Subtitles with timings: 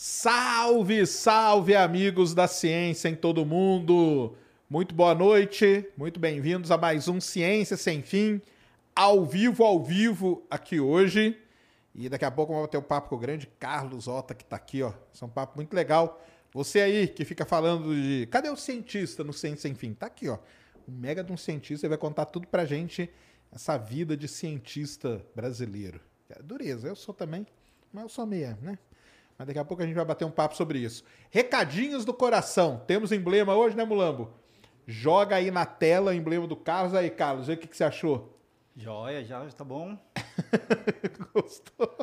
[0.00, 4.36] Salve, salve, amigos da ciência em todo mundo!
[4.70, 8.40] Muito boa noite, muito bem-vindos a mais um Ciência Sem Fim,
[8.94, 11.36] ao vivo, ao vivo, aqui hoje.
[11.96, 14.54] E daqui a pouco vamos ter um papo com o grande Carlos Ota, que tá
[14.54, 14.92] aqui, ó.
[15.12, 16.24] Isso é um papo muito legal.
[16.52, 18.28] Você aí que fica falando de.
[18.30, 19.94] Cadê o cientista no Ciência Sem Fim?
[19.94, 20.38] Tá aqui, ó.
[20.86, 23.10] O mega de um cientista ele vai contar tudo pra gente,
[23.50, 26.00] essa vida de cientista brasileiro.
[26.30, 27.44] É dureza, eu sou também,
[27.92, 28.78] mas eu sou meia, né?
[29.38, 31.04] Mas daqui a pouco a gente vai bater um papo sobre isso.
[31.30, 32.82] Recadinhos do coração.
[32.88, 34.30] Temos emblema hoje, né, Mulambo?
[34.84, 36.92] Joga aí na tela o emblema do Carlos.
[36.92, 38.36] Aí, Carlos, vê o que, que você achou.
[38.74, 39.96] Joia, já, já tá bom.
[41.32, 41.96] Gostou?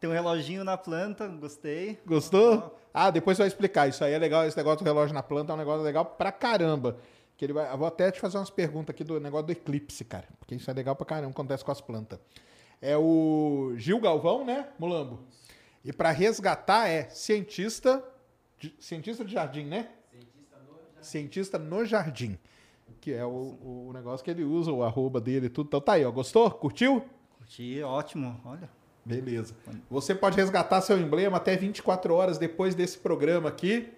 [0.00, 2.00] Tem um reloginho na planta, gostei.
[2.04, 2.76] Gostou?
[2.92, 3.88] Ah, depois você vai explicar.
[3.88, 4.44] Isso aí é legal.
[4.44, 6.96] Esse negócio do relógio na planta é um negócio legal pra caramba.
[7.36, 7.72] Que ele vai...
[7.72, 10.26] Eu vou até te fazer umas perguntas aqui do negócio do eclipse, cara.
[10.40, 12.18] Porque isso é legal pra caramba, acontece com as plantas.
[12.82, 15.20] É o Gil Galvão, né, Mulambo?
[15.84, 18.04] E para resgatar é cientista,
[18.58, 19.88] de, cientista de jardim, né?
[20.10, 21.02] Cientista no jardim.
[21.02, 22.38] Cientista no jardim.
[23.00, 25.68] Que é o, o negócio que ele usa, o arroba dele e tudo.
[25.68, 26.10] Então tá aí, ó.
[26.10, 26.50] Gostou?
[26.50, 27.02] Curtiu?
[27.38, 28.68] Curti, ótimo, olha.
[29.04, 29.54] Beleza.
[29.90, 33.88] Você pode resgatar seu emblema até 24 horas depois desse programa aqui.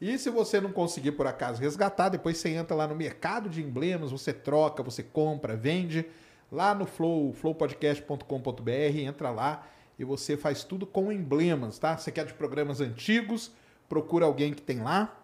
[0.00, 3.62] E se você não conseguir por acaso resgatar, depois você entra lá no mercado de
[3.62, 6.06] emblemas, você troca, você compra, vende.
[6.50, 9.66] Lá no Flow, flowpodcast.com.br, entra lá
[9.98, 11.96] e você faz tudo com emblemas, tá?
[11.96, 13.50] Você quer de programas antigos,
[13.88, 15.14] procura alguém que tem lá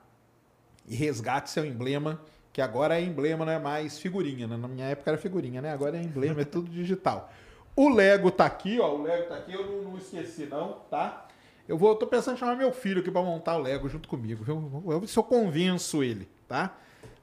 [0.87, 2.21] e resgate seu emblema,
[2.53, 4.57] que agora é emblema, não é mais figurinha, né?
[4.57, 5.73] Na minha época era figurinha, né?
[5.73, 7.33] Agora é emblema, é tudo digital.
[7.77, 11.27] O Lego tá aqui, ó, o Lego tá aqui, eu não, não esqueci não, tá?
[11.67, 14.45] Eu vou, tô pensando em chamar meu filho aqui para montar o Lego junto comigo,
[14.45, 14.83] viu?
[14.87, 16.77] Eu ver se eu convenço ele, tá?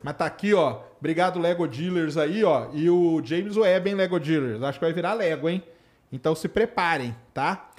[0.03, 0.81] Mas tá aqui, ó.
[0.99, 2.69] Obrigado, Lego Dealers aí, ó.
[2.73, 4.63] E o James Webb, hein, Lego Dealers.
[4.63, 5.63] Acho que vai virar Lego, hein?
[6.11, 7.69] Então se preparem, tá?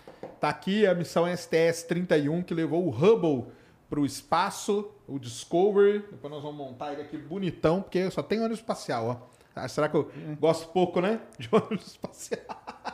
[0.40, 3.52] Tá aqui a missão STS-31 que levou o Hubble
[3.88, 6.04] para o espaço, o Discovery.
[6.10, 9.32] Depois nós vamos montar ele aqui bonitão, porque só tem ônibus espacial, ó.
[9.54, 10.10] Ah, será que eu
[10.40, 11.20] gosto pouco, né?
[11.38, 12.40] De ônibus espacial.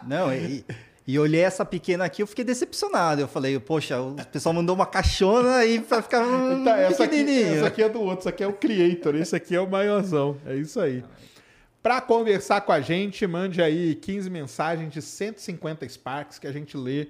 [0.06, 0.64] Não, e,
[1.06, 3.20] e olhei essa pequena aqui, eu fiquei decepcionado.
[3.20, 7.16] Eu falei, poxa, o pessoal mandou uma caixona aí pra ficar um Tá, essa, aqui,
[7.18, 7.54] pequenininho.
[7.58, 10.36] essa aqui é do outro, essa aqui é o Creator, esse aqui é o maiorzão.
[10.44, 11.04] É isso aí.
[11.82, 16.76] Para conversar com a gente, mande aí 15 mensagens de 150 Sparks que a gente
[16.76, 17.08] lê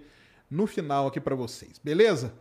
[0.51, 2.33] no final aqui para vocês, beleza?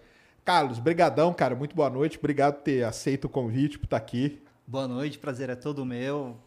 [0.43, 2.17] Carlos, brigadão, cara, muito boa noite.
[2.17, 4.41] Obrigado por ter aceito o convite, por estar aqui.
[4.65, 6.37] Boa noite, prazer é todo meu.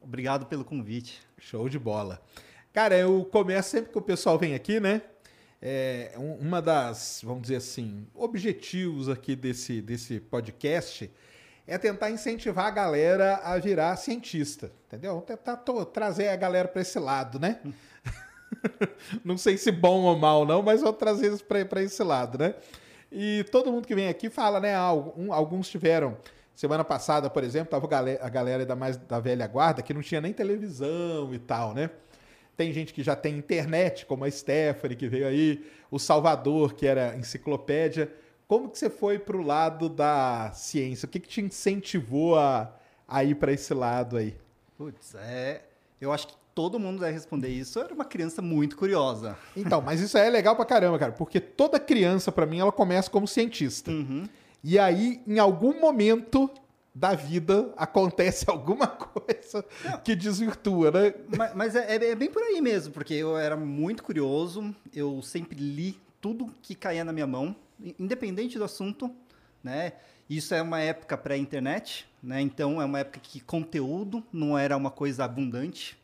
[0.00, 1.20] Obrigado pelo convite.
[1.38, 2.20] Show de bola.
[2.72, 5.02] Cara, eu começo sempre que o pessoal vem aqui, né?
[5.60, 11.10] É, um- uma das, vamos dizer assim, objetivos aqui desse, desse podcast
[11.66, 15.20] é tentar incentivar a galera a virar cientista, entendeu?
[15.20, 15.56] Tentar
[15.92, 17.58] trazer a galera para esse lado, né?
[19.24, 22.54] não sei se bom ou mal, não, mas vou trazer isso para esse lado, né?
[23.10, 24.74] E todo mundo que vem aqui fala, né?
[24.74, 26.16] alguns tiveram.
[26.54, 27.86] Semana passada, por exemplo, tava
[28.20, 31.90] a galera da mais da velha guarda que não tinha nem televisão e tal, né?
[32.56, 36.86] Tem gente que já tem internet, como a Stephanie, que veio aí, o Salvador, que
[36.86, 38.10] era enciclopédia.
[38.48, 41.06] Como que você foi pro lado da ciência?
[41.06, 42.72] O que, que te incentivou a,
[43.08, 44.36] a ir para esse lado aí?
[44.78, 45.64] Putz, é.
[46.00, 47.78] Eu acho que todo mundo vai responder isso.
[47.78, 49.36] Eu era uma criança muito curiosa.
[49.56, 52.70] Então, mas isso aí é legal pra caramba, cara, porque toda criança, pra mim, ela
[52.72, 53.90] começa como cientista.
[54.62, 56.48] E aí, em algum momento
[56.94, 59.64] da vida, acontece alguma coisa
[60.04, 61.14] que desvirtua, né?
[61.36, 65.20] Mas, mas é, é- é bem por aí mesmo, porque eu era muito curioso, eu
[65.20, 67.54] sempre li tudo que caía na minha mão,
[67.98, 69.14] independente do assunto,
[69.62, 69.92] né?
[70.28, 72.40] Isso é uma época pré-internet, né?
[72.40, 75.96] Então é uma época que conteúdo não era uma coisa abundante.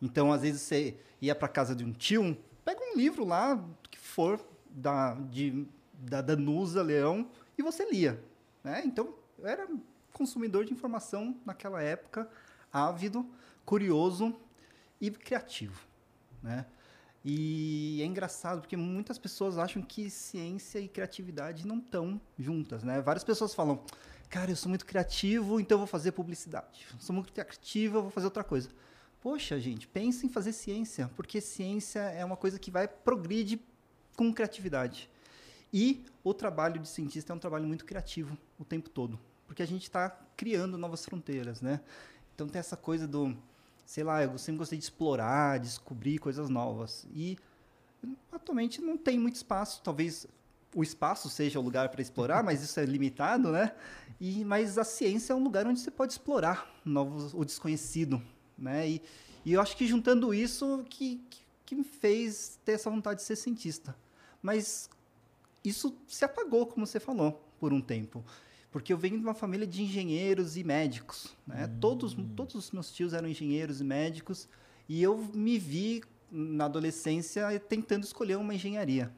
[0.00, 3.98] Então, às vezes, você ia para casa de um tio, pega um livro lá, que
[3.98, 4.40] for,
[4.70, 8.22] da, de, da Danusa Leão, e você lia.
[8.62, 8.82] Né?
[8.84, 9.66] Então, eu era
[10.12, 12.28] consumidor de informação naquela época,
[12.72, 13.26] ávido,
[13.64, 14.34] curioso
[15.00, 15.80] e criativo.
[16.42, 16.64] Né?
[17.24, 23.00] E é engraçado porque muitas pessoas acham que ciência e criatividade não estão juntas, né?
[23.00, 23.82] Várias pessoas falam,
[24.28, 26.86] cara, eu sou muito criativo, então eu vou fazer publicidade.
[26.92, 28.70] Eu sou muito criativo, eu vou fazer outra coisa.
[29.20, 33.60] Poxa, gente, pense em fazer ciência, porque ciência é uma coisa que vai progride
[34.16, 35.10] com criatividade.
[35.72, 39.66] E o trabalho de cientista é um trabalho muito criativo o tempo todo, porque a
[39.66, 41.80] gente está criando novas fronteiras, né?
[42.34, 43.36] Então tem essa coisa do
[43.88, 47.06] sei lá, eu sempre gostei de explorar, descobrir coisas novas.
[47.10, 47.38] E
[48.30, 50.26] atualmente não tem muito espaço, talvez
[50.74, 53.74] o espaço seja o lugar para explorar, mas isso é limitado, né?
[54.20, 58.22] E mas a ciência é um lugar onde você pode explorar novos, o desconhecido,
[58.58, 58.86] né?
[58.86, 59.02] E,
[59.42, 63.24] e eu acho que juntando isso que, que, que me fez ter essa vontade de
[63.24, 63.96] ser cientista.
[64.42, 64.90] Mas
[65.64, 68.22] isso se apagou, como você falou, por um tempo
[68.70, 71.36] porque eu venho de uma família de engenheiros e médicos.
[71.46, 71.66] Né?
[71.66, 71.78] Hum.
[71.80, 74.48] Todos, todos os meus tios eram engenheiros e médicos,
[74.88, 79.10] e eu me vi na adolescência tentando escolher uma engenharia.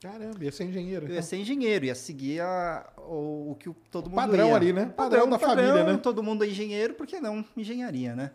[0.00, 1.06] Caramba, ia ser engenheiro.
[1.06, 1.28] Eu ia então.
[1.28, 4.56] ser engenheiro, ia seguir a, o, o que todo o mundo padrão ia.
[4.56, 4.86] ali, né?
[4.86, 5.98] Padrão, padrão da padrão, família, né?
[5.98, 8.32] Todo mundo é engenheiro, por que não engenharia, né?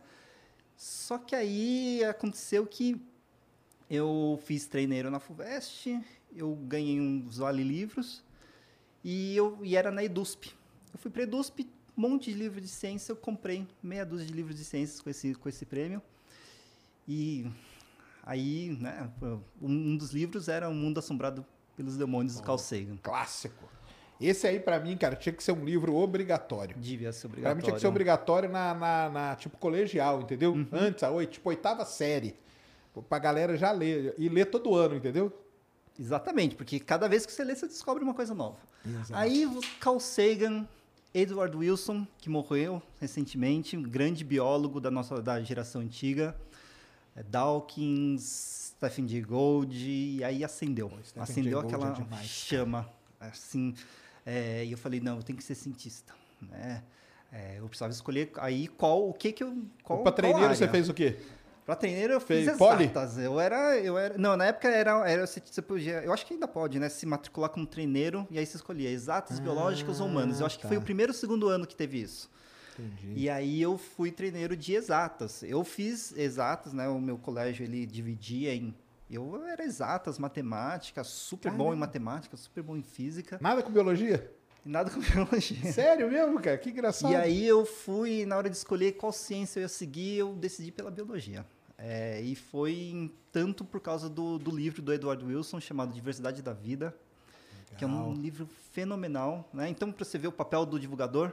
[0.78, 3.02] Só que aí aconteceu que
[3.90, 6.00] eu fiz treineiro na FUVEST,
[6.36, 8.24] eu ganhei uns vale livros
[9.04, 10.56] e eu e era na EDUSP.
[10.94, 11.68] Eu fui para a EDUSP,
[11.98, 15.10] um monte de livros de ciência, eu comprei meia dúzia de livros de ciências com
[15.10, 16.02] esse, com esse prêmio.
[17.08, 17.50] E
[18.24, 19.10] aí, né,
[19.62, 21.46] um dos livros era O Mundo Assombrado
[21.76, 22.98] pelos Demônios oh, do Carl Sagan.
[22.98, 23.68] Clássico.
[24.20, 26.76] Esse aí, para mim, cara, tinha que ser um livro obrigatório.
[26.78, 27.44] Devia ser obrigatório.
[27.44, 30.54] Pra mim tinha que ser obrigatório na, na, na tipo, colegial, entendeu?
[30.54, 30.68] Uhum.
[30.72, 32.36] Antes, a oito, tipo, oitava série.
[33.08, 34.16] Pra galera já ler.
[34.18, 35.32] E ler todo ano, entendeu?
[36.00, 38.58] Exatamente, porque cada vez que você lê, você descobre uma coisa nova.
[38.86, 39.16] Exato.
[39.16, 39.48] Aí
[39.80, 40.68] Carl Sagan,
[41.14, 46.36] Edward Wilson, que morreu recentemente, um grande biólogo da nossa da geração antiga,
[47.16, 50.90] é Dawkins, Stephen Jay Gould, e aí acendeu.
[50.90, 52.88] Pô, acendeu aquela é chama,
[53.20, 53.74] assim.
[54.26, 56.14] É, e eu falei, não, eu tenho que ser cientista.
[56.42, 56.84] Né?
[57.32, 59.66] É, eu precisava escolher aí qual, o que que eu...
[59.84, 61.18] Qual, Para treineiro você fez o quê?
[61.68, 62.58] Para treineiro eu fiz exatas.
[62.58, 63.26] Poli?
[63.26, 66.34] Eu era, eu era, não, na época era, era você, você podia, eu acho que
[66.34, 70.08] ainda pode, né, se matricular como treineiro e aí você escolhia exatas, ah, biológicas ou
[70.08, 70.40] humanas.
[70.40, 70.62] Eu acho tá.
[70.62, 72.32] que foi o primeiro segundo ano que teve isso.
[72.80, 73.12] Entendi.
[73.18, 75.44] E aí eu fui treineiro de exatas.
[75.44, 76.88] Eu fiz exatas, né?
[76.88, 78.74] O meu colégio ele dividia em
[79.10, 81.64] eu era exatas, matemática, super Caramba.
[81.66, 83.38] bom em matemática, super bom em física.
[83.42, 84.32] Nada com biologia?
[84.64, 85.70] Nada com biologia.
[85.74, 86.58] Sério mesmo, cara?
[86.58, 87.12] Que engraçado.
[87.12, 90.72] E aí eu fui, na hora de escolher qual ciência eu ia seguir, eu decidi
[90.72, 91.46] pela biologia.
[91.78, 96.52] É, e foi tanto por causa do, do livro do Edward Wilson chamado Diversidade da
[96.52, 97.78] Vida, Legal.
[97.78, 99.48] que é um livro fenomenal.
[99.54, 99.70] Né?
[99.70, 101.32] Então, para você ver o papel do divulgador,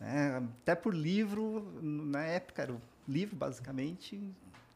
[0.00, 0.42] né?
[0.62, 4.20] até por livro, na época era o livro, basicamente,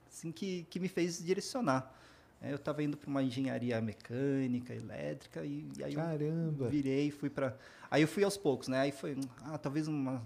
[0.08, 1.92] assim, que, que me fez direcionar.
[2.40, 6.66] É, eu estava indo para uma engenharia mecânica, elétrica, e, e aí Caramba.
[6.66, 7.56] eu virei, fui para...
[7.90, 8.80] Aí eu fui aos poucos, né?
[8.80, 10.22] Aí foi, ah, talvez uma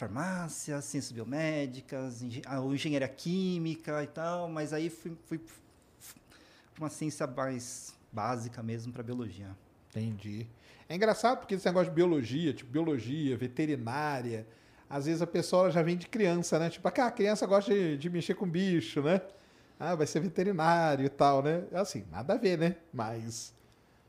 [0.00, 7.94] farmácia, ciências biomédicas, engenharia química e tal, mas aí fui, fui para uma ciência mais
[8.10, 9.54] básica mesmo para biologia.
[9.90, 10.46] Entendi.
[10.88, 14.46] É engraçado porque esse negócio de biologia, tipo biologia, veterinária,
[14.88, 16.70] às vezes a pessoa já vem de criança, né?
[16.70, 19.20] Tipo, ah, a criança gosta de, de mexer com bicho, né?
[19.78, 21.64] Ah, vai ser veterinário e tal, né?
[21.72, 22.76] Assim, nada a ver, né?
[22.92, 23.54] Mas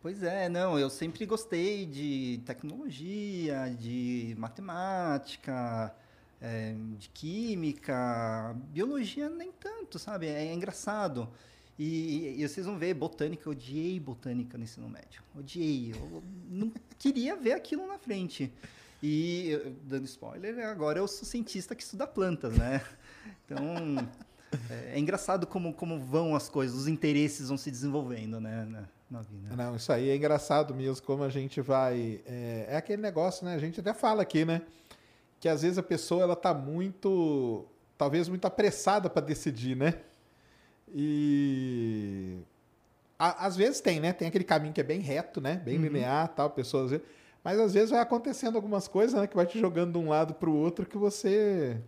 [0.01, 5.93] Pois é, não, eu sempre gostei de tecnologia, de matemática,
[6.41, 10.25] é, de química, biologia nem tanto, sabe?
[10.25, 11.29] É, é engraçado.
[11.77, 15.21] E, e, vocês vão ver, botânica, eu odiei botânica no ensino médio.
[15.37, 15.91] Odiei.
[15.91, 18.51] Eu não queria ver aquilo na frente.
[19.03, 22.83] E, dando spoiler, agora eu sou cientista que estuda plantas, né?
[23.45, 23.97] Então,
[24.67, 28.87] é, é engraçado como, como vão as coisas, os interesses vão se desenvolvendo, né?
[29.11, 29.55] Na vida.
[29.55, 32.21] Não, isso aí é engraçado mesmo, como a gente vai.
[32.25, 33.53] É, é, aquele negócio, né?
[33.53, 34.61] A gente até fala aqui, né?
[35.39, 37.65] Que às vezes a pessoa ela tá muito.
[37.97, 39.95] Talvez muito apressada para decidir, né?
[40.93, 42.37] E.
[43.19, 44.13] Às vezes tem, né?
[44.13, 45.57] Tem aquele caminho que é bem reto, né?
[45.57, 45.83] Bem uhum.
[45.83, 46.99] linear tal, pessoas.
[47.43, 49.27] Mas às vezes vai acontecendo algumas coisas, né?
[49.27, 51.79] Que vai te jogando de um lado para o outro que você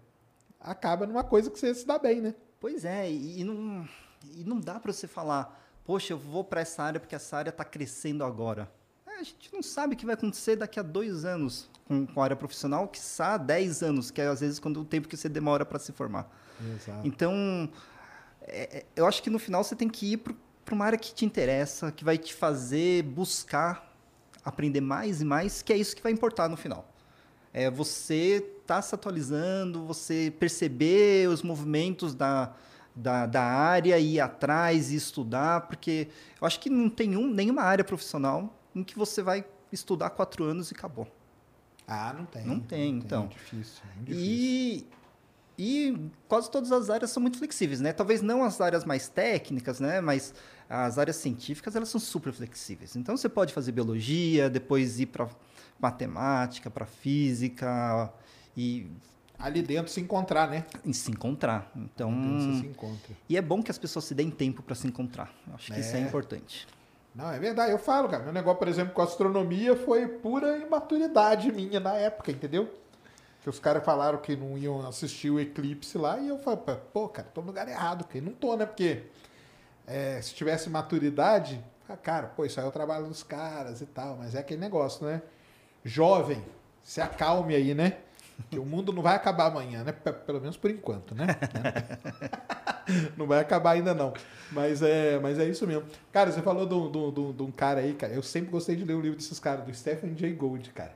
[0.60, 2.36] acaba numa coisa que você se dá bem, né?
[2.60, 3.88] Pois é, e, e não,
[4.36, 7.50] e não dá para você falar poxa, eu vou para essa área porque essa área
[7.50, 8.72] está crescendo agora.
[9.08, 12.22] É, a gente não sabe o que vai acontecer daqui a dois anos com, com
[12.22, 15.18] a área profissional, que há dez anos, que é às vezes quando o tempo que
[15.18, 16.30] você demora para se formar.
[16.76, 17.08] Exato.
[17.08, 17.70] Então,
[18.42, 21.14] é, é, eu acho que no final você tem que ir para uma área que
[21.14, 23.92] te interessa, que vai te fazer buscar
[24.44, 26.90] aprender mais e mais, que é isso que vai importar no final.
[27.54, 32.54] É você estar tá se atualizando, você perceber os movimentos da,
[32.96, 36.08] da, da área e ir atrás e estudar, porque
[36.40, 40.44] eu acho que não tem um, nenhuma área profissional em que você vai estudar quatro
[40.44, 41.08] anos e acabou.
[41.88, 42.46] Ah, não tem.
[42.46, 43.26] Não tem, então.
[43.26, 44.32] É difícil, muito difícil.
[44.32, 44.88] E,
[45.58, 47.92] e quase todas as áreas são muito flexíveis, né?
[47.92, 50.00] Talvez não as áreas mais técnicas, né?
[50.00, 50.34] Mas
[50.70, 52.96] as áreas científicas, elas são super flexíveis.
[52.96, 55.28] Então, você pode fazer biologia, depois ir para
[55.80, 58.12] matemática, para física
[58.56, 58.88] e,
[59.44, 60.66] Ali dentro se encontrar, né?
[60.86, 61.70] e se encontrar.
[61.76, 63.14] Então, Você se encontra.
[63.28, 65.34] e é bom que as pessoas se deem tempo para se encontrar.
[65.48, 66.02] Eu acho que isso é É.
[66.02, 66.66] importante.
[67.14, 67.72] Não, é verdade.
[67.72, 68.24] Eu falo, cara.
[68.24, 72.74] Meu negócio, por exemplo, com astronomia foi pura imaturidade minha na época, entendeu?
[73.42, 76.62] Que os caras falaram que não iam assistir o eclipse lá e eu falei,
[76.94, 78.06] pô, cara, tô no lugar errado.
[78.06, 78.66] Porque não tô, né?
[78.66, 79.04] Porque
[79.86, 83.86] é, se tivesse maturidade, ah, cara, pô, isso aí é o trabalho dos caras e
[83.86, 84.16] tal.
[84.16, 85.22] Mas é aquele negócio, né?
[85.84, 86.42] Jovem,
[86.82, 87.98] se acalme aí, né?
[88.50, 89.92] Que o mundo não vai acabar amanhã, né?
[89.92, 91.28] Pelo menos por enquanto, né?
[93.18, 94.14] Não vai acabar ainda não.
[94.52, 95.84] Mas é, mas é isso mesmo.
[96.12, 98.14] Cara, você falou de um- cara aí, cara.
[98.14, 100.94] Eu sempre gostei de ler o livro desses caras, do Stephen Jay Gould, cara.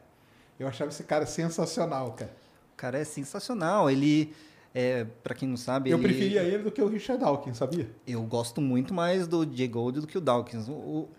[0.59, 2.31] Eu achava esse cara sensacional, cara.
[2.73, 3.89] O cara é sensacional.
[3.89, 4.33] Ele,
[4.75, 7.89] é, para quem não sabe, Eu ele- preferia ele do que o Richard Dawkins, sabia?
[8.05, 10.67] Eu gosto muito mais do Jay Gould do que o Dawkins.
[10.67, 11.09] O, o,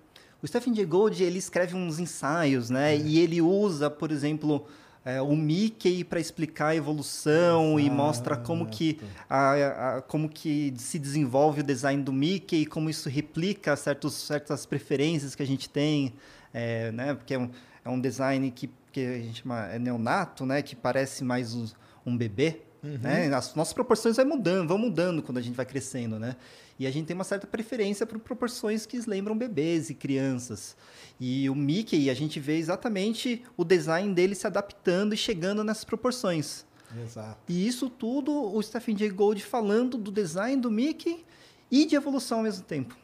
[0.42, 2.94] o Stephen Jay Gould, ele escreve uns ensaios, né?
[2.94, 4.66] E ele usa, por exemplo,
[5.05, 10.73] é, o Mickey para explicar a evolução e mostra como que, a, a- como que
[10.76, 15.69] se desenvolve o design do Mickey, como isso replica certos, certas preferências que a gente
[15.69, 16.12] tem,
[16.52, 17.14] é, né?
[17.14, 17.50] Porque é um,
[17.85, 20.61] é um design que, que a gente chama é neonato, né?
[20.62, 21.67] Que parece mais um,
[22.05, 22.61] um bebê.
[22.81, 23.35] Né?
[23.35, 26.37] As nossas proporções vai mudando, vão mudando quando a gente vai crescendo, né?
[26.78, 30.76] E a gente tem uma certa preferência por proporções que lembram bebês e crianças.
[31.18, 35.85] E o Mickey, a gente vê exatamente o design dele se adaptando e chegando nessas
[35.85, 36.64] proporções.
[37.02, 37.40] Exato.
[37.49, 41.25] E isso tudo o Stephen Jay Gould falando do design do Mickey
[41.70, 42.97] e de evolução ao mesmo tempo.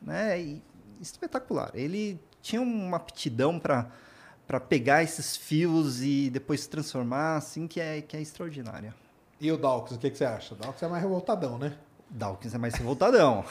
[0.00, 0.40] Né?
[0.40, 0.62] E
[1.00, 1.70] espetacular.
[1.74, 3.90] Ele tinha uma aptidão para
[4.46, 8.94] para pegar esses fios e depois transformar, assim, que é, que é extraordinária.
[9.40, 10.52] E o Dawkins, o que, que você acha?
[10.52, 11.74] O Dawkins é mais revoltadão, né?
[12.12, 13.44] Dawkins é mais revoltadão.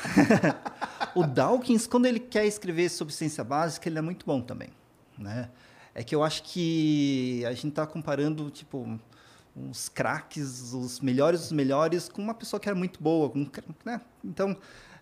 [1.16, 4.70] o Dawkins, quando ele quer escrever sobre ciência básica, ele é muito bom também,
[5.18, 5.50] né?
[5.94, 9.00] É que eu acho que a gente está comparando, tipo,
[9.56, 13.46] uns craques, os melhores dos melhores, com uma pessoa que era muito boa, com,
[13.84, 14.00] né?
[14.24, 14.56] Então,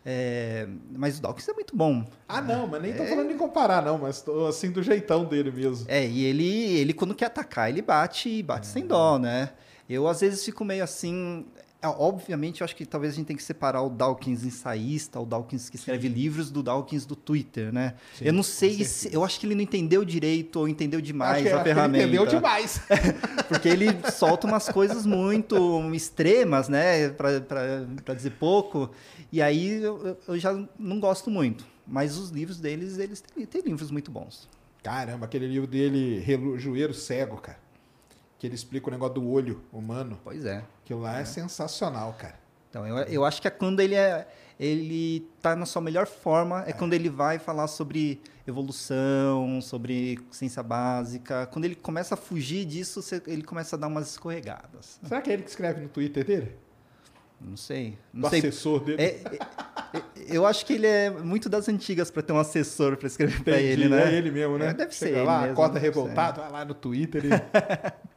[0.06, 0.68] é...
[0.96, 2.06] mas o Dawkins é muito bom.
[2.28, 5.52] Ah, não, mas nem tô falando de comparar, não, mas tô assim do jeitão dele
[5.52, 5.86] mesmo.
[5.90, 9.52] É, e ele, ele quando quer atacar, ele bate e bate sem dó, né?
[9.88, 11.46] Eu, às vezes, fico meio assim...
[11.82, 15.26] é, Obviamente, eu acho que talvez a gente tenha que separar o Dawkins ensaísta, o
[15.26, 17.96] Dawkins que escreve livros, do Dawkins do Twitter, né?
[18.16, 21.46] Sim, eu não sei, se, eu acho que ele não entendeu direito ou entendeu demais
[21.48, 22.04] acho a ferramenta.
[22.04, 22.82] entendeu demais.
[23.48, 25.56] Porque ele solta umas coisas muito
[25.94, 27.10] extremas, né?
[27.10, 28.90] Pra dizer pouco.
[29.32, 31.66] E aí eu, eu- eu já não gosto muito.
[31.88, 34.48] Mas os livros deles, eles têm, têm livros muito bons.
[34.84, 37.58] Caramba, aquele livro dele, Relojoeiro Cego, cara.
[38.40, 40.20] Que ele explica o negócio do olho humano.
[40.24, 40.64] Pois é.
[40.84, 42.40] Aquilo lá é, sensacional, cara.
[42.70, 44.28] Então, eu, eu acho que é quando ele é
[44.60, 50.62] ele tá na sua melhor forma, é, quando ele vai falar sobre evolução, sobre ciência
[50.62, 51.48] básica.
[51.48, 55.00] Quando ele começa a fugir disso, ele começa a dar umas escorregadas.
[55.02, 56.58] Será que é ele que escreve no Twitter dele?
[57.42, 57.98] Não sei.
[58.14, 58.40] Do Não sei.
[58.40, 59.02] assessor dele?
[59.02, 62.98] É, é, é, eu acho que ele é muito das antigas para ter um assessor
[62.98, 64.14] para escrever para ele, né?
[64.14, 64.68] É ele mesmo, né?
[64.68, 67.30] É, deve Chega ser ele lá, mesmo, acorda revoltado, vai lá no Twitter e...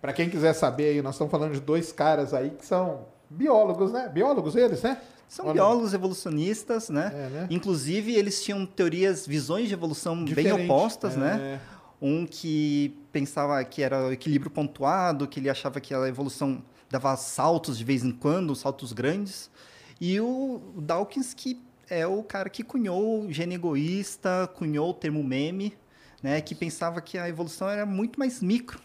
[0.00, 3.90] Pra quem quiser saber aí, nós estamos falando de dois caras aí que são biólogos,
[3.92, 4.08] né?
[4.08, 4.98] Biólogos eles, né?
[5.28, 5.52] São não?
[5.52, 7.10] biólogos evolucionistas, né?
[7.12, 7.46] É, né?
[7.50, 10.64] Inclusive, eles tinham teorias, visões de evolução bem Diferente.
[10.64, 11.18] opostas, É.
[11.18, 11.60] né?
[12.00, 17.16] Um que pensava que era o equilíbrio pontuado, que ele achava que a evolução dava
[17.16, 19.50] saltos de vez em quando, saltos grandes.
[20.00, 25.22] E o Dawkins, que é o cara que cunhou o gene egoísta, cunhou o termo
[25.24, 25.76] meme,
[26.22, 26.40] né?
[26.40, 28.80] Que pensava que a evolução era muito mais micro.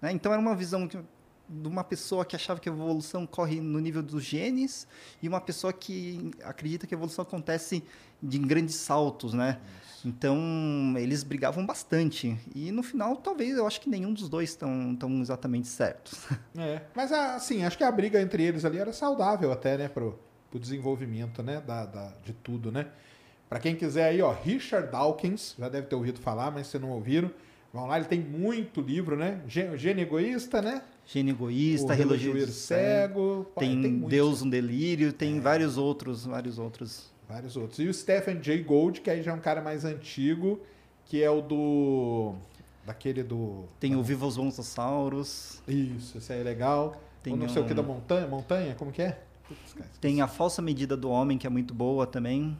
[0.00, 0.12] Né?
[0.12, 4.02] Então, era uma visão de uma pessoa que achava que a evolução corre no nível
[4.02, 4.86] dos genes
[5.20, 7.82] e uma pessoa que acredita que a evolução acontece
[8.22, 9.58] de grandes saltos, né?
[10.04, 12.36] Então, eles brigavam bastante.
[12.54, 16.26] E no final, talvez, eu acho que nenhum dos dois estão tão exatamente certos.
[16.56, 16.82] É.
[16.94, 19.88] Mas, assim, acho que a briga entre eles ali era saudável até, né?
[19.88, 20.18] Pro,
[20.50, 21.62] pro desenvolvimento, né?
[21.66, 22.86] Da, da- de tudo, né?
[23.48, 26.90] Pra quem quiser aí, ó, Richard Dawkins, já deve ter ouvido falar, mas se não
[26.90, 27.30] ouviram,
[27.72, 29.40] vão lá, ele tem muito livro, né?
[29.48, 30.82] Gê- Gênio Egoísta, né?
[31.06, 34.08] Gene egoísta, relojoeiro cego, tem, muito.
[34.10, 37.10] Deus um delírio, tem vários outros, vários outros.
[37.30, 37.78] Vários outros.
[37.78, 40.60] E o Stephen Jay Gould, que aí já é um cara mais antigo,
[41.06, 42.34] que é o do...
[42.84, 43.64] Daquele do...
[43.78, 45.62] Tem o Viva os Dinossauros.
[45.68, 47.00] Isso, esse aí é legal.
[47.22, 49.22] Tem Ou não sei o que da montanha, montanha, como que é?
[49.46, 52.56] Putz, cara, Tem a falsa medida do homem, que é muito boa também.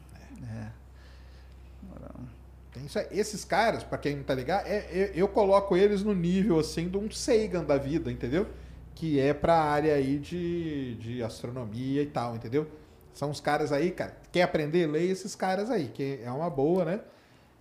[2.71, 3.07] Tem isso aí.
[3.11, 6.87] Esses caras, pra quem não tá ligado, é, é- eu coloco eles no nível assim
[6.87, 8.47] de um Sagan da vida, entendeu?
[8.95, 12.67] Que é pra área aí de, de astronomia e tal, entendeu?
[13.13, 14.15] São os caras aí, cara.
[14.31, 14.87] Quer aprender?
[14.87, 16.99] Leia esses caras aí, que é uma boa, né?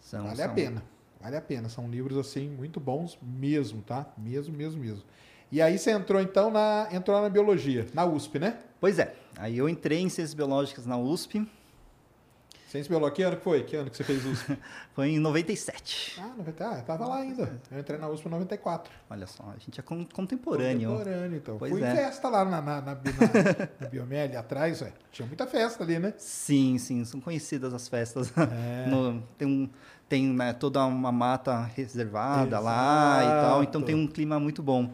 [0.00, 0.82] São, vale a são- pena.
[1.20, 1.68] Vale a pena.
[1.68, 4.06] São livros assim muito bons mesmo, tá?
[4.16, 5.02] Mesmo, mesmo, mesmo.
[5.52, 8.58] E aí você entrou então na entrou na biologia, na USP, né?
[8.80, 9.14] Pois é.
[9.36, 11.46] Aí eu entrei em Ciências Biológicas na USP.
[12.70, 13.62] Ciência biológica, que ano que foi?
[13.64, 14.56] Que ano que você fez USP?
[14.94, 16.20] Foi em 97.
[16.20, 17.60] ah, 90, ah, tava lá ainda.
[17.68, 18.92] Eu entrei na USP em 94.
[19.10, 20.90] Olha só, a gente é con- contemporâneo.
[20.90, 21.58] Contemporâneo, então.
[21.58, 21.92] Pois Fui é.
[21.92, 24.92] em festa lá na, na, na, na, atrás, ué.
[25.10, 26.14] Tinha muita festa ali, né?
[26.16, 28.32] Sim, sim, são conhecidas as festas.
[28.36, 28.86] É.
[28.88, 29.68] No- tem um,
[30.08, 33.86] tem né, toda uma mata reservada lá e tal, então Exato.
[33.86, 34.92] tem um clima muito bom.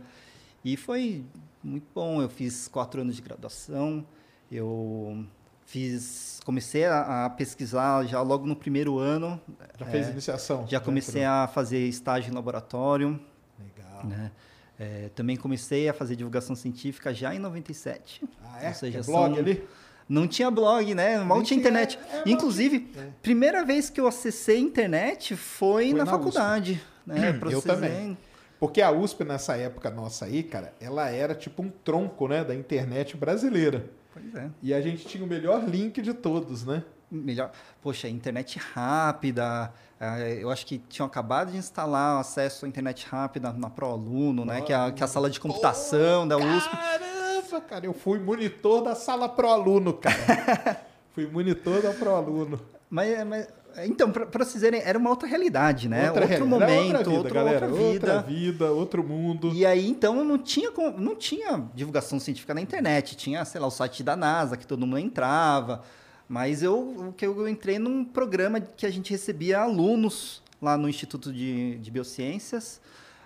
[0.65, 1.27] E foi
[1.63, 2.23] muito bom.
[2.23, 4.03] Eu fiz quatro anos de graduação.
[4.51, 5.27] Eu
[5.67, 9.39] fiz, comecei a, a pesquisar já logo no primeiro ano.
[9.79, 10.65] Já É, fez iniciação.
[10.67, 13.21] Já comecei a fazer estágio em laboratório.
[13.59, 14.07] Legal.
[14.07, 14.31] né?
[14.79, 18.23] É, também comecei a fazer divulgação científica já em 97.
[18.45, 18.69] Ah, é?
[18.69, 19.69] Ou seja, Tinha blog ali?
[20.09, 21.19] Não tinha blog, né?
[21.19, 21.99] Mal tinha internet.
[22.11, 22.91] é, mal Inclusive.
[22.97, 23.09] É.
[23.21, 26.81] primeira vez que eu acessei a internet foi, Foi na, na faculdade.
[27.05, 27.33] Né?
[27.33, 28.17] Pra Eu também.
[28.61, 32.55] Porque a USP, nessa época nossa aí, cara, ela era tipo um tronco, né, da
[32.55, 33.85] internet brasileira.
[34.19, 34.51] Pois é.
[34.63, 36.83] E a gente tinha o melhor link de todos, né?
[37.11, 37.53] Melhor.
[37.83, 39.73] Poxa, internet rápida.
[40.01, 44.61] eh, Eu acho que tinham acabado de instalar acesso à internet rápida na ProAluno, né?
[44.63, 46.71] Que é, a, que é a sala de computação da USP.
[46.71, 50.81] Caramba, cara, eu fui monitor da sala pro aluno, cara.
[51.15, 52.59] fui monitor da pro aluno.
[52.91, 53.49] Mas, mas-
[53.85, 56.11] então, para vocês verem, era uma outra realidade, né?
[56.11, 57.67] Outra outro momento, era outra vida, outra, galera.
[57.67, 58.15] outra vida.
[58.15, 59.53] Outra vida, outro mundo.
[59.53, 63.15] E aí, então, não tinha, não tinha divulgação científica na internet.
[63.17, 65.83] Tinha, sei lá, o site da NASA, que todo mundo entrava.
[66.27, 71.33] Mas eu, que eu entrei num programa que a gente recebia alunos lá no Instituto
[71.33, 72.81] de, de Biociências.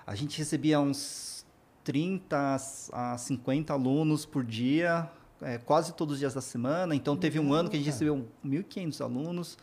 [0.07, 1.47] A gente recebia uns
[1.85, 2.57] 30
[2.93, 5.09] a 50 alunos por dia,
[5.41, 6.95] é, quase todos os dias da semana.
[6.95, 9.57] Então, teve um ano que a gente recebeu 1.500 alunos.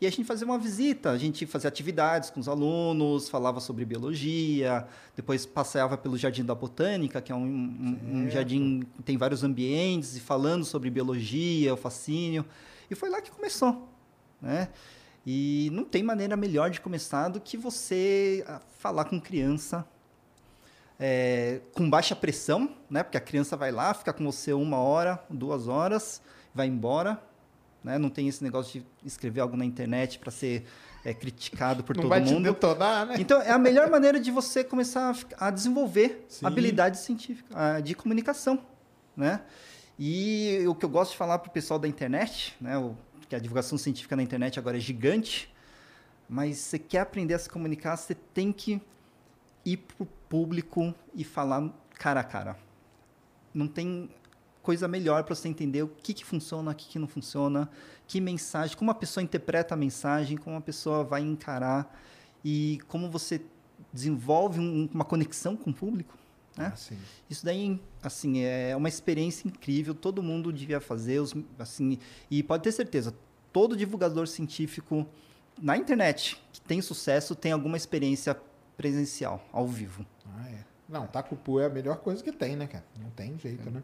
[0.00, 3.84] E a gente fazia uma visita, a gente fazia atividades com os alunos, falava sobre
[3.84, 9.16] biologia, depois passeava pelo Jardim da Botânica, que é um, um- um jardim que tem
[9.16, 12.44] vários ambientes, e falando sobre biologia, o fascínio.
[12.90, 13.88] E foi lá que começou.
[14.42, 14.68] Né?
[15.24, 19.86] E não tem maneira melhor de começar do que você ah, falar com criança
[20.98, 23.02] é, com baixa pressão, né?
[23.02, 26.22] Porque a criança vai lá, fica com você uma hora, duas horas,
[26.54, 27.20] vai embora,
[27.84, 27.98] né?
[27.98, 30.64] Não tem esse negócio de escrever algo na internet para ser
[31.04, 32.44] é, criticado por Não todo vai te mundo.
[32.44, 33.16] detonar, né?
[33.18, 36.46] Então, é a melhor maneira de você começar a, a desenvolver Sim.
[36.46, 38.58] habilidades científicas, ah, de comunicação,
[39.14, 39.42] né?
[39.98, 42.78] E o que eu gosto de falar para o pessoal da internet, né?
[42.78, 42.96] O,
[43.28, 45.52] que a divulgação científica na internet agora é gigante,
[46.28, 48.80] mas você quer aprender a se comunicar, você tem que
[49.64, 52.56] ir para o público e falar cara a cara.
[53.52, 54.10] Não tem
[54.64, 57.70] coisa melhor para você entender o que, que funciona, o que, que não funciona,
[58.08, 61.94] que mensagem, como a pessoa interpreta a mensagem, como a pessoa vai encarar
[62.42, 63.42] e como você
[63.92, 66.16] desenvolve um- uma conexão com o público.
[66.56, 66.66] Né?
[66.72, 66.96] Assim.
[67.28, 69.94] Isso daí, assim, é uma experiência incrível.
[69.94, 71.98] Todo mundo devia fazer, os, assim,
[72.30, 73.14] e pode ter certeza,
[73.52, 75.06] todo divulgador científico
[75.60, 78.36] na internet que tem sucesso tem alguma experiência
[78.76, 80.04] presencial, ao vivo.
[80.36, 80.64] Ah, é.
[80.88, 82.84] Não, Tacupu é a melhor coisa que tem, né, cara?
[83.00, 83.82] Não tem jeito, né?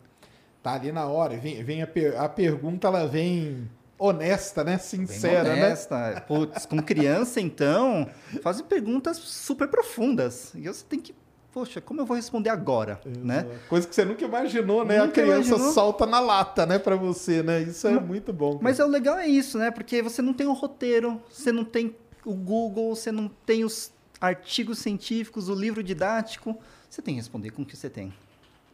[0.62, 1.36] Tá ali na hora.
[1.38, 3.68] Vem, vem a, per- a pergunta, ela vem
[3.98, 4.72] honesta, né?
[4.72, 5.66] Bem Sincera, né?
[5.66, 6.24] honesta.
[6.26, 8.08] Putz, com criança, então,
[8.42, 10.52] fazem perguntas super profundas.
[10.54, 11.14] E você tem que,
[11.52, 13.46] poxa, como eu vou responder agora, né?
[13.68, 14.98] Coisa que você nunca imaginou, né?
[14.98, 15.72] a Nunca criança imaginou.
[15.72, 17.60] solta na lata, né, pra você, né?
[17.62, 18.52] Isso é muito bom.
[18.52, 18.64] cara.
[18.64, 19.70] Mas é o legal é isso, né?
[19.70, 21.94] Porque você não tem o roteiro, você não tem
[22.24, 26.58] o Google, você não tem os artigos científicos, o livro didático.
[26.88, 28.12] Você tem que responder com o que você tem.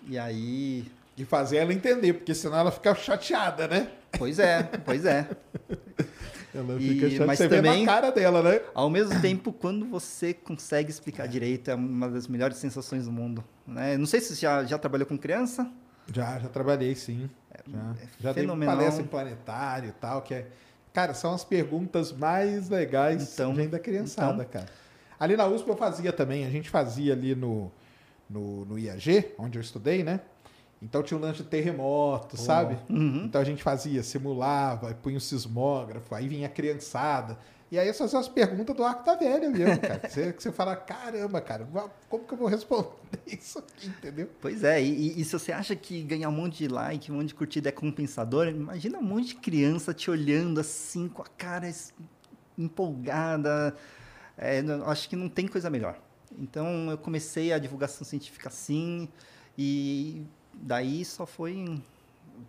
[0.09, 0.85] E aí.
[1.17, 3.91] E fazer ela entender, porque senão ela fica chateada, né?
[4.19, 5.29] Pois é, pois é.
[6.55, 7.27] Ela E- fica chateada.
[7.27, 8.61] mas Você vê também- na cara dela, né?
[8.75, 13.45] Ao mesmo tempo, quando você consegue explicar direito, é uma das melhores sensações do mundo.
[13.67, 13.99] Né?
[13.99, 15.71] Não sei se você já, já trabalhou com criança.
[16.13, 17.29] Já, já trabalhei, sim.
[17.69, 18.77] Já, já dei fenomenal.
[18.77, 20.47] palestra em planetário e tal, que é...
[20.95, 24.67] Cara, são as perguntas mais legais Então, vem da criançada, cara.
[25.21, 27.71] Ali na USP eu fazia também, a gente fazia ali no,
[28.31, 30.21] no, no IAG, onde eu estudei, né?
[30.81, 32.77] Então tinha um lance de terremoto, sabe?
[32.89, 33.25] Uhum.
[33.25, 37.39] Então a gente fazia, simulava, punha o sismógrafo, aí vinha a criançada.
[37.71, 39.99] E aí essas são as perguntas do arco da velha mesmo, cara.
[39.99, 41.67] Que você, que você fala, caramba, cara,
[42.09, 42.93] como que eu vou responder
[43.27, 44.31] isso aqui, entendeu?
[44.41, 47.29] Pois é, e, e, se você acha que ganhar um monte de like, um monte
[47.29, 51.69] de curtida é compensador, imagina um monte de criança te olhando assim, com a cara
[52.57, 53.75] empolgada.
[54.39, 55.99] É, acho que não tem coisa melhor.
[56.39, 59.09] Então eu comecei a divulgação científica assim,
[59.59, 60.25] e
[60.61, 61.81] daí só foi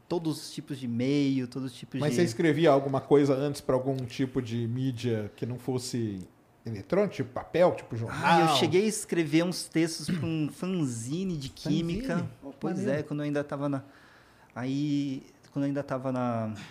[0.07, 2.15] todos os tipos de e-mail, todos os tipos Mas de...
[2.17, 6.19] você escrevia alguma coisa antes para algum tipo de mídia que não fosse
[6.65, 8.19] eletrônico, tipo papel, tipo jornal?
[8.21, 12.29] Ah, eu cheguei a escrever uns textos para um fanzine de química.
[12.43, 12.99] Oh, pois maneiro.
[12.99, 13.83] é, quando eu ainda estava na...
[14.55, 16.11] Aí, quando eu ainda estava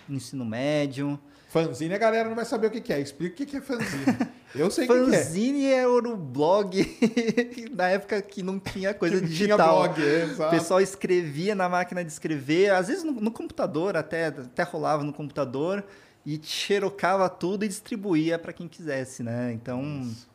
[0.07, 1.19] no ensino médio...
[1.47, 2.99] Fanzine a galera não vai saber o que é.
[2.99, 4.05] Explica o que é fanzine.
[4.53, 5.23] Eu sei o que é.
[5.23, 6.75] Fanzine é o blog
[7.71, 9.57] na época que não tinha coisa digital.
[9.57, 10.55] Tinha blog, é, exato.
[10.55, 15.03] O pessoal escrevia na máquina de escrever, às vezes no, no computador, até, até rolava
[15.03, 15.85] no computador,
[16.25, 19.53] e xerocava tudo e distribuía para quem quisesse, né?
[19.53, 20.27] Então, Isso.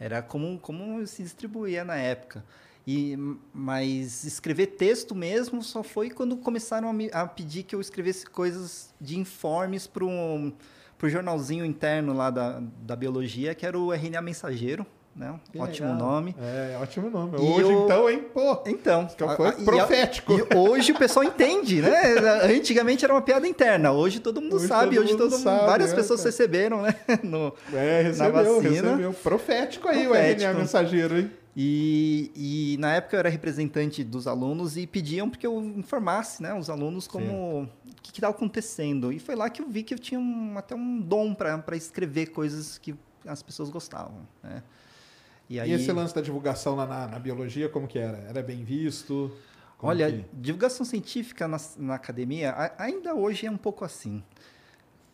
[0.00, 2.42] era como, como se distribuía na época.
[2.90, 3.18] E,
[3.52, 8.24] mas escrever texto mesmo só foi quando começaram a, me, a pedir que eu escrevesse
[8.24, 10.50] coisas de informes para um
[10.96, 14.86] pro jornalzinho interno lá da, da biologia, que era o RNA Mensageiro.
[15.14, 15.38] Né?
[15.58, 16.08] ótimo legal.
[16.08, 16.34] nome.
[16.40, 17.36] É, ótimo nome.
[17.36, 17.84] E hoje, eu...
[17.84, 18.24] então, hein?
[18.32, 20.32] Pô, então, foi profético.
[20.32, 22.14] E, hoje o pessoal entende, né?
[22.56, 23.92] Antigamente era uma piada interna.
[23.92, 24.94] Hoje todo mundo hoje sabe.
[24.94, 26.30] Todo hoje mundo todo sabe, várias é, pessoas cara.
[26.30, 26.94] receberam, né?
[27.22, 29.12] No, é, recebeu, recebeu.
[29.12, 30.40] Profético aí Profético.
[30.40, 31.30] o RNA Mensageiro, hein?
[31.60, 36.54] E, e, na época eu era representante dos alunos e pediam porque eu informasse né,
[36.54, 37.68] os alunos como o
[38.00, 39.12] que estava acontecendo.
[39.12, 42.26] E foi lá que eu vi que eu tinha um, até um dom para escrever
[42.26, 42.94] coisas que
[43.26, 44.20] as pessoas gostavam.
[44.40, 44.62] Né?
[45.50, 45.68] E, aí...
[45.68, 48.18] e esse lance da divulgação na, na, na, biologia, como que era?
[48.18, 49.36] Era bem visto?
[49.78, 50.24] Como Olha, que...
[50.34, 54.22] divulgação científica na, na academia ainda hoje é um pouco assim.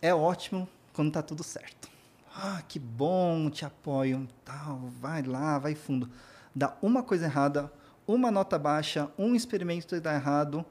[0.02, 1.88] É ótimo quando está tudo certo.
[2.36, 6.10] Ah, que bom, te apoio, tal, vai lá, vai fundo
[6.54, 7.72] dá uma coisa errada,
[8.06, 10.64] uma nota baixa, um experimento dá errado,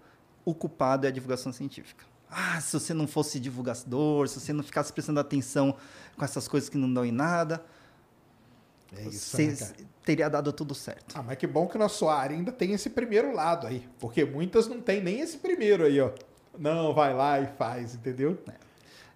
[0.45, 2.05] o culpado é a divulgação científica.
[2.29, 5.75] Ah, se você não fosse divulgador, se você não ficasse prestando atenção
[6.17, 7.63] com essas coisas que não dão em nada,
[8.95, 11.17] é isso, você né, teria dado tudo certo.
[11.17, 14.23] Ah, mas que bom que na sua área ainda tem esse primeiro lado aí, porque
[14.25, 16.11] muitas não tem nem esse primeiro aí, ó.
[16.57, 18.37] Não, vai lá e faz, entendeu?
[18.47, 18.53] É.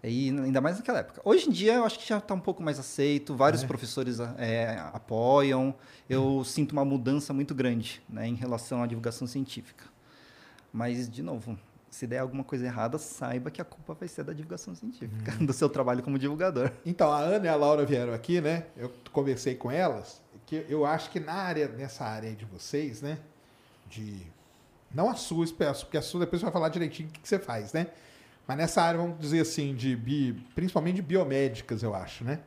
[0.04, 1.22] E ainda mais naquela época.
[1.24, 3.68] Hoje em dia, eu acho que já está um pouco mais aceito, vários é.
[3.68, 5.74] professores é, apoiam.
[6.10, 6.44] Eu hum.
[6.44, 9.86] sinto uma mudança muito grande né, em relação à divulgação científica.
[10.72, 11.58] Mas, de novo,
[11.90, 15.46] se der alguma coisa errada, saiba que a culpa vai ser da divulgação científica, hum.
[15.48, 16.72] do seu trabalho como divulgador.
[16.86, 18.66] Então, a Ana e a Laura vieram aqui, né?
[18.78, 23.18] Eu conversei com elas, que eu acho que na área, nessa área de vocês, né?
[23.90, 24.22] De.
[24.94, 27.74] Não a sua, porque a sua depois vai falar direitinho o que, que você faz,
[27.74, 27.88] né?
[28.48, 32.40] Mas nessa área, vamos dizer assim, de bi, principalmente de biomédicas, eu acho, né?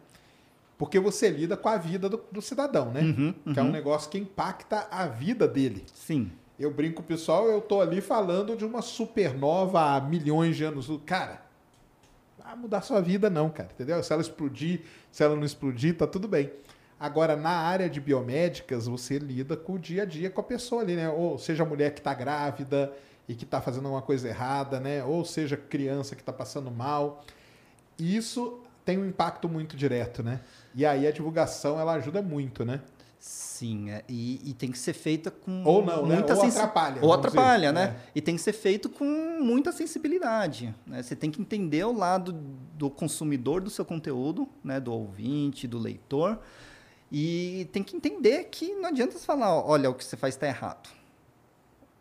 [0.79, 3.03] Porque você lida com a vida do, do cidadão, né?
[3.03, 3.53] Uhum, uhum.
[3.53, 3.73] Que é um uhum.
[3.73, 5.85] negócio que impacta a vida dele.
[5.93, 6.33] Sim.
[6.59, 10.91] Eu brinco, pessoal, eu tô ali falando de uma supernova há milhões de anos.
[11.05, 11.43] Cara,
[12.39, 14.03] vai mudar sua vida não, cara, entendeu?
[14.03, 14.83] Se ela explodir,
[15.13, 16.51] se ela não explodir, tá tudo bem.
[16.99, 20.83] Agora, na área de biomédicas, você lida com o dia a dia com a pessoa
[20.83, 21.09] ali, né?
[21.11, 22.93] Ou seja, a mulher que está grávida,
[23.31, 25.05] e que está fazendo alguma coisa errada, né?
[25.05, 27.25] Ou seja, criança que está passando mal.
[27.97, 30.41] Isso tem um impacto muito direto, né?
[30.75, 32.81] E aí a divulgação ela ajuda muito, né?
[33.21, 36.17] Sim, é, e, e, tem que ser feita com ou não, né?
[36.17, 36.41] muita né?
[36.41, 37.97] ou atrapalha, ou atrapalha, dizer, né?
[38.07, 38.11] É.
[38.17, 39.05] E tem que ser feito com
[39.41, 40.75] muita sensibilidade.
[40.85, 41.01] Né?
[41.01, 44.81] Você tem que entender o lado do consumidor do seu conteúdo, né?
[44.81, 46.37] Do ouvinte, do leitor,
[47.13, 50.49] e tem que entender que não adianta você falar, olha, o que você faz está
[50.49, 51.00] errado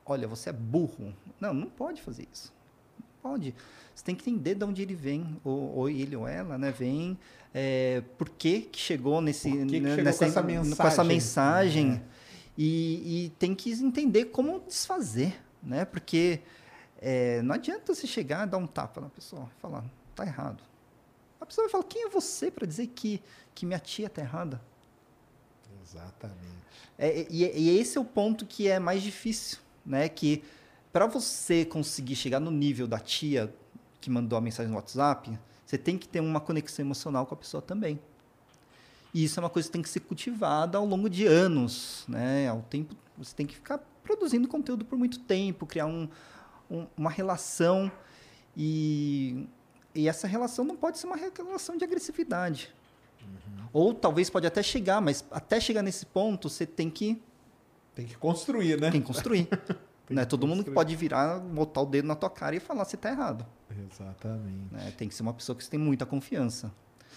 [0.10, 1.14] olha, você é burro.
[1.40, 2.52] Não, não pode fazer isso.
[3.00, 3.54] Não pode.
[3.94, 7.18] Você tem que entender de onde ele vem, ou, ou ele ou ela, né, vem,
[7.54, 11.04] é, por que, que chegou nesse, que que chegou nessa, com essa mensagem, com essa
[11.04, 12.02] mensagem é.
[12.58, 16.40] e, e, tem que entender como desfazer, né, porque
[17.02, 19.84] é, não adianta você chegar e dar um tapa na pessoa e falar,
[20.16, 20.64] tá errado.
[21.42, 23.22] A pessoa vai falar, quem é você para dizer que,
[23.54, 24.62] que minha tia está errada?
[25.84, 26.40] Exatamente.
[26.98, 30.10] É, e, e esse é o ponto que é mais difícil, né?
[30.10, 30.44] Que
[30.92, 33.54] para você conseguir chegar no nível da tia
[34.02, 37.38] que mandou a mensagem no WhatsApp, você tem que ter uma conexão emocional com a
[37.38, 38.00] pessoa também.
[39.14, 42.48] E isso é uma coisa que tem que ser cultivada ao longo de anos, né?
[42.48, 46.08] Ao tempo, você tem que ficar produzindo conteúdo por muito tempo, criar um,
[46.70, 47.92] um, uma relação
[48.56, 49.48] e,
[49.94, 52.74] e essa relação não pode ser uma relação de agressividade.
[53.22, 53.66] Uhum.
[53.74, 57.22] Ou talvez pode até chegar, mas até chegar nesse ponto você tem que
[58.00, 58.90] tem que construir, né?
[58.92, 59.48] Tem que construir.
[60.10, 60.24] Né?
[60.24, 60.64] que Todo construir.
[60.66, 63.46] mundo pode virar, botar o dedo na tua cara e falar se tá errado.
[63.92, 64.74] Exatamente.
[64.74, 64.92] Né?
[64.98, 66.72] Tem que ser uma pessoa que você tem muita confiança.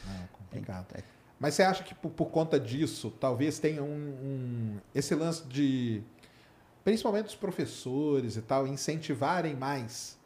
[0.07, 1.03] Não, complicado.
[1.40, 6.03] Mas você acha que por, por conta disso, talvez tenha um, um- esse lance de,
[6.85, 10.18] principalmente os professores e tal, incentivarem mais?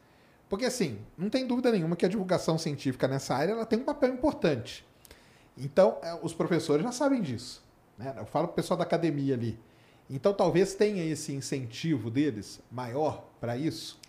[0.49, 3.85] Porque assim, não tem dúvida nenhuma que a divulgação científica nessa área ela tem um
[3.85, 4.85] papel importante.
[5.57, 7.63] Então, é, os professores já sabem disso.
[7.97, 8.13] Né?
[8.17, 9.57] Eu falo para o pessoal da academia ali.
[10.09, 13.99] Então, talvez tenha esse incentivo deles maior para isso.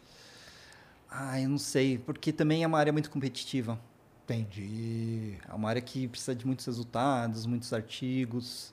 [1.10, 3.78] Ah, eu não sei, porque também é uma área muito competitiva.
[4.24, 5.38] Entendi.
[5.48, 8.72] É uma área que precisa de muitos resultados, muitos artigos.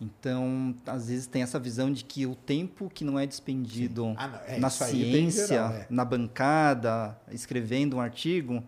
[0.00, 4.14] Então, às vezes tem essa visão de que o tempo que não é despendido.
[4.16, 5.86] Ah, não, é, na ciência, geral, é.
[5.90, 8.62] na bancada, escrevendo um artigo,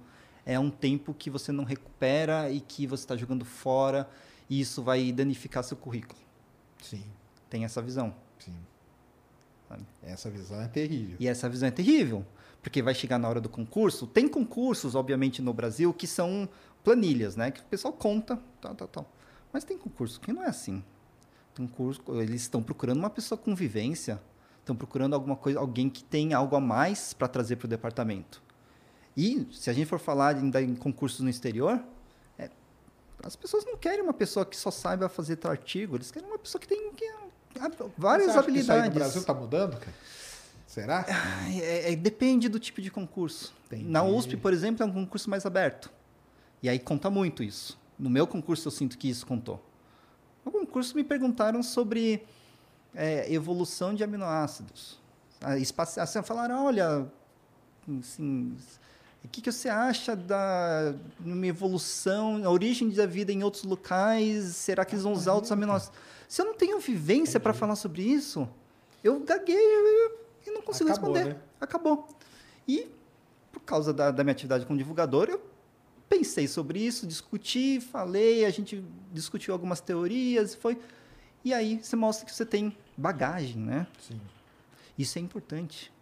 [0.45, 4.09] é um tempo que você não recupera e que você está jogando fora
[4.49, 6.21] e isso vai danificar seu currículo.
[6.83, 7.03] Sim,
[7.55, 8.13] Tem essa visão.
[8.37, 8.53] sim.
[9.69, 9.87] Sabe?
[10.03, 11.17] Essa visão é terrível.
[11.21, 12.27] E essa visão é terrível,
[12.61, 14.09] porque vai chegar na hora do concurso.
[14.09, 16.49] Tem concursos, obviamente, no Brasil que são
[16.83, 17.53] planilhas, né?
[17.53, 19.13] Que o pessoal conta, tal, tal, tal.
[19.53, 20.83] Mas tem concurso que não é assim.
[21.55, 24.21] Tem curso, eles estão procurando uma pessoa com vivência,
[24.59, 28.43] estão procurando alguma coisa, alguém que tem algo a mais para trazer para o departamento.
[29.17, 31.81] E se a gente for falar ainda em concursos no exterior,
[32.37, 32.51] é,
[33.23, 36.61] as pessoas não querem uma pessoa que só saiba fazer artigo, eles querem uma pessoa
[36.61, 37.24] que tem que, ah,
[37.97, 38.85] várias isso aí habilidades.
[38.89, 39.95] no Brasil está mudando, cara?
[40.67, 41.05] Será?
[41.53, 43.55] É- é- depende do tipo de concurso.
[43.67, 43.85] Entendi.
[43.85, 45.91] Na USP, por exemplo, é um concurso mais aberto.
[46.63, 47.79] E aí conta muito isso.
[47.99, 49.65] No meu concurso, eu sinto que isso contou.
[50.45, 52.25] No concurso, me perguntaram sobre
[52.95, 54.99] é, evolução de aminoácidos.
[55.41, 57.07] A espaci- assim, falaram, olha,
[58.01, 58.57] assim,
[59.25, 64.45] o que, que você acha da uma evolução, a origem da vida em outros locais?
[64.57, 65.97] Será que eles vão usar outros aminoácidos?
[66.29, 68.49] Se eu não tenho vivência para falar sobre isso,
[69.03, 69.59] eu gaguejo
[70.47, 71.35] e não consigo Acabou, responder.
[71.35, 71.41] né?
[71.61, 72.09] Acabou.
[72.67, 72.89] E,
[73.53, 75.41] por causa da, da minha atividade como divulgador, eu
[76.09, 80.79] pensei sobre isso, discuti, falei, a gente discutiu algumas teorias, foi.
[81.45, 83.87] E aí você mostra que você tem bagagem, né?
[84.01, 84.21] Sim.
[84.99, 85.93] Isso é importante.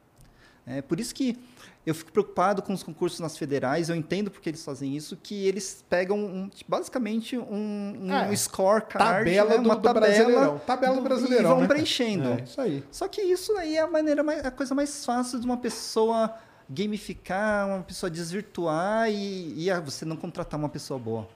[0.66, 1.37] É por isso que
[1.85, 3.88] eu fico preocupado com os concursos nas federais.
[3.88, 9.25] Eu entendo porque eles fazem isso, que eles pegam um- basicamente um, um É, scorecard,
[9.25, 10.59] Tabela né, do, uma do tabela Brasileirão.
[10.61, 11.51] Tabela do Brasileirão.
[11.51, 12.29] e vão né, preenchendo.
[12.29, 12.85] É, isso aí.
[12.92, 16.33] Só que isso aí é a maneira mais, a coisa mais fácil de uma pessoa
[16.70, 21.29] gamificar, uma pessoa desvirtuar e, e ah, você não contratar uma pessoa boa.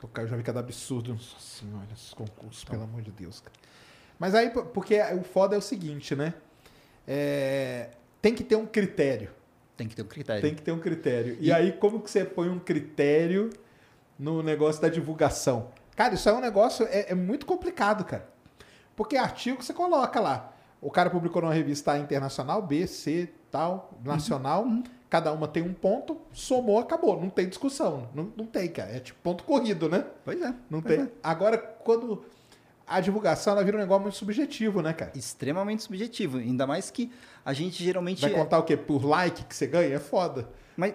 [0.00, 1.12] O cara já vi cada absurdo.
[1.14, 2.72] Nossa senhora, esses concursos, Então.
[2.78, 3.52] pelo amor de Deus, cara.
[4.18, 6.32] Mas aí, porque o foda é o seguinte, né?
[7.06, 7.90] É,
[8.22, 9.30] tem que ter um critério.
[9.76, 10.42] Tem que ter um critério.
[10.42, 11.36] Tem que ter um critério.
[11.40, 13.50] E, aí, como que você põe um critério
[14.16, 15.70] no negócio da divulgação?
[15.96, 18.28] Cara, isso é um negócio, é, é muito complicado, cara.
[18.94, 20.54] Porque artigo você coloca lá.
[20.80, 24.66] O cara publicou numa revista internacional, B, C, tal, nacional.
[25.10, 27.20] Cada uma tem um ponto, somou, acabou.
[27.20, 28.08] Não tem discussão.
[28.14, 28.90] Não, não tem, cara.
[28.90, 30.06] É tipo ponto corrido, né?
[30.24, 30.54] Pois é.
[30.70, 31.04] Não pois tem.
[31.04, 31.08] é.
[31.22, 32.24] Agora, quando
[32.92, 35.12] a divulgação ela vira um negócio muito subjetivo, né, cara?
[35.14, 36.38] Extremamente subjetivo.
[36.38, 37.10] Ainda mais que
[37.44, 38.20] a gente geralmente.
[38.20, 38.76] Vai contar o quê?
[38.76, 39.94] Por like que você ganha?
[39.94, 40.48] É foda.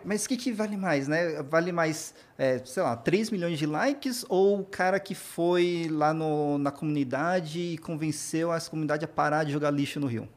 [0.03, 1.41] Mas, o que, que vale mais, né?
[1.43, 6.13] Vale mais, é, sei lá, 3 milhões de likes ou o cara que foi lá
[6.13, 10.27] no, na comunidade e convenceu essa comunidade a parar de jogar lixo no rio?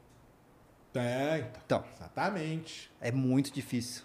[0.95, 1.61] É, então.
[1.65, 2.91] Então, Exatamente.
[3.01, 4.05] é muito difícil.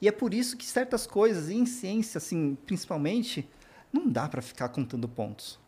[0.00, 3.48] E é por isso que certas coisas, em ciência, assim, principalmente,
[3.92, 5.58] não dá para ficar contando pontos.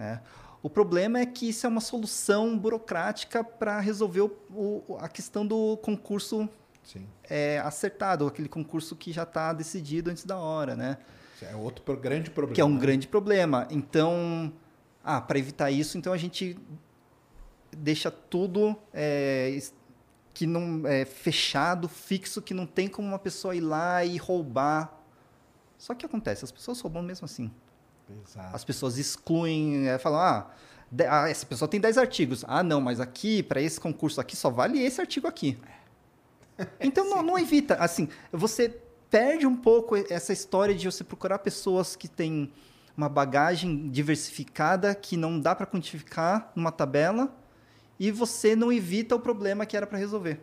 [0.00, 0.20] Né?
[0.62, 4.30] O problema é que isso é uma solução burocrática para resolver o-
[4.88, 6.48] o- a questão do concurso
[7.28, 10.98] é, acertado, aquele concurso que já está decidido antes da hora, né?
[11.42, 12.54] É outro grande problema.
[12.54, 12.80] Que é um né?
[12.80, 13.66] grande problema.
[13.70, 14.52] Então,
[15.04, 16.58] ah, para evitar isso, então a gente
[17.70, 19.56] deixa tudo é,
[20.34, 24.92] que não é fechado, fixo, que não tem como uma pessoa ir lá e roubar.
[25.78, 27.50] Só que acontece, as pessoas roubam mesmo assim.
[28.24, 28.54] Exato.
[28.54, 30.50] As pessoas excluem, é, falam, ah,
[30.90, 32.44] de- ah, essa pessoa tem 10 artigos.
[32.46, 35.58] Ah, não, mas aqui, para esse concurso aqui, só vale esse artigo aqui.
[36.78, 37.74] Então, não, não evita.
[37.76, 38.68] Assim, você
[39.10, 42.52] perde um pouco essa história de você procurar pessoas que têm
[42.96, 47.34] uma bagagem diversificada que não dá para quantificar numa tabela
[47.98, 50.40] e você não evita o problema que era para resolver.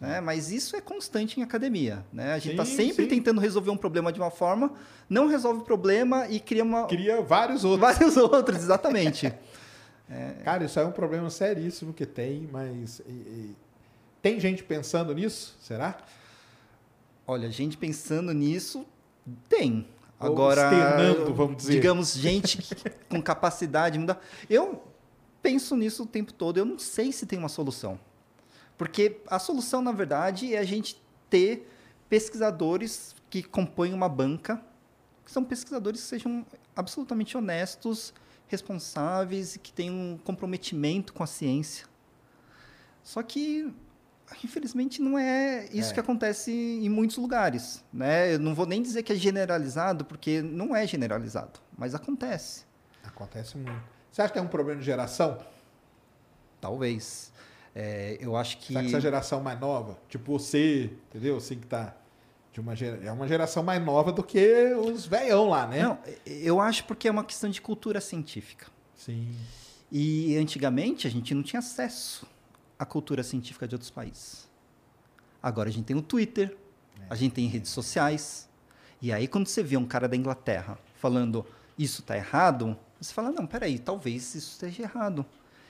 [0.00, 0.20] Né?
[0.20, 2.04] Mas isso é constante em academia.
[2.12, 2.32] Né?
[2.34, 3.08] A gente está sempre sim.
[3.08, 4.72] tentando resolver um problema de uma forma,
[5.08, 7.80] não resolve o problema e cria uma, Cria vários outros.
[7.80, 9.32] vários outros, exatamente.
[10.44, 13.00] Cara, isso é um problema seríssimo que tem, mas.
[13.00, 13.56] e- e-
[14.22, 15.56] Tem gente pensando nisso?
[15.60, 15.98] Será?
[17.26, 18.86] Olha, gente pensando nisso,
[19.48, 19.86] tem.
[20.18, 21.72] Ou Agora, externando, vamos dizer.
[21.74, 22.58] digamos, gente
[23.10, 24.18] com capacidade de mudar.
[24.48, 24.82] Eu
[25.42, 26.56] penso nisso o tempo todo.
[26.56, 28.00] Eu não sei se tem uma solução.
[28.78, 31.68] Porque a solução, na verdade, é a gente ter
[32.08, 34.62] pesquisadores que compõem uma banca
[35.24, 38.14] que são pesquisadores que sejam absolutamente honestos,
[38.46, 41.86] responsáveis e que tenham um comprometimento com a ciência.
[43.02, 43.70] Só que,
[44.42, 45.94] infelizmente, não é isso É.
[45.94, 47.84] que acontece em muitos lugares.
[47.92, 48.32] Né?
[48.34, 52.64] Eu não vou nem dizer que é generalizado, porque não é generalizado, mas acontece.
[53.04, 53.82] Acontece muito.
[54.10, 55.44] Você acha que tem um problema de geração?
[56.58, 57.32] Talvez.
[57.80, 58.72] É, eu acho que.
[58.72, 61.36] Será que essa geração mais nova, tipo você, entendeu?
[61.36, 61.94] Assim que tá
[62.52, 62.98] de uma gera...
[63.04, 65.84] é uma geração mais nova do que os velhão lá, né?
[65.84, 68.66] Não, eu acho porque é uma questão de cultura científica.
[68.96, 69.32] Sim.
[69.92, 72.26] E antigamente a gente não tinha acesso
[72.76, 74.48] à cultura científica de outros países.
[75.40, 76.56] Agora a gente tem o Twitter,
[77.08, 78.48] a gente tem redes sociais.
[79.00, 81.46] E aí quando você vê um cara da Inglaterra falando
[81.78, 85.24] isso está errado, você fala, não, peraí, talvez isso esteja errado.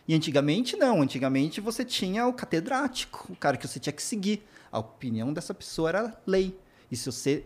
[0.09, 4.43] E antigamente não, antigamente você tinha o catedrático, o cara que você tinha que seguir.
[4.73, 6.59] A opinião dessa pessoa era lei.
[6.91, 7.45] E se você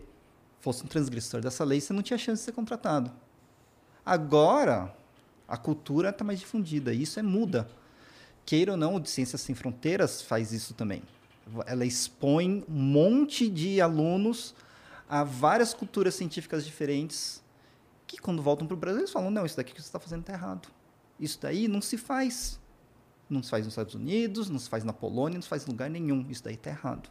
[0.61, 3.11] fosse um transgressor dessa lei, você não tinha chance de ser contratado.
[4.05, 4.95] Agora,
[5.45, 7.69] a cultura está mais difundida, e isso é muda.
[8.45, 11.03] Queira ou não, o de Ciências Sem Fronteiras faz isso também.
[11.65, 14.55] Ela expõe um monte de alunos
[15.09, 17.43] a várias culturas científicas diferentes
[18.07, 20.21] que, quando voltam para o Brasil, eles falam: não, isso daqui que você está fazendo
[20.21, 20.69] está errado.
[21.19, 22.59] Isso daí não se faz.
[23.29, 25.71] Não se faz nos Estados Unidos, não se faz na Polônia, não se faz em
[25.71, 26.25] lugar nenhum.
[26.29, 27.09] Isso daí está errado.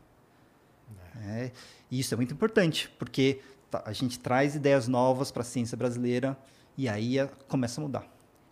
[1.25, 1.51] É,
[1.91, 5.77] e isso é muito importante, porque tá- a gente traz ideias novas para a ciência
[5.77, 6.37] brasileira
[6.77, 8.07] e aí a- começa a mudar.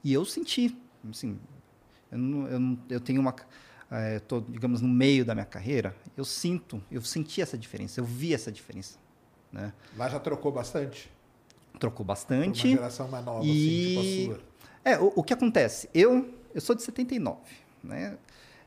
[0.05, 0.77] E eu senti,
[1.11, 1.39] assim,
[2.11, 3.35] eu, não- eu, não- eu tenho uma,
[4.17, 8.33] estou, digamos, no meio da minha carreira, eu sinto, eu senti essa diferença, eu vi
[8.35, 8.99] essa diferença,
[9.53, 9.73] né?
[9.97, 11.11] Lá já trocou bastante?
[11.79, 12.67] Trocou bastante.
[12.69, 14.50] Uma geração mais nova, assim, E tipo a sua.
[14.85, 15.89] É, o, o que acontece?
[15.95, 17.39] Eu, eu sou de 79,
[17.83, 18.17] né?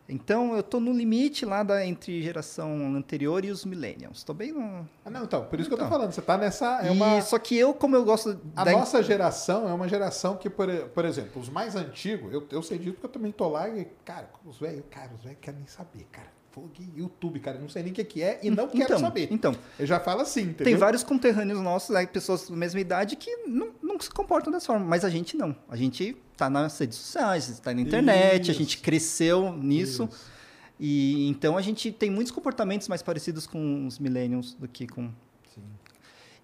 [0.08, 4.18] Então eu estou no limite lá da entre geração anterior e os millennials.
[4.18, 5.98] Estou bem no Ah, não, então, por isso que eu tô Então.
[5.98, 6.82] falando, você tá nessa.
[6.82, 7.22] É E uma...
[7.22, 10.68] só que eu, como eu gosto A da nossa geração é uma geração que, por,
[10.90, 13.86] por exemplo, os mais antigos, eu, eu sei disso porque eu também tô lá e,
[14.04, 16.28] cara, os velhos, cara, os velhos querem nem saber, cara.
[16.54, 19.28] Fogo YouTube, cara, não sei nem o que, é e não quero então, saber.
[19.32, 20.66] Então, Eu já falo assim, entendeu?
[20.66, 24.68] tem vários conterrâneos nossos, né, pessoas da mesma idade, que não, não se comportam dessa
[24.68, 24.86] forma.
[24.86, 25.56] Mas a gente não.
[25.68, 28.54] A gente tá nas redes sociais, está na internet, a Isso.
[28.54, 30.04] gente cresceu nisso.
[30.04, 30.32] Isso.
[30.80, 35.10] E então a gente tem muitos comportamentos mais parecidos com os millennials do que com.
[35.56, 35.64] Sim.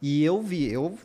[0.01, 0.97] E eu vi, eu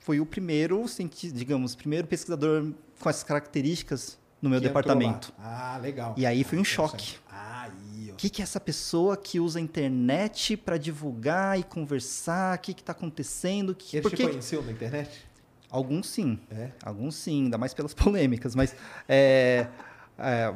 [0.00, 0.84] fui o primeiro,
[1.32, 5.32] digamos, primeiro pesquisador com essas características no meu Que departamento.
[5.38, 6.14] Ah, legal.
[6.18, 7.16] E aí foi um Ah, choque.
[7.30, 7.70] Ah,
[8.12, 12.56] O que, que é essa pessoa que usa a internet para divulgar e conversar?
[12.56, 13.74] O que está acontecendo?
[13.74, 15.26] Que, Eles te porque conheciam na internet?
[15.70, 16.70] alguns sim, É.
[16.84, 18.74] alguns sim, ainda mais pelas polêmicas, mas
[19.08, 19.66] é,
[20.18, 20.54] é,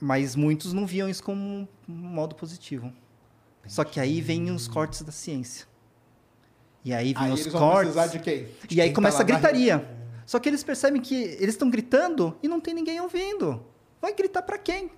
[0.00, 2.92] mas muitos não viam isso como um modo positivo.
[3.66, 5.66] Só que aí vem os cortes da ciência.
[6.84, 8.12] E aí vem Aí os cortes.
[8.12, 8.44] de quem?
[8.68, 9.96] De E aí quem começa tá a na gritaria.
[10.24, 13.64] Só que eles percebem que eles estão gritando e não tem ninguém ouvindo.
[14.00, 14.90] Vai gritar para quem?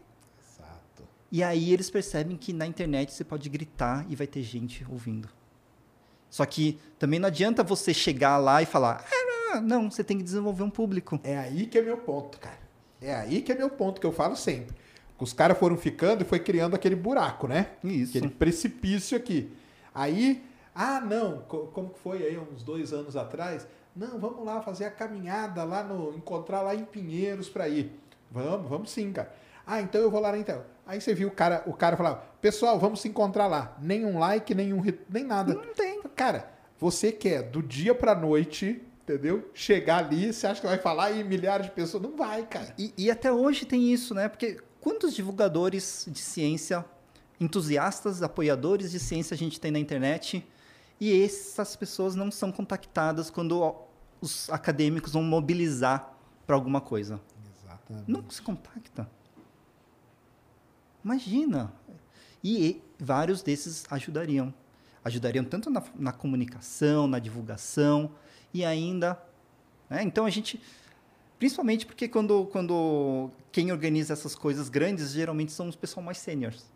[1.31, 5.29] E aí eles percebem que na internet você pode gritar e vai ter gente ouvindo.
[6.31, 9.05] Só que também não adianta você chegar lá e falar,
[9.53, 11.19] ah, não, você tem que desenvolver um público.
[11.25, 12.59] É aí que é meu ponto, cara.
[13.01, 14.75] É aí que é meu ponto que eu falo sempre.
[15.19, 17.71] Os caras foram ficando e foi criando aquele buraco, né?
[17.83, 18.17] Isso.
[18.17, 19.53] Aquele precipício aqui.
[19.95, 23.67] Aí, ah, não, co- como que foi aí uns dois anos atrás?
[23.97, 26.15] Não, vamos lá fazer a caminhada lá no.
[26.15, 27.91] encontrar lá em Pinheiros pra ir.
[28.31, 29.35] Vamos, vamos sim, cara.
[29.67, 30.65] Ah, então eu vou lá na Intel.
[30.89, 33.77] Aí você viu o cara, o cara falava, pessoal, vamos se encontrar lá.
[33.79, 35.53] Nenhum like, nenhum nem nada.
[35.53, 36.03] Não tem.
[36.17, 39.51] Cara, você quer do dia pra noite, entendeu?
[39.53, 42.03] Chegar ali, você acha que vai falar e milhares de pessoas?
[42.03, 42.73] Não vai, cara.
[42.79, 44.31] E, e até hoje tem isso, né?
[44.31, 46.83] Porque quantos divulgadores de ciência,
[47.39, 50.43] entusiastas, apoiadores de ciência a gente tem na internet
[50.99, 53.77] e essas pessoas não são contactadas quando
[54.23, 56.15] os acadêmicos vão mobilizar
[56.47, 57.21] para alguma coisa?
[57.63, 58.11] Exatamente.
[58.11, 59.18] Não se contacta.
[61.13, 61.73] Imagina.
[62.45, 64.53] E vários desses ajudariam.
[65.03, 68.11] Ajudariam tanto na, na comunicação, na divulgação
[68.53, 69.19] e ainda.
[69.89, 70.03] né?
[70.03, 70.61] Então a gente.
[71.39, 76.67] Principalmente porque quando, quando quem organiza essas coisas grandes geralmente são os pessoal mais sêniores.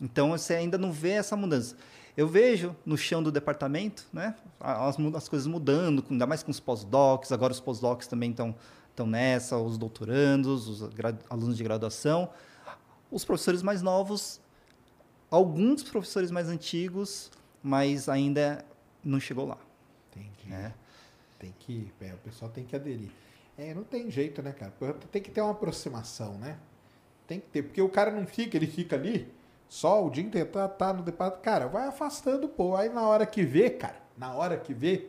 [0.00, 1.76] Então você ainda não vê essa mudança.
[2.16, 6.50] Eu vejo no chão do departamento, né, as, as coisas mudando, com- ainda mais com
[6.50, 7.30] os pós-docs.
[7.30, 8.54] Agora os pós-docs também estão
[8.90, 10.90] estão nessa, os doutorandos, os
[11.30, 12.28] alunos de graduação,
[13.10, 14.40] os professores mais novos,
[15.30, 17.30] alguns professores mais antigos,
[17.62, 18.64] mas ainda
[19.04, 19.58] não chegou lá.
[20.10, 20.48] Entendi.
[20.48, 20.74] né?
[21.38, 21.92] Tem que.
[22.00, 23.10] é, o pessoal tem que aderir.
[23.56, 24.72] É, não tem jeito, né, cara?
[25.10, 26.58] Tem que ter uma aproximação, né?
[27.26, 27.62] Tem que ter.
[27.62, 29.32] Porque o cara não fica, ele fica ali,
[29.68, 31.44] só o dia inteiro, tá, tá no departamento.
[31.44, 32.76] Cara, vai afastando, pô.
[32.76, 35.08] Aí na hora que vê, cara, na hora que vê,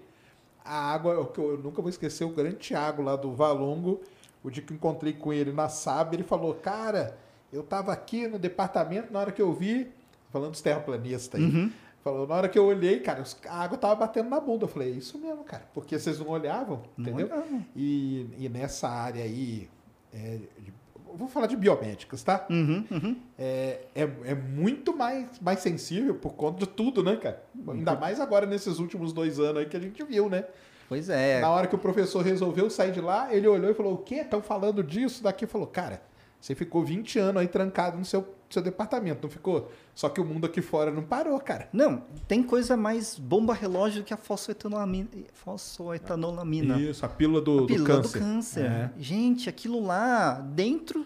[0.64, 4.02] A água, que eu nunca vou esquecer, o grande Thiago lá do Valongo,
[4.44, 7.18] o dia que eu encontrei com ele na SAB, ele falou, cara,
[7.52, 9.88] eu tava aqui no departamento, na hora que eu vi,
[10.32, 11.72] falando dos terraplanistas aí,
[12.04, 14.66] falou, na hora que eu olhei, cara, a água tava batendo na bunda.
[14.66, 17.28] Eu falei, é isso mesmo, cara, porque vocês não olhavam, entendeu?
[17.28, 17.66] olhavam.
[17.76, 19.70] E, e nessa área aí,
[20.14, 20.74] é, de-
[21.16, 22.46] vou falar de biomédicas, tá?
[22.50, 23.16] Uhum, uhum.
[23.38, 27.44] é, é, é muito mais, mais sensível por conta de tudo, né, cara?
[27.68, 30.46] Ainda mais agora nesses últimos dois anos aí que a gente viu, né?
[30.88, 31.40] Pois é.
[31.42, 34.16] Na hora que o professor resolveu sair de lá, ele olhou e falou: O quê?
[34.16, 35.22] Estão falando disso?
[35.22, 36.02] Daqui falou: Cara,
[36.40, 39.72] você ficou 20 anos aí trancado no seu, seu departamento, não ficou?
[39.94, 41.68] Só que o mundo aqui fora não parou, cara.
[41.74, 45.10] Não, tem coisa mais bomba relógio do que a fosfoetanolamina.
[45.34, 46.80] fosfoetanolamina.
[46.80, 48.20] Isso, a pílula do, A pílula do do câncer.
[48.20, 48.66] câncer.
[48.66, 48.92] É.
[48.98, 51.06] Gente, aquilo lá dentro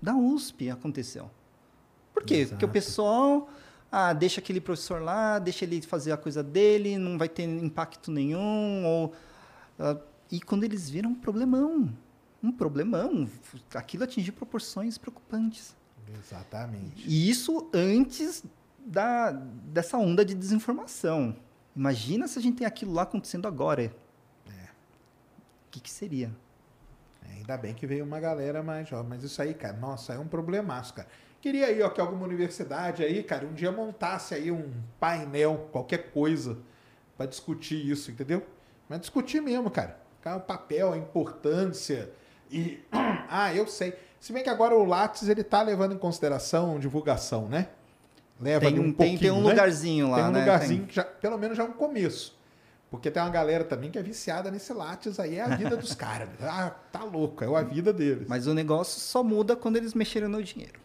[0.00, 1.28] da USP aconteceu.
[2.14, 2.46] Por quê?
[2.48, 2.68] Porque o Exato.
[2.68, 3.48] pessoal
[3.90, 8.10] ah, deixa aquele professor lá, deixa ele fazer a coisa dele, não vai ter impacto
[8.10, 8.84] nenhum.
[8.86, 9.12] Ou,
[9.78, 9.96] ah,
[10.30, 11.88] e quando eles viram um problemão,
[12.42, 13.28] um problemão,
[13.74, 15.76] aquilo atingiu proporções preocupantes.
[16.18, 17.08] Exatamente.
[17.08, 18.44] E isso antes
[18.78, 21.36] da, dessa onda de desinformação.
[21.74, 23.94] Imagina se a gente tem aquilo lá acontecendo agora.
[25.68, 26.34] O que, que seria?
[27.28, 29.10] É, Ainda bem que veio uma galera mais jovem.
[29.10, 31.08] Mas isso aí, cara, nossa, é um problemaço, cara.
[31.40, 36.10] Queria aí, ó, que alguma universidade aí, cara, um dia montasse aí um painel, qualquer
[36.10, 36.58] coisa,
[37.16, 38.44] pra discutir isso, entendeu?
[38.88, 40.00] Mas discutir mesmo, cara.
[40.22, 42.10] Cara, O papel, a importância
[42.50, 42.80] e...
[43.30, 43.94] Ah, eu sei.
[44.18, 47.68] Se bem que agora o Lattes, ele tá levando em consideração divulgação, né?
[48.40, 49.50] Leva Tem um- um tem- tem um pouquinho, né?
[49.50, 50.40] lugarzinho lá, Tem um né?
[50.40, 50.86] lugarzinho Tem.
[50.88, 52.36] que já, pelo menos já é um começo.
[52.90, 55.94] Porque tem uma galera também que é viciada nesse Lattes aí, é a vida dos
[55.94, 56.30] caras.
[56.40, 58.26] Ah, tá louco, é a vida deles.
[58.26, 60.80] Mas o negócio só muda quando eles mexerem no dinheiro.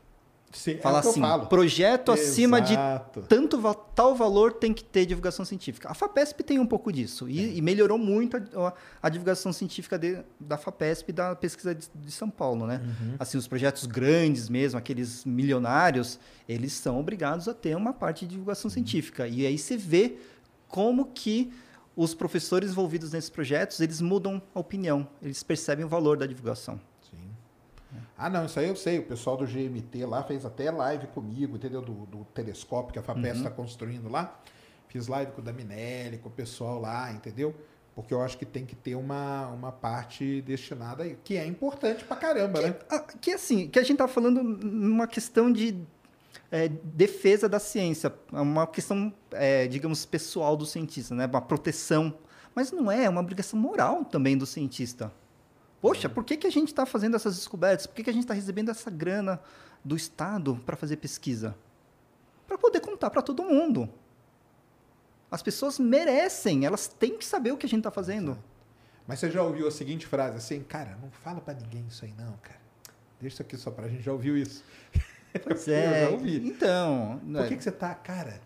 [0.54, 3.24] Sim, é Fala eu assim, projeto acima de Exato.
[3.28, 3.60] tanto
[3.96, 5.90] tal valor tem que ter divulgação científica.
[5.90, 9.98] A FAPESP tem um pouco disso e, e melhorou muito a, a- a divulgação científica
[9.98, 12.82] de- da FAPESP e da pesquisa de, de São Paulo, né?
[12.84, 13.16] Uhum.
[13.20, 18.32] Assim, os projetos grandes mesmo, aqueles milionários, eles são obrigados a ter uma parte de
[18.32, 18.74] divulgação Uhum.
[18.74, 19.28] científica.
[19.28, 20.18] E aí você vê
[20.68, 21.52] como que
[21.96, 26.80] os professores envolvidos nesses projetos, eles mudam a opinião, eles percebem o valor da divulgação.
[28.18, 29.00] Ah, não, isso aí eu sei.
[29.00, 31.82] O pessoal do GMT lá fez até live comigo, entendeu?
[31.82, 34.40] Do, do telescópio que a FAPES está construindo lá.
[34.88, 37.56] Fiz live com o Daminelli, com o pessoal lá, entendeu?
[37.96, 42.04] Porque eu acho que tem que ter uma, uma parte destinada aí, que é importante
[42.04, 42.76] pra caramba, né?
[42.90, 45.80] Ah, Que assim, que a gente tá falando numa questão de
[46.52, 51.26] é, defesa da ciência, é uma questão, é, digamos, pessoal do cientista, né?
[51.26, 52.14] Uma proteção.
[52.56, 55.12] Mas não é, é uma obrigação moral também do cientista.
[55.84, 57.86] Poxa, por que, que a gente está fazendo essas descobertas?
[57.86, 59.38] Por que, que a gente está recebendo essa grana
[59.84, 61.58] do Estado para fazer pesquisa?
[62.48, 63.90] Para poder contar para todo mundo.
[65.30, 68.42] As pessoas merecem, elas têm que saber o que a gente está fazendo.
[69.06, 72.14] Mas você já ouviu a seguinte frase assim, cara, não fala pra ninguém isso aí
[72.18, 72.62] não, cara.
[73.20, 74.04] Deixa isso aqui só pra gente.
[74.04, 74.64] Já ouviu isso?
[75.44, 76.48] Pois Eu é, já ouvi.
[76.48, 77.20] então...
[77.26, 78.40] Por que, que você tá, cara?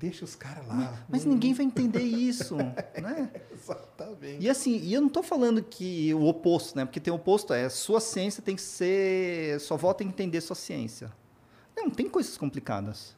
[0.00, 1.04] Deixa os caras lá.
[1.10, 2.56] Mas ninguém vai entender isso,
[2.96, 3.30] né?
[3.52, 4.42] Exatamente.
[4.42, 6.86] E assim, e eu não estou falando que o oposto, né?
[6.86, 10.40] Porque tem o oposto, é sua ciência tem que ser, sua avó tem que entender
[10.40, 11.12] sua ciência.
[11.76, 13.14] Não, tem coisas complicadas.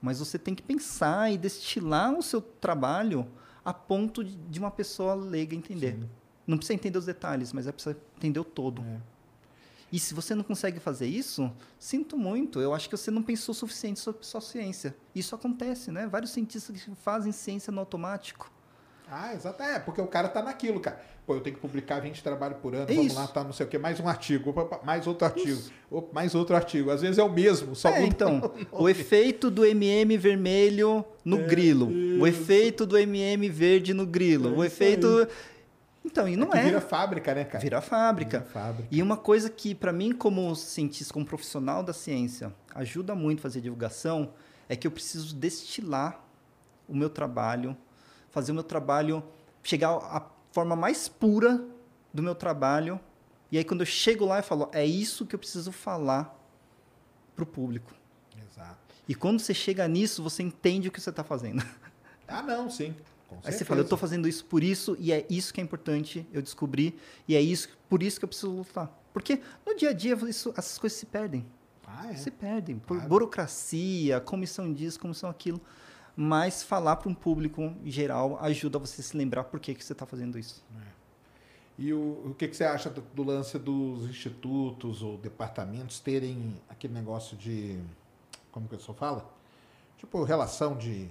[0.00, 3.26] Mas você tem que pensar e destilar o seu trabalho
[3.62, 5.98] a ponto de, uma pessoa leiga entender.
[6.46, 8.80] Não precisa entender os detalhes, mas é precisa entender o todo.
[8.82, 9.00] É.
[9.94, 12.60] E se você não consegue fazer isso, sinto muito.
[12.60, 14.92] Eu acho que você não pensou o suficiente sobre sua ciência.
[15.14, 16.08] Isso acontece, né?
[16.08, 18.50] Vários cientistas que fazem ciência no automático.
[19.08, 19.62] Ah, exato.
[19.62, 21.00] É, porque o cara tá naquilo, cara.
[21.24, 23.14] Pô, eu tenho que publicar 20 trabalhos por ano, É vamos isso.
[23.14, 26.34] lá, tá não sei o quê, mais um artigo, opa, mais outro artigo, opa, mais
[26.34, 26.90] outro artigo.
[26.90, 31.04] Às vezes é o mesmo, só É, muda então, o o efeito do MM vermelho
[31.24, 32.42] no grilo, o isso.
[32.42, 35.28] efeito do MM verde no grilo, É o efeito.
[36.04, 36.64] Então, e não que é.
[36.64, 37.58] Vira fábrica, né, cara?
[37.60, 38.40] Vira fábrica.
[38.40, 38.88] Vira fábrica.
[38.90, 43.42] E uma coisa que, para mim, como cientista, como profissional da ciência, ajuda muito a
[43.42, 44.32] fazer divulgação,
[44.68, 46.22] é que eu preciso destilar
[46.86, 47.76] o meu trabalho,
[48.30, 49.24] fazer o meu trabalho
[49.62, 51.64] chegar à forma mais pura
[52.12, 53.00] do meu trabalho.
[53.50, 56.38] E aí, quando eu chego lá, eu falo: é isso que eu preciso falar
[57.34, 57.92] para o público.
[58.36, 58.78] Exato.
[59.08, 61.64] E quando você chega nisso, você entende o que você está fazendo.
[62.26, 62.94] Ah, não, sim.
[63.42, 66.26] Aí você fala, eu estou fazendo isso por isso, e é isso que é importante
[66.32, 68.90] eu descobri, e é isso, por isso que eu preciso lutar.
[69.12, 71.44] Porque no dia a dia isso- essas coisas se perdem.
[71.86, 72.16] Ah, é.
[72.16, 72.78] Se perdem.
[72.78, 73.08] Por Claro.
[73.08, 75.60] burocracia, comissão disso, comissão aquilo.
[76.16, 79.92] Mas falar para um público geral ajuda você a se lembrar por que, que você
[79.92, 80.64] está fazendo isso.
[81.76, 86.54] E o, o que, que você acha do, do lance dos institutos ou departamentos terem
[86.68, 87.80] aquele negócio de.
[88.52, 89.28] Como que eu só fala?
[89.98, 91.08] Tipo, relação de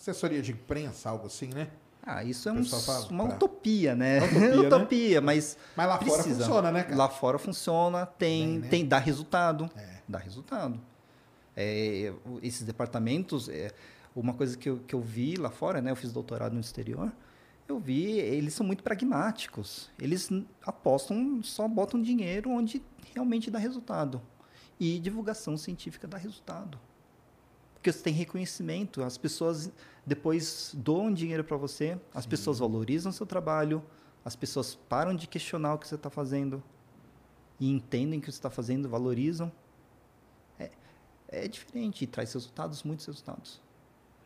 [0.00, 1.68] assessoria de imprensa, algo assim, né?
[2.02, 4.18] Ah, isso é um- fala uma pra- utopia, né?
[4.18, 4.66] É utopia, né?
[4.76, 6.44] utopia, mas Mas lá fora precisa.
[6.44, 6.96] funciona, né, cara?
[6.96, 8.68] Lá fora funciona, tem, Bem, né?
[8.68, 9.98] tem dá resultado, É.
[10.08, 10.80] dá resultado.
[11.56, 13.70] É, esses departamentos, é,
[14.16, 15.90] uma coisa que eu, que eu vi lá fora, né?
[15.90, 17.12] Eu fiz doutorado no exterior,
[17.68, 19.90] eu vi, eles são muito pragmáticos.
[19.98, 20.30] Eles
[20.64, 22.82] apostam, só botam dinheiro onde
[23.14, 24.22] realmente dá resultado.
[24.78, 26.78] E divulgação científica dá resultado.
[27.80, 29.72] Porque você tem reconhecimento, as pessoas
[30.04, 33.82] depois doam dinheiro para você, as pessoas valorizam o seu trabalho,
[34.22, 36.62] as pessoas param de questionar o que você está fazendo
[37.58, 39.50] e entendem o que você está fazendo, valorizam.
[40.58, 40.70] É,
[41.28, 43.62] é diferente e traz resultados, muitos resultados.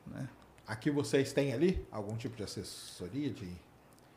[0.05, 0.29] Né?
[0.67, 3.49] Aqui vocês têm ali algum tipo de assessoria de.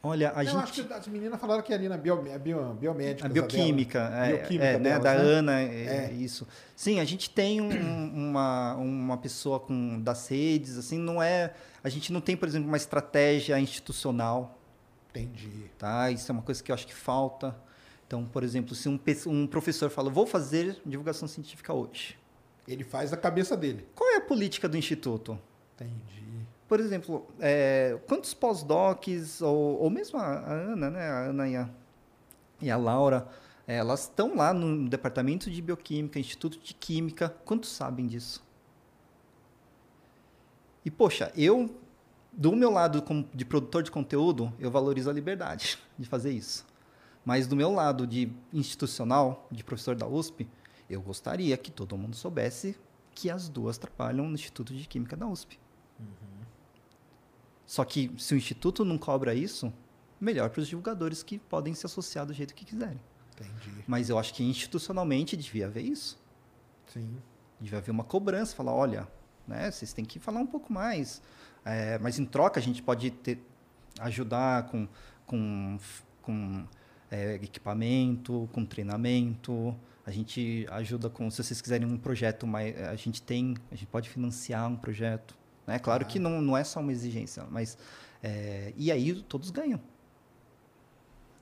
[0.03, 0.55] Olha, a Não, gente.
[0.63, 3.25] acho que as meninas falaram que ali na bio, bio, biomédica.
[3.25, 5.19] A bioquímica, é, Bioquímica é, né, da né?
[5.21, 6.13] Ana, é, É.
[6.13, 6.47] isso.
[6.75, 11.89] Sim, a gente tem um- uma, uma pessoa com das redes, assim, não é, a
[11.89, 14.57] gente não tem, por exemplo, uma estratégia institucional,
[15.09, 15.49] Entendi.
[15.77, 16.11] tá?
[16.11, 17.55] Isso é uma coisa que eu acho que falta.
[18.05, 22.17] Então, por exemplo, se um, um professor fala, vou fazer divulgação científica hoje,
[22.67, 23.85] Ele faz da cabeça dele.
[23.95, 25.37] qual é a política do instituto?
[25.75, 26.45] Entendi.
[26.67, 31.07] Por exemplo, é, quantos pós-docs, ou, ou mesmo a, a Ana, né?
[31.07, 31.69] A Ana e a,
[32.61, 33.27] e a Laura,
[33.65, 37.29] é, elas estão lá no departamento de bioquímica, instituto de química.
[37.45, 38.45] Quantos sabem disso?
[40.83, 41.69] E, poxa, eu,
[42.31, 43.03] do meu lado
[43.33, 46.65] de produtor de conteúdo, eu valorizo a liberdade de fazer isso.
[47.25, 50.47] Mas do meu lado de institucional, de professor da USP,
[50.89, 52.77] eu gostaria que todo mundo soubesse
[53.11, 55.59] que as duas trabalham no Instituto de Química da USP.
[57.67, 59.71] Só que se o Instituto não cobra isso,
[60.19, 62.99] melhor para os divulgadores que podem se associar do jeito que quiserem.
[63.33, 63.83] Entendi.
[63.85, 66.17] Mas eu acho que institucionalmente devia haver isso.
[66.87, 67.17] Sim.
[67.59, 69.07] Devia haver uma cobrança, falar, olha,
[69.45, 71.21] né, vocês têm que falar um pouco mais.
[71.65, 73.39] É, mas em troca a gente pode ter,
[73.99, 74.87] ajudar com,
[75.25, 75.77] com,
[76.21, 76.65] com
[77.11, 79.75] é, equipamento, com treinamento.
[80.05, 83.87] A gente ajuda com, se vocês quiserem um projeto, mais, a gente tem, a gente
[83.87, 85.37] pode financiar um projeto.
[85.67, 85.77] Né?
[85.79, 87.77] Claro que não, não é só uma exigência, mas
[88.23, 89.79] é, e aí todos ganham.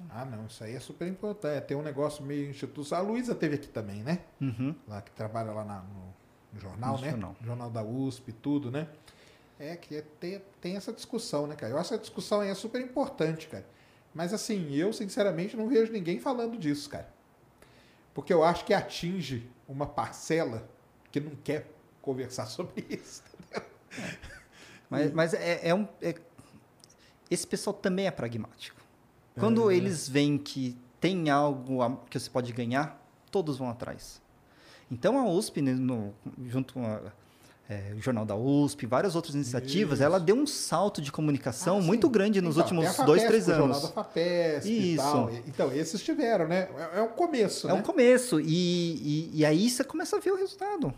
[0.10, 1.56] Ah, não, isso aí é super importante.
[1.58, 3.06] É, tem um negócio meio institucional.
[3.06, 4.20] A Luísa teve aqui também, né?
[4.42, 4.76] Uhum.
[4.88, 6.14] Lá que trabalha lá na- no,
[6.54, 7.10] no jornal, No né?
[7.12, 7.36] jornal.
[7.42, 8.88] Jornal da USP, tudo, né?
[9.58, 11.72] É que é- tem, tem essa discussão, né, cara?
[11.72, 13.66] Eu acho que essa discussão aí é super importante, cara.
[14.14, 17.08] Mas assim, eu sinceramente não vejo ninguém falando disso, cara.
[18.14, 20.68] Porque eu acho que atinge uma parcela
[21.12, 21.70] que não quer
[22.02, 23.24] conversar sobre isso.
[24.90, 25.88] Mas, mas é, é um.
[26.02, 26.14] é-
[27.30, 28.80] esse pessoal também é pragmático.
[29.38, 34.22] Quando eles veem que tem algo a- que você pode ganhar, todos vão atrás.
[34.92, 36.14] Então a USP, né, no-
[36.46, 37.02] junto com a-
[37.68, 41.82] é, o Jornal da USP, várias outras iniciativas, ela deu um salto de comunicação Ah,
[41.82, 41.88] sim.
[41.88, 43.82] muito grande nos Então, últimos a dois, FAPESP, três o Jornal anos.
[43.82, 45.04] da FAPESP e Isso.
[45.04, 45.32] tal.
[45.48, 46.70] Então, esses tiveram, né?
[46.94, 47.80] É, é um começo, É né?
[47.80, 48.40] um começo.
[48.40, 50.94] E, e, e aí você começa a ver o resultado.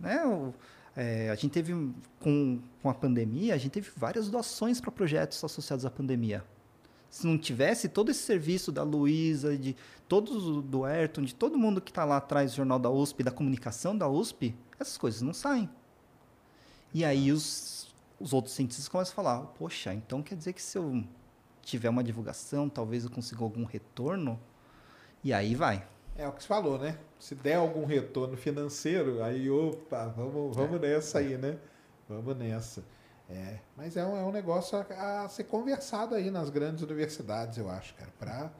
[0.00, 0.24] Né?
[0.26, 0.52] O-
[0.96, 1.72] é, a gente teve,
[2.18, 6.44] com, com a pandemia, a gente teve várias doações para projetos associados à pandemia.
[7.08, 9.76] Se não tivesse todo esse serviço da Luísa, de
[10.08, 13.32] todos do Ayrton, de todo mundo que está lá atrás do Jornal da USP, da
[13.32, 15.68] comunicação da USP, essas coisas não saem.
[16.94, 20.78] E aí os, os outros cientistas começam a falar, poxa, então quer dizer que se
[20.78, 21.04] eu
[21.62, 24.38] tiver uma divulgação, talvez eu consiga algum retorno?
[25.22, 25.86] E aí vai.
[26.20, 26.98] É o que você falou, né?
[27.18, 31.56] Se der algum retorno financeiro, aí, opa, vamos, vamos nessa aí, né?
[32.06, 32.84] Vamos nessa.
[33.26, 37.56] É, mas é um, é um negócio a, a ser conversado aí nas grandes universidades,
[37.56, 38.50] eu acho, cara, pra,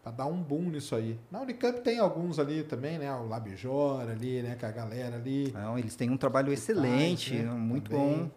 [0.00, 1.18] pra dar um boom nisso aí.
[1.28, 3.12] Na Unicamp tem alguns ali também, né?
[3.12, 4.54] O Labjor ali, né?
[4.54, 5.50] Com a galera ali.
[5.50, 7.50] Não, eles têm um trabalho excelente, né?
[7.50, 8.18] muito Também.
[8.18, 8.30] bom.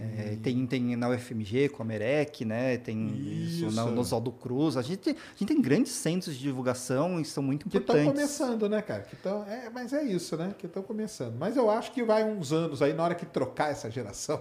[0.00, 2.76] É, tem, tem na UFMG com a Merec, né?
[2.76, 3.90] Tem isso, na, Isso.
[3.90, 4.76] no Oswaldo Cruz.
[4.76, 8.36] A gente, a gente tem grandes centros de divulgação e são muito Que estão importantes.
[8.36, 9.02] começando, né, cara?
[9.02, 10.54] Que tão, é, mas é isso, né?
[10.56, 11.34] Que estão começando.
[11.36, 14.40] Mas eu acho que vai uns anos aí, na hora que trocar essa geração.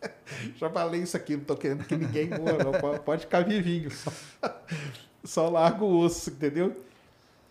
[0.56, 2.72] Já falei isso aqui, não tô querendo que ninguém morra, não.
[2.80, 3.90] Pode- Pode ficar vivinho.
[3.90, 4.12] Só,
[5.24, 6.76] só larga o osso, entendeu?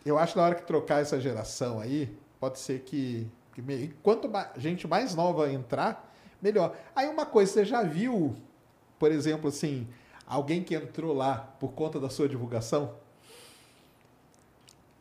[0.06, 3.28] Eu acho que na hora que trocar essa geração aí, pode ser que.
[3.54, 6.11] que me- quanto mais, gente mais nova entrar,
[6.42, 6.76] melhor.
[6.96, 8.36] Aí uma coisa, você já viu,
[8.98, 9.88] por exemplo, assim,
[10.26, 12.96] alguém que entrou lá por conta da sua divulgação?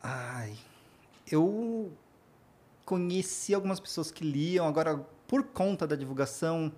[0.01, 0.53] Ai,
[1.31, 1.91] eu
[2.85, 6.71] conheci algumas pessoas que liam, agora por conta da divulgação,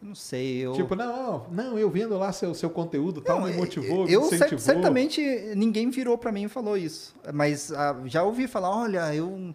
[0.00, 0.58] não sei.
[0.58, 4.20] Eu, Tipo, não, não, eu vendo lá seu, seu conteúdo, tal, Não, me motivou, eu
[4.22, 4.58] me incentivou.
[4.58, 5.20] certamente
[5.56, 9.54] ninguém virou para mim e falou isso, mas ah, já ouvi falar, olha, eu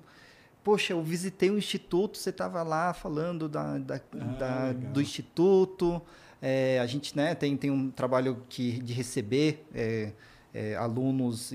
[0.68, 4.02] poxa, eu visitei o instituto, você estava lá falando da, da-
[4.38, 4.92] da- Ah, legal.
[4.92, 6.02] do instituto,
[6.42, 10.12] É, a gente né, tem, tem um trabalho que, de receber é,
[10.54, 11.52] é, alunos,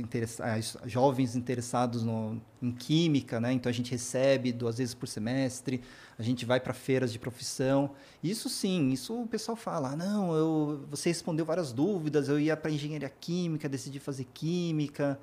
[0.87, 3.53] jovens interessados no, em química, né?
[3.53, 5.83] então a gente recebe duas vezes por semestre,
[6.19, 7.91] a gente vai para feiras de profissão.
[8.25, 12.57] Isso sim, isso o pessoal fala, ah, não, eu, você respondeu várias dúvidas, eu ia
[12.57, 15.17] para engenharia química, decidi fazer química.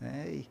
[0.00, 0.42] Né?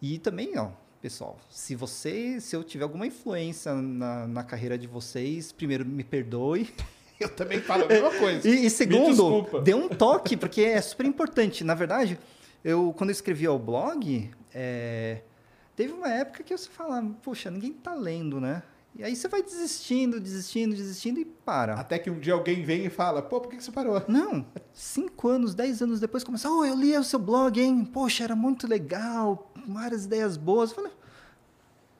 [0.00, 0.70] E, e também, ó,
[1.00, 6.04] pessoal, se você, se eu tiver alguma influência na, na carreira de vocês, primeiro me
[6.04, 6.72] perdoe.
[7.18, 8.48] Eu também falo a mesma coisa.
[8.48, 11.64] E, e segundo, dê um toque, porque é super importante.
[11.64, 12.16] Na verdade,
[12.62, 15.22] eu quando eu escrevia o blog, é,
[15.74, 18.62] teve uma época que você falava, poxa, ninguém tá lendo, né?
[18.98, 21.74] E aí você vai desistindo, desistindo, desistindo e para.
[21.74, 24.02] Até que um dia alguém vem e fala, pô, por que você parou?
[24.08, 27.84] Não, cinco anos, dez anos depois começa, oh, eu li o seu blog, hein?
[27.84, 30.70] Poxa, era muito legal, várias ideias boas.
[30.70, 30.92] Eu falei,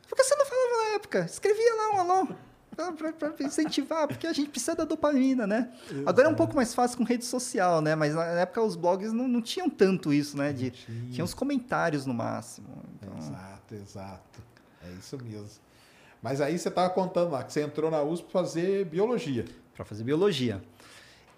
[0.08, 1.20] por que você não falava na época?
[1.20, 2.28] Escrevia lá um alô.
[2.76, 5.72] Para incentivar, porque a gente precisa da dopamina, né?
[6.04, 7.94] Agora é um pouco mais fácil com rede social, né?
[7.94, 10.52] Mas na época os blogs não, não tinham tanto isso, né?
[10.52, 10.70] De,
[11.10, 12.68] tinha os comentários no máximo.
[12.94, 14.42] Então, Exato, exato.
[14.84, 15.67] É isso mesmo.
[16.22, 19.44] Mas aí você tava contando lá que você entrou na USP pra fazer biologia.
[19.74, 20.60] para fazer biologia.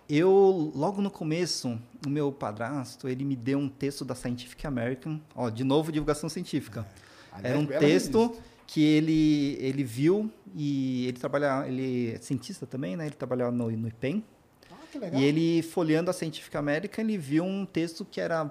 [0.09, 5.20] Eu, logo no começo, o meu padrasto, ele me deu um texto da Scientific American,
[5.37, 6.85] ó, de novo divulgação científica.
[7.31, 8.43] Aliás, Era um texto revista.
[8.66, 13.07] que ele, ele viu e ele trabalha, ele é cientista também, né?
[13.07, 14.24] Ele trabalhava no, no IPEM.
[14.72, 15.20] Ah, que legal.
[15.20, 18.51] E ele, folheando a Scientific American, ele viu um texto que era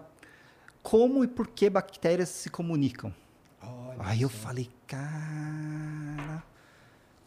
[0.82, 3.14] como e por que bactérias se comunicam.
[3.62, 5.99] Olha Aí eu falei, cara,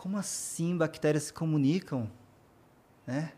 [0.03, 2.11] como assim bactérias se comunicam?
[3.07, 3.33] Né?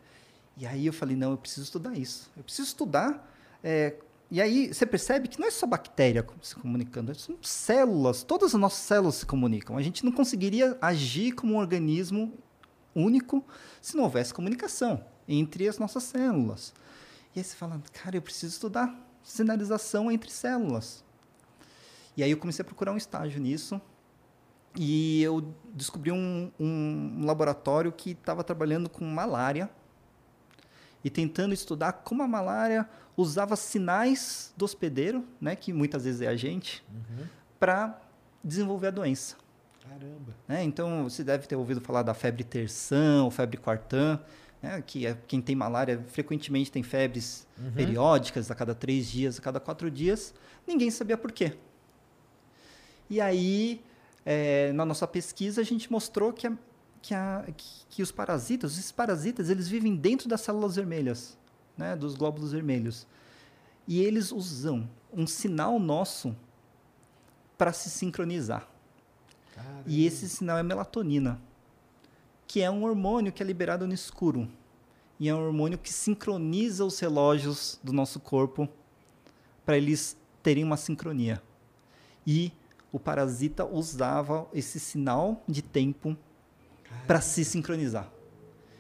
[0.57, 2.31] E aí eu falei, não, eu preciso estudar isso.
[2.35, 3.31] Eu preciso estudar.
[3.63, 3.97] é,
[4.31, 8.23] e aí você percebe que não é só bactéria se comunicando, são células.
[8.23, 9.77] Todas as nossas células se comunicam.
[9.77, 12.33] A gente não conseguiria agir como um organismo
[12.95, 13.45] único
[13.83, 16.73] se não houvesse comunicação entre as nossas células.
[17.37, 21.05] E aí você fala, cara, eu preciso estudar sinalização entre células.
[22.17, 23.79] E aí eu comecei a procurar um estágio nisso.
[24.77, 29.71] E eu descobri um, um laboratório que estava trabalhando com malária
[31.03, 36.27] e tentando estudar como a malária usava sinais do hospedeiro, né, que muitas vezes é
[36.27, 36.85] a gente,
[37.61, 38.01] para
[38.43, 39.37] desenvolver a doença.
[39.89, 40.35] Caramba.
[40.49, 40.65] né?
[40.65, 44.19] Então, você deve ter ouvido falar da febre terção, febre quartã,
[44.63, 44.83] né?
[44.85, 49.61] que é, quem tem malária frequentemente tem febres periódicas, a cada três dias, a cada
[49.61, 50.35] quatro dias.
[50.67, 51.53] Ninguém sabia por quê.
[53.11, 53.85] E aí,
[54.25, 56.57] eh, na nossa pesquisa, a gente mostrou que, a-
[57.03, 57.45] que, a-
[57.89, 61.39] que os parasitas, esses parasitas, eles vivem dentro das células vermelhas,
[61.77, 61.95] né?
[61.97, 63.07] dos glóbulos vermelhos.
[63.87, 66.35] E eles usam um sinal nosso
[67.59, 68.67] para se sincronizar.
[69.55, 69.83] Caramba.
[69.87, 71.41] E esse sinal é melatonina,
[72.47, 74.49] que é um hormônio que é liberado no escuro.
[75.21, 78.69] E é um hormônio que sincroniza os relógios do nosso corpo
[79.65, 81.41] para eles terem uma sincronia.
[82.27, 82.51] E
[82.95, 86.17] o parasita usava esse sinal de tempo
[87.09, 88.09] para se sincronizar.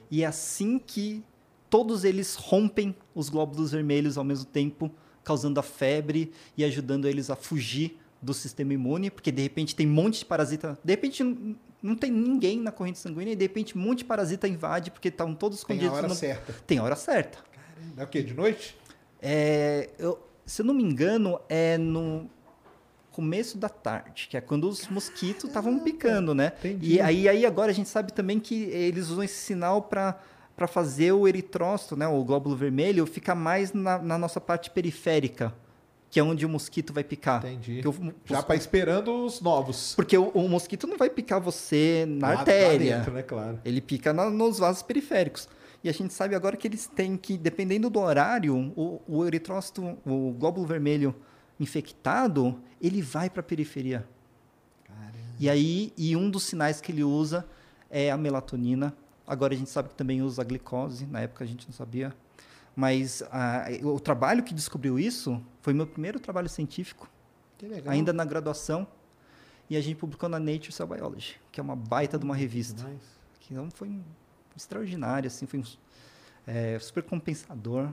[0.08, 1.20] E é assim que
[1.68, 4.88] todos eles rompem os glóbulos vermelhos ao mesmo tempo,
[5.24, 9.84] causando a febre e ajudando eles a fugir do sistema imune, porque de repente tem
[9.88, 11.24] um monte de parasita, de repente
[11.82, 15.08] não tem ninguém na corrente sanguínea e de repente um monte de parasita invade porque
[15.08, 15.98] estão todos Tem a escondidos.
[15.98, 16.52] hora no- certa.
[16.66, 17.38] Tem a hora certa.
[17.52, 18.00] Caramba.
[18.02, 18.22] É o quê?
[18.22, 18.76] De noite?
[19.20, 22.30] É, eu- se eu não me engano, é no
[23.14, 26.52] começo da tarde, que é quando os mosquitos estavam picando, né?
[26.58, 26.94] entendi.
[26.94, 30.18] E aí, aí agora a gente sabe também que eles usam esse sinal para
[30.56, 35.52] para fazer o eritrócito, né, o glóbulo vermelho, ficar mais na, na nossa parte periférica,
[36.08, 37.44] que é onde o mosquito vai picar.
[37.44, 37.82] Entendi.
[37.84, 39.94] O- Já para esperando os novos.
[39.96, 42.98] porque o, o mosquito não vai picar você na Lá- lá artéria.
[42.98, 43.22] dentro, né?
[43.24, 43.58] Claro.
[43.64, 45.48] Ele pica na- nos vasos periféricos.
[45.82, 49.98] E a gente sabe agora que eles têm que, dependendo do horário, o, o eritrócito,
[50.06, 51.16] o glóbulo vermelho
[51.58, 54.06] infectado, ele vai para a periferia.
[55.38, 57.46] E aí, e um dos sinais que ele usa
[57.90, 58.94] é a melatonina.
[59.26, 61.06] Agora a gente sabe que também usa a glicose.
[61.06, 62.14] Na época a gente não sabia.
[62.76, 67.08] Mas ah, o trabalho que descobriu isso foi meu primeiro trabalho científico,
[67.86, 68.86] ainda na graduação.
[69.68, 72.82] E a gente publicou na Nature Cell Biology, que é uma baita de uma revista
[72.82, 73.02] Demais.
[73.40, 73.98] que não foi
[74.54, 75.64] extraordinário, assim, foi um,
[76.46, 77.88] é, super compensador.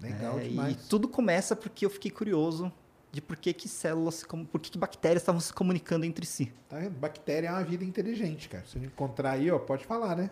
[0.00, 0.74] Legal É, demais.
[0.74, 2.72] E tudo começa porque eu fiquei curioso
[3.14, 6.52] de por que, que células, por que, que bactérias estavam se comunicando entre si.
[6.68, 6.78] Tá?
[7.00, 8.64] Bactéria é uma vida inteligente, cara.
[8.66, 10.30] Se a gente encontrar aí, ó, pode falar, né?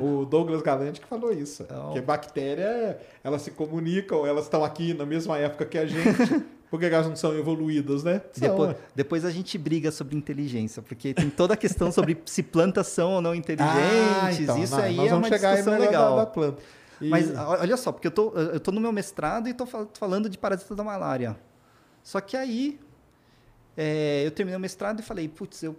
[0.00, 1.62] O Douglas Galante que falou isso.
[1.64, 6.02] Então- Que bactéria, elas se comunicam, elas estão aqui na mesma época que a gente.
[6.72, 8.22] Por que elas não são evoluídas, né?
[8.32, 8.76] São, Depois, né?
[8.94, 13.12] depois a gente briga sobre inteligência, porque tem toda a questão sobre se plantas são
[13.12, 13.76] ou não inteligentes.
[14.22, 16.16] Ah, então, isso não, aí nós é uma discussão legal.
[16.16, 16.62] Da, da planta.
[16.98, 19.86] E- Mas olha só, porque eu tô, eu tô no meu mestrado e tô fal-
[19.98, 21.36] falando de parasita da malária.
[22.02, 22.78] Só que aí
[23.76, 25.76] é, eu terminei o mestrado e falei, putz, eu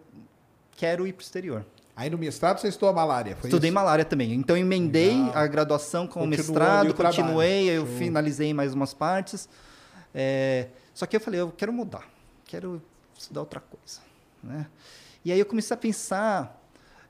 [0.71, 1.65] quero ir para o exterior.
[1.95, 3.75] Aí no mestrado você estudou a malária, foi Estudei isso?
[3.75, 4.33] malária também.
[4.33, 5.37] Então emendei Legal.
[5.37, 7.17] a graduação com o Continuou mestrado, o trabalho.
[7.17, 7.97] continuei, eu Show.
[7.97, 9.47] finalizei mais umas partes.
[10.13, 12.09] É, só que eu falei, eu quero mudar,
[12.45, 12.81] quero
[13.15, 14.01] estudar outra coisa.
[14.41, 14.65] Né?
[15.23, 16.59] E aí eu comecei a pensar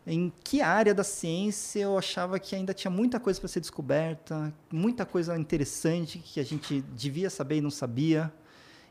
[0.06, 4.54] em que área da ciência eu achava que ainda tinha muita coisa para ser descoberta,
[4.70, 8.32] muita coisa interessante que a gente devia saber e não sabia.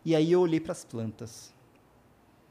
[0.05, 1.53] E aí eu olhei para as plantas.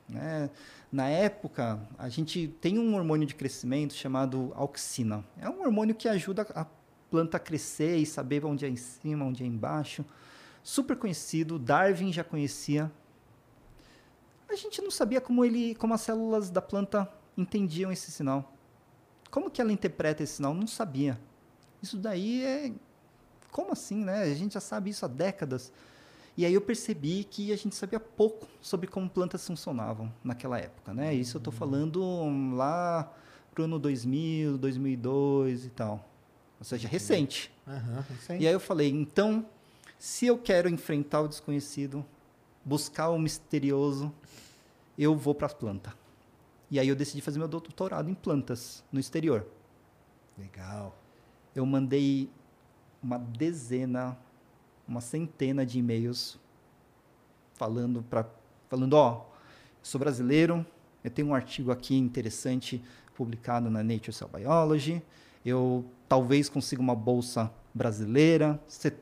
[0.08, 0.50] né?
[0.92, 5.24] Na época, a gente tem um hormônio de crescimento chamado auxina.
[5.38, 6.66] É um hormônio que ajuda a
[7.10, 10.06] planta a crescer e saber onde é em cima, onde é embaixo.
[10.64, 12.92] Super conhecido, Darwin já conhecia.
[14.50, 18.54] A gente não sabia como ele, como as células da planta entendiam esse sinal.
[19.30, 20.54] Como que ela interpreta esse sinal?
[20.54, 21.20] Não sabia.
[21.82, 22.74] Isso daí é
[23.50, 24.24] como assim, né?
[24.24, 25.72] A gente já sabe isso há décadas.
[26.38, 30.94] E aí eu percebi que a gente sabia pouco sobre como plantas funcionavam naquela época,
[30.94, 31.14] né?
[31.14, 32.02] Isso eu estou falando
[32.56, 33.12] lá
[33.54, 36.08] pro ano 2000, 2002 e tal.
[36.58, 37.52] Ou seja, recente.
[38.20, 38.42] Isso aí.
[38.42, 39.46] E aí eu falei, então,
[39.98, 42.06] se eu quero enfrentar o desconhecido,
[42.64, 44.14] buscar o misterioso,
[44.98, 45.94] eu vou para as plantas.
[46.70, 49.46] E aí eu decidi fazer meu doutorado em plantas no exterior.
[50.38, 50.98] Legal.
[51.54, 52.30] Eu mandei
[53.04, 54.18] uma dezena,
[54.88, 56.40] uma centena de e-mails
[57.56, 58.26] falando para
[58.70, 59.26] falando, ó,
[59.84, 60.66] sou brasileiro,
[61.04, 62.82] eu tenho um artigo aqui interessante
[63.16, 65.02] publicado na Nature Cell Biology,
[65.46, 68.96] eu talvez consiga uma bolsa brasileira, você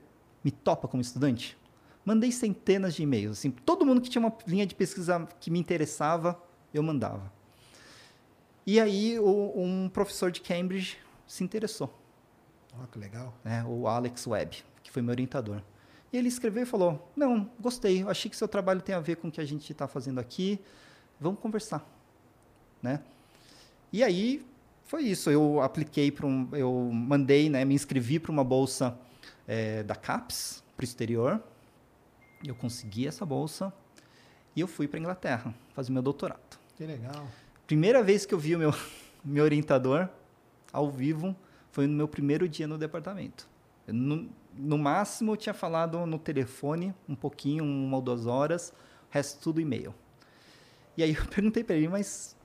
[0.44, 1.56] me topa como estudante?
[2.04, 5.60] Mandei centenas de e-mails, assim, todo mundo que tinha uma linha de pesquisa que me
[5.60, 6.42] interessava,
[6.74, 7.32] eu mandava.
[8.66, 11.94] E aí o- um professor de Cambridge se interessou
[12.74, 13.34] Ó, que legal.
[13.44, 15.62] né, o Alex Webb, que foi meu orientador.
[16.12, 19.28] E ele escreveu e falou: Não, gostei, achei que seu trabalho tem a ver com
[19.28, 20.60] o que a gente está fazendo aqui,
[21.20, 21.88] vamos conversar.
[22.82, 23.00] Né?
[23.94, 24.46] E aí
[24.86, 25.30] foi isso.
[25.30, 26.50] Eu apliquei para um.
[26.54, 28.98] Eu mandei, né, me inscrevi para uma bolsa
[29.48, 31.44] eh, da CAPES, para o exterior.
[32.44, 33.72] Eu consegui essa bolsa
[34.56, 36.58] e eu fui para Inglaterra fazer meu doutorado.
[36.76, 37.28] Que legal.
[37.68, 38.74] Primeira vez que eu vi o meu,
[39.24, 40.10] meu orientador
[40.74, 41.36] ao vivo
[41.72, 43.48] foi no meu primeiro dia no departamento.
[43.86, 44.30] Eu, no,
[44.60, 48.74] no máximo, eu tinha falado no telefone um pouquinho, uma ou duas horas,
[49.10, 49.96] o resto tudo e-mail.
[50.98, 52.36] E aí eu perguntei para ele, mas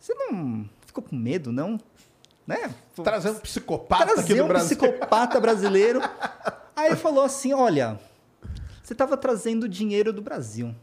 [0.00, 1.78] você não ficou com medo, não?
[2.44, 2.74] Né?
[3.02, 4.76] Trazer um psicopata aqui trazer do um Brasil.
[4.76, 6.00] psicopata brasileiro.
[6.76, 7.98] Aí ele falou assim: olha,
[8.82, 10.74] você estava trazendo dinheiro do Brasil.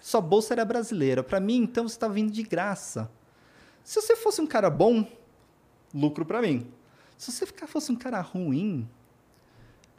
[0.00, 1.22] Sua bolsa era brasileira.
[1.22, 3.10] Para mim, então, você estava vindo de graça.
[3.82, 5.06] Se você fosse um cara bom,
[5.94, 6.70] lucro para mim.
[7.16, 8.86] Se você fosse um cara ruim.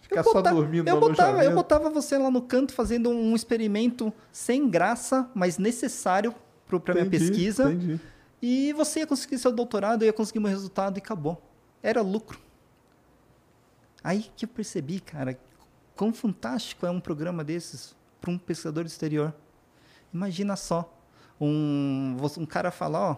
[0.10, 3.36] Ficar eu só botava- dormindo eu botava, eu botava você lá no canto fazendo um
[3.36, 6.34] experimento sem graça, mas necessário
[6.68, 7.72] para minha pesquisa.
[7.72, 8.00] entendi.
[8.42, 11.40] E você ia conseguir seu doutorado, eu ia conseguir meu resultado e acabou.
[11.84, 12.40] Era lucro.
[14.04, 15.38] Aí que eu percebi, cara,
[15.96, 19.34] quão fantástico é um programa desses para um pesquisador do exterior.
[20.14, 20.92] Imagina só,
[21.40, 23.18] um, um cara falar, ó,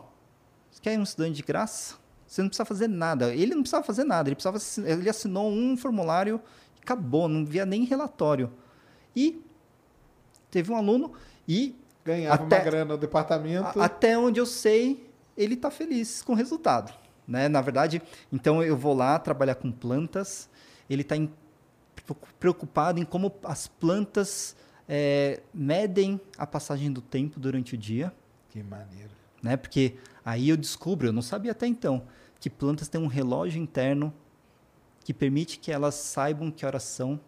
[0.70, 1.96] você quer um estudante de graça?
[2.28, 3.34] Você não precisa fazer nada.
[3.34, 4.58] Ele não precisava fazer nada, ele, precisava,
[4.90, 6.42] ele assinou um formulário
[6.82, 8.52] acabou, não via nem relatório.
[9.16, 9.42] E
[10.50, 11.14] teve um aluno
[11.48, 13.80] e Ganhava Até- uma grana no departamento.
[13.80, 15.08] a- Até onde eu sei,
[15.38, 16.92] ele está feliz com o resultado.
[17.28, 17.48] Né?
[17.48, 18.02] Na verdade,
[18.34, 20.50] então eu vou lá trabalhar com plantas,
[20.90, 21.16] ele está
[22.40, 24.56] preocupado em como as plantas
[24.90, 28.12] eh, medem a passagem do tempo durante o dia,
[28.50, 29.12] Que maneiro.
[29.42, 29.56] né?
[29.56, 32.02] porque aí eu descubro, eu não sabia até então,
[32.40, 34.12] que plantas têm um relógio interno
[35.04, 37.20] que permite que elas saibam que horas são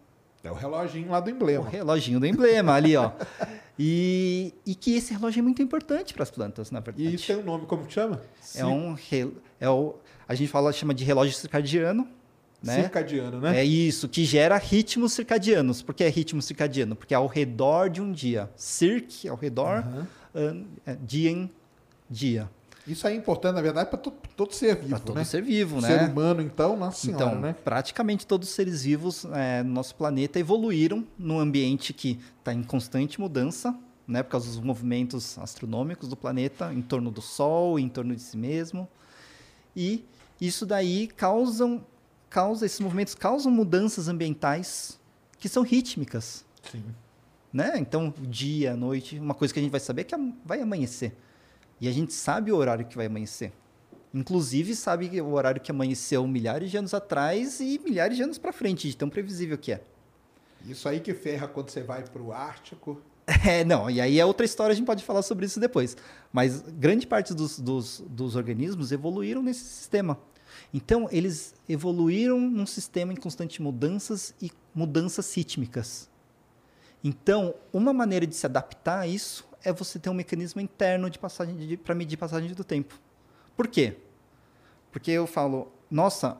[0.42, 1.68] É o reloginho lá do o emblema.
[1.68, 3.10] reloginho do emblema ali, ó.
[3.78, 7.08] E, e que esse relógio é muito importante para as plantas, na verdade.
[7.08, 8.20] E isso tem um nome, como que chama?
[8.54, 9.96] É um re- é o
[10.28, 12.08] a gente fala chama de relógio circadiano,
[12.62, 12.82] né?
[12.82, 13.58] Circadiano, né?
[13.60, 15.82] É isso que gera ritmos circadianos.
[15.82, 16.94] Por que é ritmo circadiano?
[16.96, 18.48] Porque é ao redor de um dia.
[18.56, 19.84] Circ ao redor,
[20.34, 21.50] an- é, dia em
[22.08, 22.48] dia.
[22.86, 25.24] Isso aí é importante, na verdade, para todo ser vivo, Para todo né?
[25.24, 25.88] ser vivo, né?
[25.88, 27.54] ser humano, então, nossa senhora, Então, né?
[27.64, 32.62] praticamente todos os seres vivos é, no nosso planeta evoluíram num ambiente que está em
[32.62, 33.74] constante mudança,
[34.06, 38.20] né, por causa dos movimentos astronômicos do planeta em torno do Sol, em torno de
[38.20, 38.86] si mesmo.
[39.74, 40.04] E
[40.38, 41.82] isso daí causam,
[42.28, 45.00] causa, esses movimentos causam mudanças ambientais
[45.38, 46.44] que são rítmicas.
[46.70, 46.84] Sim.
[47.50, 47.78] Né?
[47.78, 51.16] Então, dia, noite, uma coisa que a gente vai saber é que vai amanhecer.
[51.84, 53.52] E a gente sabe o horário que vai amanhecer.
[54.14, 58.54] Inclusive, sabe o horário que amanheceu milhares de anos atrás e milhares de anos para
[58.54, 59.82] frente, de tão previsível que é.
[60.64, 63.02] Isso aí que ferra quando você vai pro Ártico.
[63.46, 65.94] É, não, e aí é outra história, a gente pode falar sobre isso depois.
[66.32, 70.18] Mas grande parte dos, dos, dos organismos evoluíram nesse sistema.
[70.72, 76.08] Então, eles evoluíram num sistema em constante mudanças e mudanças sítmicas.
[77.02, 81.18] Então, uma maneira de se adaptar a isso é você ter um mecanismo interno de
[81.18, 83.00] passagem para medir passagem do tempo.
[83.56, 83.96] Por quê?
[84.92, 86.38] Porque eu falo, nossa,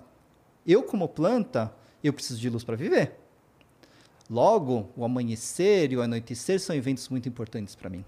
[0.67, 3.19] eu como planta, eu preciso de luz para viver.
[4.29, 8.05] Logo, o amanhecer e o anoitecer são eventos muito importantes para mim.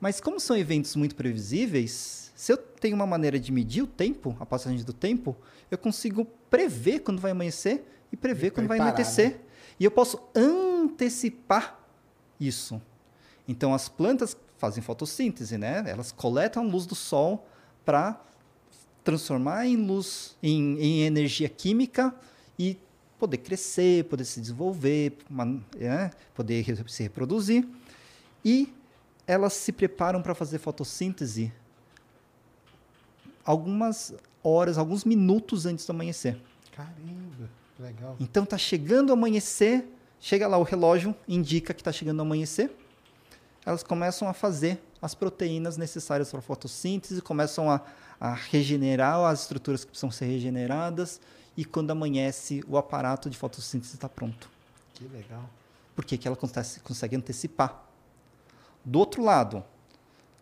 [0.00, 4.36] Mas como são eventos muito previsíveis, se eu tenho uma maneira de medir o tempo,
[4.40, 5.36] a passagem do tempo,
[5.70, 9.32] eu consigo prever quando vai amanhecer e prever E quando vai anoitecer.
[9.32, 9.40] né?
[9.78, 11.78] E eu posso antecipar
[12.40, 12.80] isso.
[13.50, 15.82] Então as plantas fazem fotossíntese, né?
[15.84, 17.48] Elas coletam luz do sol
[17.84, 18.22] para
[19.02, 22.14] transformar em luz, em, em energia química
[22.56, 22.78] e
[23.18, 25.18] poder crescer, poder se desenvolver,
[25.76, 26.12] né?
[26.32, 27.66] poder se reproduzir.
[28.44, 28.72] E
[29.26, 31.52] elas se preparam para fazer fotossíntese
[33.44, 36.40] algumas horas, alguns minutos antes do amanhecer.
[36.70, 38.16] Caramba, legal.
[38.20, 39.88] Então tá chegando o amanhecer,
[40.20, 42.70] chega lá o relógio, indica que está chegando o amanhecer.
[43.64, 47.80] Elas começam a fazer as proteínas necessárias para a fotossíntese, começam a,
[48.18, 51.20] a regenerar as estruturas que precisam ser regeneradas
[51.56, 54.50] e quando amanhece o aparato de fotossíntese está pronto.
[54.94, 55.48] Que legal.
[55.94, 57.84] Por que que ela consegue, consegue antecipar?
[58.84, 59.62] Do outro lado,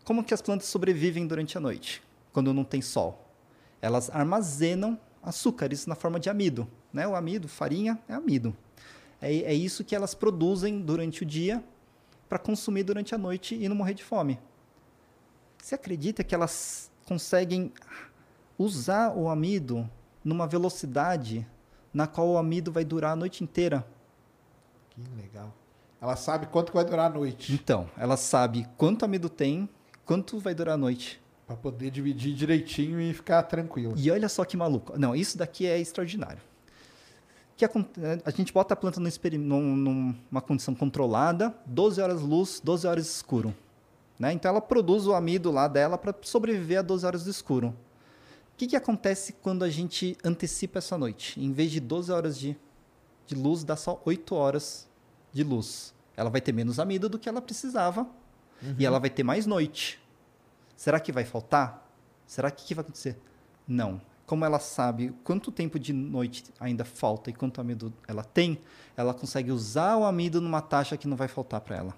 [0.03, 2.01] como que as plantas sobrevivem durante a noite,
[2.31, 3.25] quando não tem sol?
[3.81, 6.67] Elas armazenam açúcares na forma de amido.
[6.91, 7.07] Né?
[7.07, 8.55] O amido, farinha, é amido.
[9.21, 11.63] É, é isso que elas produzem durante o dia
[12.29, 14.39] para consumir durante a noite e não morrer de fome.
[15.57, 17.73] Você acredita que elas conseguem
[18.57, 19.89] usar o amido
[20.23, 21.45] numa velocidade
[21.91, 23.85] na qual o amido vai durar a noite inteira?
[24.91, 25.53] Que legal.
[25.99, 27.51] Ela sabe quanto vai durar a noite.
[27.51, 29.67] Então, ela sabe quanto amido tem,
[30.05, 31.21] quanto vai durar a noite.
[31.47, 33.95] Pra poder dividir direitinho e ficar tranquilo.
[33.97, 34.97] E olha só que maluco.
[34.99, 36.41] Não, isso daqui é extraordinário.
[37.59, 42.87] Que eh, a gente bota a planta num numa condição controlada, 12 horas luz, 12
[42.87, 43.53] horas escuro.
[44.17, 44.31] Né?
[44.31, 47.75] Então ela produz o amido lá dela para sobreviver a 12 horas do escuro.
[48.53, 51.37] O que, que acontece quando a gente antecipa essa noite?
[51.37, 52.55] Em vez de 12 horas de,
[53.27, 54.87] de luz, dá só 8 horas
[55.33, 55.93] de luz.
[56.15, 58.07] Ela vai ter menos amido do que ela precisava
[58.77, 60.01] e ela vai ter mais noite.
[60.77, 61.85] Será que vai faltar?
[62.25, 63.17] Será que, que vai acontecer?
[63.67, 63.99] Não.
[64.29, 68.59] Como ela sabe quanto tempo de noite ainda falta e quanto amido ela tem,
[68.95, 71.95] ela consegue usar o amido numa taxa que não vai faltar para ela.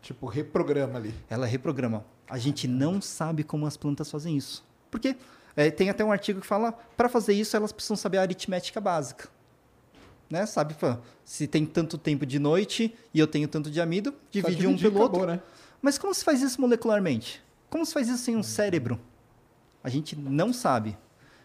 [0.00, 1.14] Tipo, reprograma ali.
[1.30, 2.04] Ela reprograma.
[2.28, 4.64] A gente não sabe como as plantas fazem isso.
[4.90, 5.14] Porque
[5.54, 8.80] é, tem até um artigo que fala, para fazer isso elas precisam saber a aritmética
[8.80, 9.28] básica.
[10.28, 10.44] Né?
[10.46, 10.74] Sabe,
[11.24, 14.98] se tem tanto tempo de noite e eu tenho tanto de amido, divide um pelo
[14.98, 15.26] outro.
[15.26, 15.40] né?
[15.80, 17.40] Mas como se faz isso molecularmente?
[17.70, 18.98] Como se faz isso sem um cérebro?
[19.80, 20.98] A gente não sabe.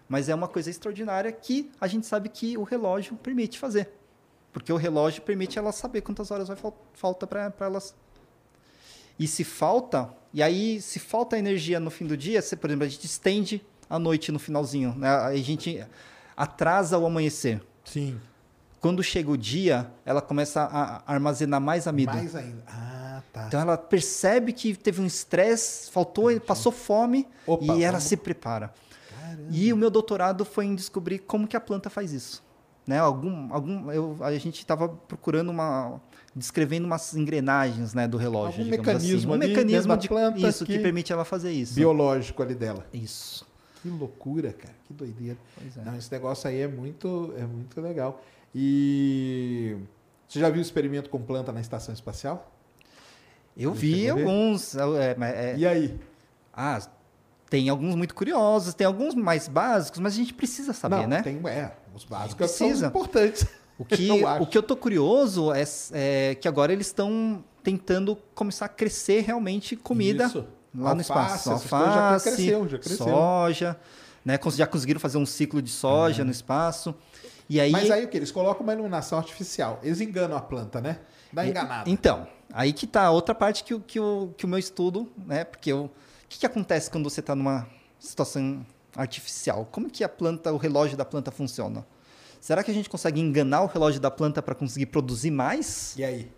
[0.09, 3.89] Mas é uma coisa extraordinária que a gente sabe que o relógio permite fazer.
[4.53, 7.93] Porque o relógio permite ela saber quantas horas vai fal falta para elas.
[9.19, 12.85] E se falta, e aí se falta energia no fim do dia, se, por exemplo,
[12.85, 15.09] a gente estende a noite no finalzinho, né?
[15.09, 15.83] a gente
[16.35, 17.61] atrasa o amanhecer.
[17.83, 18.19] Sim.
[18.79, 22.13] Quando chega o dia, ela começa a armazenar mais amido.
[22.13, 22.63] Mais ainda.
[22.67, 23.47] Ah, tá.
[23.47, 28.15] Então ela percebe que teve um estresse, faltou, passou fome Opa, e ela vamos- se
[28.17, 28.71] prepara.
[29.51, 32.43] E o meu doutorado foi em descobrir como que a planta faz isso.
[32.85, 32.99] Né?
[32.99, 35.99] Algum, algum, eu, a gente estava procurando uma,
[36.33, 38.61] descrevendo umas engrenagens, né, do relógio.
[38.61, 39.27] Algum digamos mecanismo assim.
[39.27, 40.73] um ali mecanismo de planta isso que...
[40.77, 41.75] que- permite ela fazer isso.
[41.75, 42.85] Biológico ali dela.
[42.93, 43.45] Isso.
[43.81, 44.73] Que loucura, cara.
[44.85, 45.37] Que doideira.
[45.75, 45.81] É.
[45.83, 48.21] Não, esse negócio aí é muito, é muito legal.
[48.55, 49.75] E
[50.27, 52.51] você já viu o experimento com planta na estação espacial?
[53.55, 54.75] Eu Você vi alguns.
[54.75, 55.99] é, é- E aí?
[56.53, 56.79] ah,
[57.49, 61.21] tem alguns muito curiosos, tem alguns mais básicos, mas a gente precisa saber, Não, né?
[61.21, 63.45] tem, é, os básicos são importantes.
[63.77, 68.17] O que, Eu o que eu tô curioso é, é que agora eles estão tentando
[68.33, 70.45] começar a crescer realmente comida Isso.
[70.75, 71.49] lá no Alface, espaço.
[71.51, 73.05] essas coisas já Alface, cresceu, já cresceu.
[73.07, 73.77] soja,
[74.25, 74.39] né?
[74.55, 76.95] Já conseguiram fazer um ciclo de soja no espaço.
[77.49, 78.17] E aí, Mas aí o que?
[78.17, 79.79] Eles colocam uma iluminação artificial.
[79.83, 80.99] Eles enganam a planta, né?
[81.31, 81.89] Dá E- enganada.
[81.89, 85.09] Então, aí que tá a outra parte que, o- que, o, que o meu estudo,
[85.25, 85.43] né?
[85.45, 85.89] Porque eu,
[86.27, 87.67] o que, que acontece quando você está numa
[87.97, 88.65] situação
[88.95, 89.67] artificial?
[89.71, 91.85] Como que a planta, o relógio da planta funciona?
[92.41, 95.95] Será que a gente consegue enganar o relógio da planta para conseguir produzir mais?
[95.97, 96.31] E aí?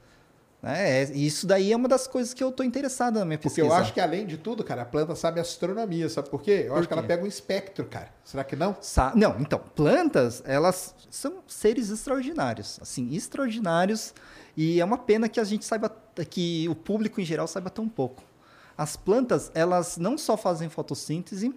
[0.61, 1.01] Né?
[1.01, 3.67] É, isso daí é uma das coisas que eu estou interessado na minha Porque pesquisa.
[3.67, 6.63] eu acho que, além de tudo, cara, a planta sabe astronomia, sabe por quê?
[6.65, 7.07] Eu Por acho que ela quê?
[7.07, 8.09] pega um espectro, cara.
[8.23, 8.75] Será que não?
[8.81, 14.13] Sa- Não, então, plantas, elas são seres extraordinários, assim, extraordinários,
[14.55, 15.89] e é uma pena que a gente saiba,
[16.29, 18.21] que o público em geral saiba tão pouco.
[18.79, 21.53] As plantas, elas não só fazem fotossíntese,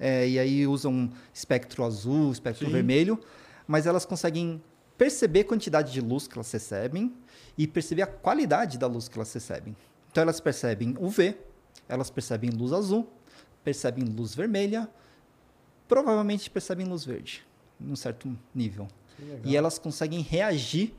[0.00, 2.72] é, e aí usam espectro azul, espectro Sim.
[2.72, 3.20] vermelho,
[3.68, 4.58] mas elas conseguem
[4.96, 7.12] perceber a quantidade de luz que elas recebem
[7.58, 9.76] e perceber a qualidade da luz que elas recebem.
[10.10, 11.36] Então elas percebem UV,
[11.86, 13.06] elas percebem luz azul,
[13.62, 14.88] percebem luz vermelha,
[15.86, 17.46] provavelmente percebem luz verde,
[17.78, 18.88] num certo nível.
[19.44, 20.94] E elas conseguem reagir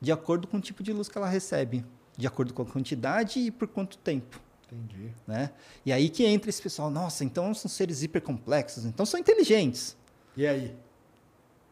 [0.00, 1.84] de acordo com o tipo de luz que ela recebe,
[2.16, 4.46] de acordo com a quantidade e por quanto tempo.
[4.70, 5.12] Entendi.
[5.26, 5.50] Né?
[5.84, 9.96] E aí que entra esse pessoal, nossa, então são seres hipercomplexos, então são inteligentes.
[10.36, 10.76] E aí?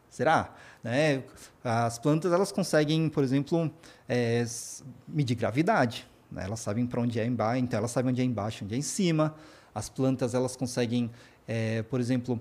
[0.08, 0.54] Será?
[0.82, 1.22] Né?
[1.62, 3.70] As plantas elas conseguem, por exemplo,
[4.08, 4.44] é,
[5.06, 6.08] medir gravidade.
[6.30, 6.44] né?
[6.44, 8.82] Elas sabem para onde é embaixo, então elas sabem onde é embaixo, onde é em
[8.82, 9.34] cima.
[9.74, 11.10] As plantas elas conseguem,
[11.46, 12.40] é, por exemplo,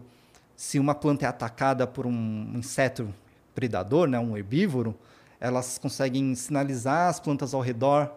[0.55, 3.13] se uma planta é atacada por um inseto
[3.53, 4.97] predador, né, um herbívoro,
[5.39, 8.09] elas conseguem sinalizar as plantas ao redor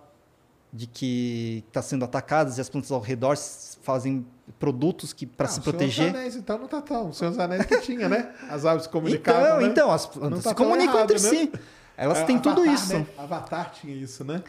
[0.73, 3.37] de que está sendo atacadas e as plantas ao redor
[3.83, 4.27] fazem
[4.59, 6.11] produtos que para Ah, se proteger.
[6.13, 7.09] dos Anéis, então não tá tão.
[7.09, 8.33] O Senhor dos Anéis que tinha, né?
[8.51, 9.67] As aves se comunicavam, Então, né?
[9.67, 11.29] então, as plantas tá se comunicam errado, entre né?
[11.31, 11.53] si.
[11.97, 12.93] Elas É, têm tudo Avatar, isso.
[12.95, 13.07] né?
[13.17, 14.43] Avatar tinha isso, né?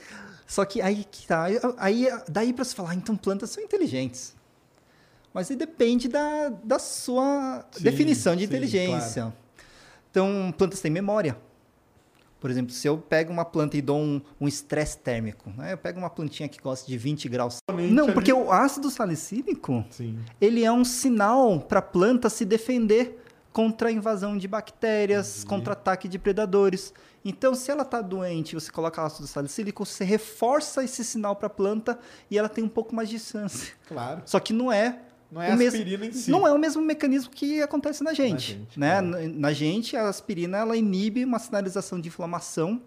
[0.45, 1.45] Só que aí que tá.
[1.77, 4.35] Aí, daí para se falar, então plantas são inteligentes.
[5.33, 9.33] Mas aí depende da, da sua Sim, definição de sim, inteligência.
[10.11, 11.37] Então, plantas têm memória.
[12.39, 15.73] Por exemplo, se eu pego uma planta e dou um um estresse térmico, né?
[15.73, 17.57] eu pego uma plantinha que gosta de 20 graus.
[17.91, 18.13] Não, ali.
[18.13, 20.19] porque o ácido salicílico, Sim.
[20.39, 23.21] ele é um sinal para a planta se defender
[23.51, 26.93] contra a invasão de bactérias, contra ataque de predadores.
[27.25, 31.49] Então, se ela está doente, você coloca ácido salicílico, você reforça esse sinal para a
[31.49, 31.99] planta
[32.31, 33.73] e ela tem um pouco mais de chance.
[33.87, 34.21] Claro.
[34.25, 34.99] Só que não é
[35.31, 36.31] Não é o mesmo- aspirina em si.
[36.31, 38.53] Não é o mesmo mecanismo que acontece na gente.
[38.53, 38.99] gente, né?
[38.99, 39.07] claro.
[39.07, 42.81] Na, na gente, a aspirina ela inibe uma sinalização de inflamação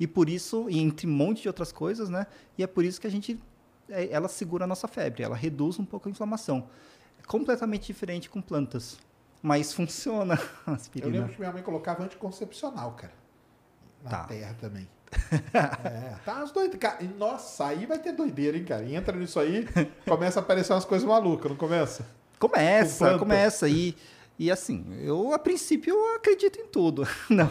[0.00, 2.26] e por isso, e entre um monte de outras coisas, né?
[2.56, 3.38] E é por isso que a gente,
[3.88, 6.68] é, ela segura a nossa febre, ela reduz um pouco a inflamação.
[7.22, 8.98] É completamente diferente com plantas,
[9.42, 10.34] mas funciona
[10.66, 11.12] a Eu aspirina.
[11.12, 13.12] lembro que minha mãe colocava anticoncepcional, cara.
[14.02, 14.24] Na Tá.
[14.24, 14.88] terra também.
[15.52, 16.44] É, tá.
[16.78, 18.84] Cara, e Nossa, aí vai ter doideira, hein, cara?
[18.84, 19.66] Entra nisso aí,
[20.06, 22.04] começa a aparecer umas coisas malucas, não começa?
[22.38, 23.18] Com Começa, planta.
[23.18, 23.68] começa.
[23.68, 23.96] E,
[24.38, 27.06] e assim, eu a princípio eu acredito em tudo.
[27.28, 27.50] Não.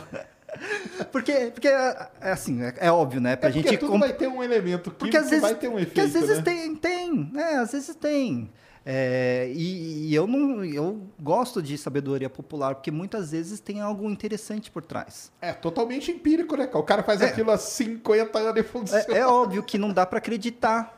[1.11, 3.35] Porque, porque é, é assim, é, é óbvio, né?
[3.35, 5.67] Pra é porque gente tudo comp- vai ter um elemento Porque que vezes, vai ter
[5.67, 6.43] um porque efeito, às vezes né?
[6.43, 7.55] tem, tem, né?
[7.55, 8.49] Às vezes tem.
[8.89, 14.09] É, e, e eu não, eu gosto de sabedoria popular porque muitas vezes tem algo
[14.09, 15.29] interessante por trás.
[15.41, 16.69] É totalmente empírico, né?
[16.73, 17.25] O cara faz É.
[17.25, 19.03] aquilo há 50 anos e funciona.
[19.09, 20.97] É, é óbvio que não dá para acreditar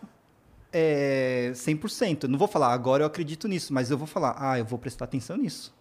[0.71, 2.25] é, 100%.
[2.25, 4.77] Eu não vou falar agora eu acredito nisso, mas eu vou falar, ah, eu vou
[4.77, 5.73] prestar atenção nisso.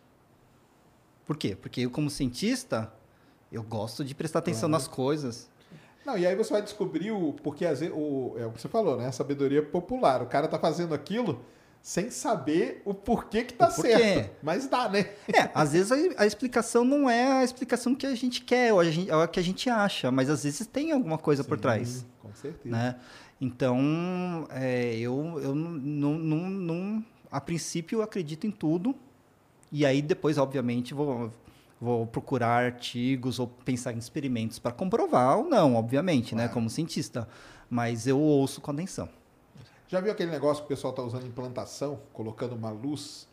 [1.26, 1.54] Por quê?
[1.60, 2.90] Porque eu como cientista
[3.52, 5.50] eu gosto de prestar atenção nas coisas.
[6.06, 7.34] Não, e aí você vai descobrir o.
[7.34, 9.08] Porque às vezes, o, é o que você falou, né?
[9.08, 10.22] A sabedoria popular.
[10.22, 11.44] O cara tá fazendo aquilo
[11.82, 13.96] sem saber o porquê que tá porquê.
[13.96, 14.30] certo.
[14.42, 15.10] Mas dá, né?
[15.32, 18.80] É, às vezes a, a explicação não é a explicação que a gente quer, ou
[18.80, 21.58] a gente, ou a que a gente acha, mas às vezes tem alguma coisa por
[21.58, 22.74] trás, Com certeza.
[22.76, 22.96] né?
[23.40, 28.94] Então, é, eu, eu não, não, não, a princípio eu acredito em tudo,
[29.70, 31.32] e aí depois, obviamente, vou,
[31.80, 36.54] vou procurar artigos ou pensar em experimentos para comprovar ou não, obviamente, né, Claro.
[36.54, 37.28] como cientista,
[37.70, 39.08] mas eu ouço com atenção.
[39.88, 43.26] Já viu aquele negócio que o pessoal tá usando em plantação, colocando uma luz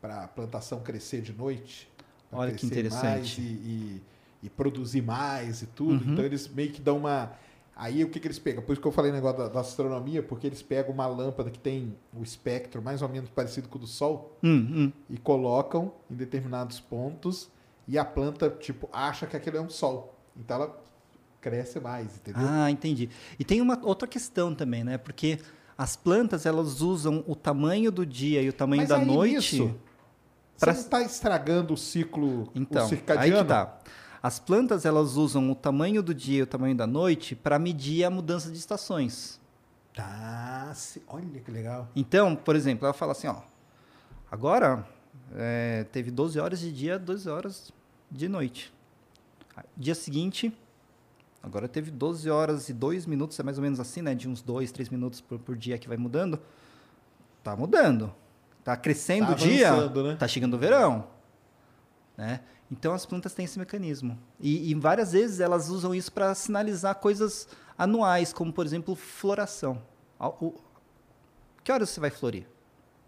[0.00, 1.90] para a plantação crescer de noite?
[2.32, 3.06] Olha que interessante.
[3.06, 4.02] mais E, e-
[4.44, 6.04] e produzir mais e tudo.
[6.04, 6.12] Uhum.
[6.12, 7.32] Então eles meio que dão uma.
[7.74, 8.62] Aí o que, que eles pegam?
[8.62, 11.58] Por isso que eu falei negócio da, da astronomia, porque eles pegam uma lâmpada que
[11.58, 14.92] tem o espectro mais ou menos parecido com o do Sol Hum, hum.
[15.10, 17.50] e colocam em determinados pontos
[17.88, 20.14] e a planta, tipo, acha que aquilo é um Sol.
[20.36, 20.82] Então ela
[21.40, 22.42] cresce mais, entendeu?
[22.46, 23.10] Ah, entendi.
[23.38, 24.96] E tem uma outra questão também, né?
[24.98, 25.38] Porque
[25.78, 29.58] as plantas elas usam o tamanho do dia e o tamanho Mas da aí noite.
[29.60, 33.42] não está estragando o ciclo Então, o aí circadiano?
[33.42, 33.78] que tá.
[34.22, 38.04] As plantas elas usam o tamanho do dia e o tamanho da noite para medir
[38.04, 39.38] a mudança de estações.
[39.94, 41.88] Tá, se- olha que legal.
[41.94, 43.36] Então, por exemplo, ela fala assim, ó,
[44.30, 44.86] agora
[45.34, 47.72] é, teve 12 horas de dia, 12 horas
[48.10, 48.72] de noite.
[49.76, 50.52] Dia seguinte,
[51.46, 54.14] agora teve 12 horas e 2 minutos, é mais ou menos assim, né?
[54.14, 56.38] De uns 2, 3 minutos por, por dia que vai mudando.
[57.42, 58.12] Tá mudando.
[58.64, 59.70] Tá crescendo Tá o dia,
[60.02, 60.16] né?
[60.16, 61.06] tá chegando o verão.
[62.16, 62.40] Né?
[62.70, 64.18] Então as plantas têm esse mecanismo.
[64.40, 67.46] E, e várias vezes elas usam isso para sinalizar coisas
[67.78, 69.80] anuais, como por exemplo floração.
[70.18, 70.54] Ao- o-
[71.62, 72.46] Que horas você vai florir?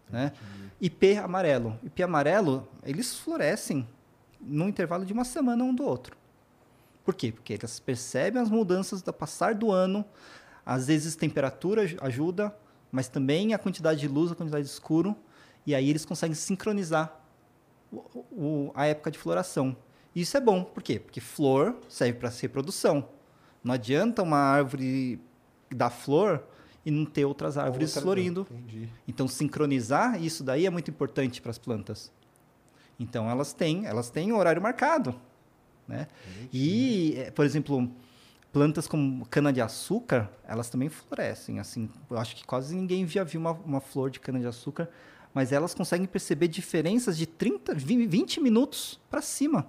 [0.09, 0.33] Né?
[0.81, 1.77] IP amarelo.
[1.83, 3.87] IP amarelo, eles florescem
[4.41, 6.17] no intervalo de uma semana um do outro.
[7.09, 7.33] Por quê?
[7.33, 10.05] Porque eles percebem as mudanças do passar do ano,
[10.67, 12.55] às vezes temperatura aj- ajuda,
[12.93, 15.17] mas também a quantidade de luz, a quantidade de escuro,
[15.67, 17.19] e aí eles conseguem sincronizar
[17.91, 17.97] o-
[18.31, 19.75] o- a época de floração.
[20.15, 21.01] Isso é bom, por quê?
[21.01, 23.09] Porque flor serve para reprodução.
[23.65, 25.19] Não adianta uma árvore
[25.75, 26.45] dar flor
[26.85, 28.47] e não ter outras árvores Outra- florindo.
[29.09, 32.13] Então, sincronizar isso daí é muito importante para as plantas.
[33.01, 35.19] Então, elas têm, elas têm horário marcado.
[35.89, 36.07] Né?
[36.53, 37.91] E, eh, por exemplo,
[38.53, 41.59] plantas como cana-de-açúcar, elas também florescem.
[41.59, 44.89] Assim, eu acho que quase ninguém já viu uma, uma flor de cana-de-açúcar,
[45.33, 49.67] mas elas conseguem perceber diferenças de 30, 20, 20 minutos para cima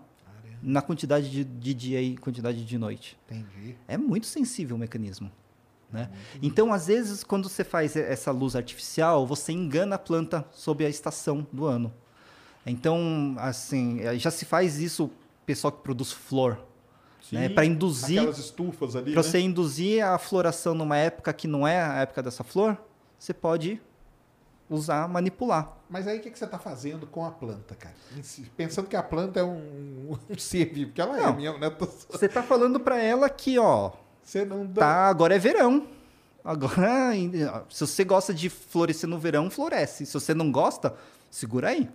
[0.61, 3.17] na quantidade de, de dia e quantidade de noite.
[3.25, 3.75] Entendi.
[3.87, 5.31] É muito sensível o mecanismo.
[5.91, 6.09] Né?
[6.41, 10.89] Então, às vezes, quando você faz essa luz artificial, você engana a planta sob a
[10.89, 11.91] estação do ano.
[12.65, 15.09] Então, assim, eh, já se faz isso,
[15.49, 16.59] pessoal que produz flor,
[17.31, 17.49] né?
[17.49, 19.27] Para induzir, Aquelas estufas ali, para né?
[19.27, 22.77] você induzir a floração numa época que não é a época dessa flor,
[23.17, 23.81] você pode
[24.69, 25.75] usar, manipular.
[25.89, 27.95] Mas aí o que, que você está fazendo com a planta, cara?
[28.55, 31.35] Pensando que a planta é um, um ser vivo, que ela é Não.
[31.35, 31.67] mesmo, né?
[31.71, 34.81] Tô- Você está falando para ela que, ó, Você não dá.
[34.81, 35.87] tá, agora é verão.
[36.43, 37.11] Agora,
[37.71, 40.05] se você gosta de florescer no verão, floresce.
[40.05, 40.93] Se você não gosta,
[41.31, 41.89] segura aí.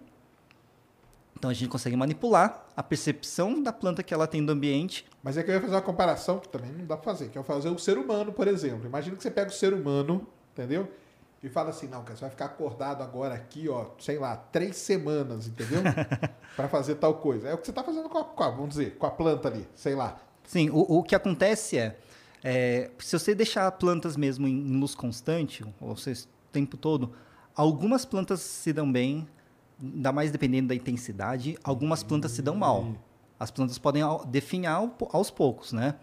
[1.37, 5.05] Então a gente consegue manipular a percepção da planta que ela tem do ambiente.
[5.23, 7.39] Mas é que eu ia fazer uma comparação que também não dá pra fazer, que
[7.39, 8.87] é fazer o ser humano, por exemplo.
[8.87, 10.91] Imagina que você pega o ser humano, entendeu?
[11.43, 14.77] E fala assim, não, cara, você vai ficar acordado agora aqui, ó, sei lá, três
[14.77, 15.83] semanas, entendeu?
[16.57, 17.49] Pra fazer tal coisa.
[17.49, 19.49] É o que você tá fazendo com a, com a- vamos dizer, com a planta
[19.49, 20.17] ali, sei lá.
[20.47, 21.99] Sim, o, o que acontece é,
[22.43, 27.13] é, se você deixar plantas mesmo em, em luz constante, ou seja, o tempo todo,
[27.55, 29.29] algumas plantas se dão bem,
[29.83, 32.95] ainda mais dependendo da intensidade, algumas plantas se dão mal.
[33.39, 35.97] As plantas podem definhar aos poucos, né?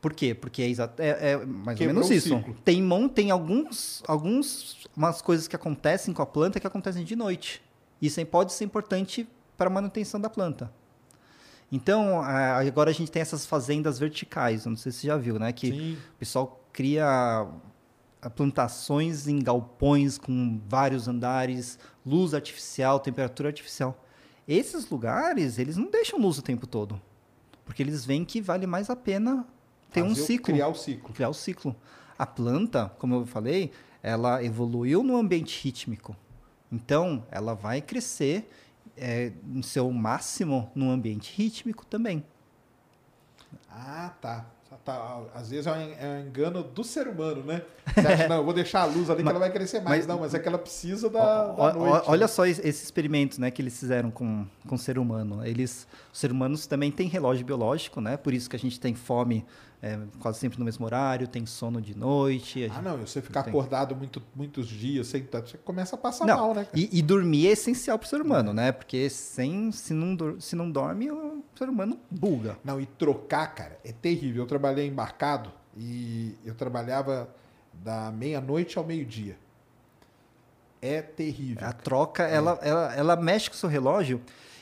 [0.00, 0.34] Por quê?
[0.34, 0.66] Porque é,
[0.98, 2.42] é- é mais Quebrou ou menos isso.
[2.64, 7.62] Tem, tem alguns, alguns umas coisas que acontecem com a planta que acontecem de noite.
[8.00, 10.72] Isso aí pode ser importante para a manutenção da planta.
[11.70, 15.52] Então, agora a gente tem essas fazendas verticais, não sei se você já viu, né?
[15.52, 15.92] Que Sim.
[15.94, 17.46] o pessoal cria
[18.36, 24.04] plantações em galpões com vários andares, luz artificial, temperatura artificial.
[24.46, 27.00] Esses lugares, eles não deixam luz o tempo todo.
[27.64, 29.46] Porque eles veem que vale mais a pena
[29.92, 30.46] ter um Fazer o- ciclo.
[30.46, 31.14] Criar o ciclo.
[31.14, 31.76] Criar o ciclo.
[32.18, 33.70] A planta, como eu falei,
[34.02, 36.16] ela evoluiu no ambiente rítmico.
[36.70, 38.50] Então, ela vai crescer
[38.96, 42.24] é, no seu máximo no ambiente rítmico também.
[43.70, 44.46] Ah, tá.
[44.84, 47.62] Tá, Às vezes é um é um engano do ser humano, né?
[47.94, 49.98] Você acha, não, eu vou deixar a luz ali que ela vai crescer mais.
[49.98, 51.94] mas- não, mas é que ela precisa da, Ó- da ó- noite.
[51.94, 52.02] né?
[52.08, 55.44] olha só es- esse experimento né, que eles fizeram com, com o ser humano.
[55.46, 58.16] Eles, os seres humanos também têm relógio biológico, né?
[58.16, 59.44] Por isso que a gente tem fome
[59.82, 62.70] é, quase sempre no mesmo horário, tem sono de noite.
[62.72, 63.50] Ah, não, e você ficar Tem.
[63.50, 66.68] acordado muito, muitos dias, sem tanto, você começa a passar Não, mal, né?
[66.72, 68.70] e, e dormir é essencial para o ser humano, né?
[68.70, 72.56] Porque sem, se, não, se não dorme, o ser humano buga.
[72.64, 74.44] Não, e trocar, cara, é terrível.
[74.44, 77.28] Eu trabalhei embarcado e eu trabalhava
[77.72, 79.36] da meia-noite ao meio-dia.
[80.80, 81.66] É terrível.
[81.66, 84.20] A troca, ela, ela, ela mexe com o seu relógio.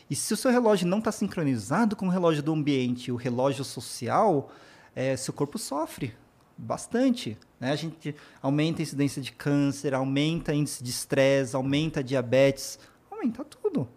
[0.08, 3.64] E se o seu relógio não está sincronizado com o relógio do ambiente, o relógio
[3.64, 4.50] social,
[4.94, 6.14] é, seu corpo sofre
[6.56, 7.36] bastante.
[7.58, 7.72] Né?
[7.72, 12.78] A gente aumenta a incidência de câncer, aumenta o índice de estresse, aumenta a diabetes,
[13.10, 13.88] aumenta tudo.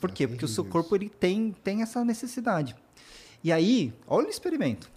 [0.00, 0.26] Por quê?
[0.26, 2.74] Porque o seu corpo ele tem, tem essa necessidade.
[3.42, 4.90] E aí, olha o experimento.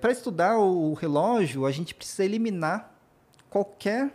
[0.00, 2.92] Para estudar o relógio, a gente precisa eliminar
[3.48, 4.12] qualquer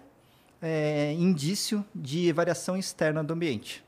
[0.62, 3.84] é, indício de variação externa do ambiente.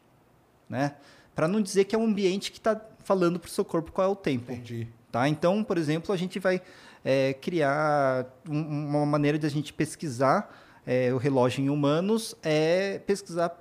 [0.69, 0.95] Né?
[1.35, 4.07] Para não dizer que é um ambiente que está falando para o seu corpo qual
[4.07, 4.51] é o tempo.
[4.51, 4.87] Entendi.
[5.17, 5.27] Tá?
[5.27, 6.61] Então, por exemplo, a gente vai
[7.03, 10.53] é, criar um- uma maneira de a gente pesquisar
[10.85, 13.51] é, o relógio em humanos, é pesquisar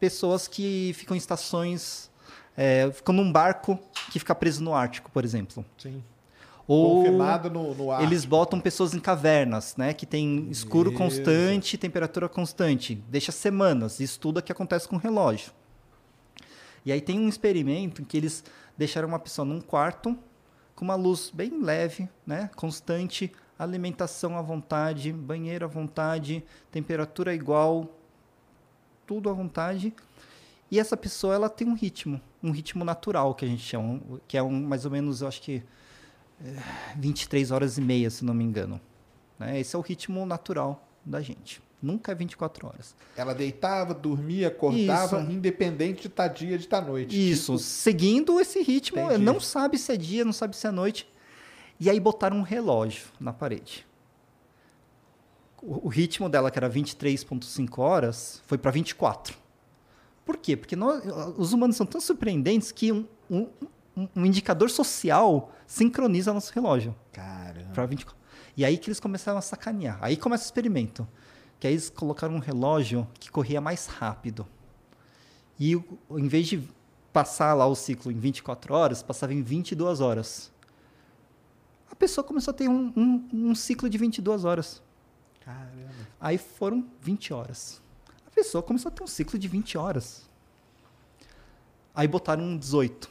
[0.00, 2.10] pessoas que ficam em estações,
[2.56, 3.78] é, ficam num barco
[4.10, 5.64] que fica preso no Ártico, por exemplo.
[5.78, 6.02] Sim.
[6.66, 7.04] Ou
[7.50, 8.02] no, no ar.
[8.02, 9.92] eles botam pessoas em cavernas, né?
[9.94, 10.98] Que tem escuro Isso.
[10.98, 12.94] constante, temperatura constante.
[13.08, 14.00] Deixa semanas.
[14.00, 15.52] Isso tudo é que acontece com o relógio.
[16.84, 18.44] E aí tem um experimento em que eles
[18.76, 20.16] deixaram uma pessoa num quarto
[20.82, 22.50] com uma luz bem leve, né?
[22.56, 27.88] Constante, alimentação à vontade, banheiro à vontade, temperatura igual,
[29.06, 29.94] tudo à vontade.
[30.68, 34.36] E essa pessoa ela tem um ritmo, um ritmo natural que a gente chama, que
[34.36, 35.62] é um mais ou menos, eu acho que
[36.96, 38.80] 23 horas e meia, se não me engano.
[39.38, 39.60] Né?
[39.60, 41.62] Esse é o ritmo natural da gente.
[41.82, 42.94] Nunca é 24 horas.
[43.16, 45.30] Ela deitava, dormia, acordava, Isso.
[45.32, 47.30] independente de estar dia, de estar noite.
[47.30, 49.24] Isso, Tipo, seguindo esse ritmo, Entendi.
[49.24, 51.10] não sabe se é dia, não sabe se é noite.
[51.80, 53.84] E aí botaram um relógio na parede.
[55.60, 59.36] O, o ritmo dela, que era 23,5 horas, foi para 24.
[60.24, 60.56] Por quê?
[60.56, 61.02] Porque nós,
[61.36, 63.48] os humanos são tão surpreendentes que um, um,
[63.96, 66.94] um- um indicador social sincroniza nosso relógio.
[67.12, 67.70] Caramba.
[67.74, 68.22] Pra 24.
[68.56, 69.98] E aí que eles começaram a sacanear.
[70.00, 71.06] Aí começa o experimento.
[71.62, 74.44] Que aí eles colocaram um relógio que corria mais rápido.
[75.60, 75.80] E
[76.10, 76.68] em vez de
[77.12, 80.50] passar lá o ciclo em 24 horas, passava em 22 horas.
[81.88, 84.82] A pessoa começou a ter um, um, um ciclo de 22 horas.
[85.38, 86.08] Caramba.
[86.20, 87.80] Aí foram 20 horas.
[88.26, 90.28] A pessoa começou a ter um ciclo de 20 horas.
[91.94, 93.08] Aí botaram um 18.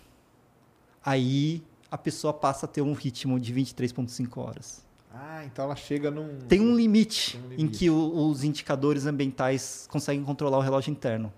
[1.06, 4.91] Aí a pessoa passa a ter um ritmo de 23,5 horas.
[5.14, 6.40] Ah, então ela chega num.
[6.48, 7.78] Tem um limite, Tem um em limite.
[7.80, 11.32] que o- os indicadores ambientais conseguem controlar o relógio interno.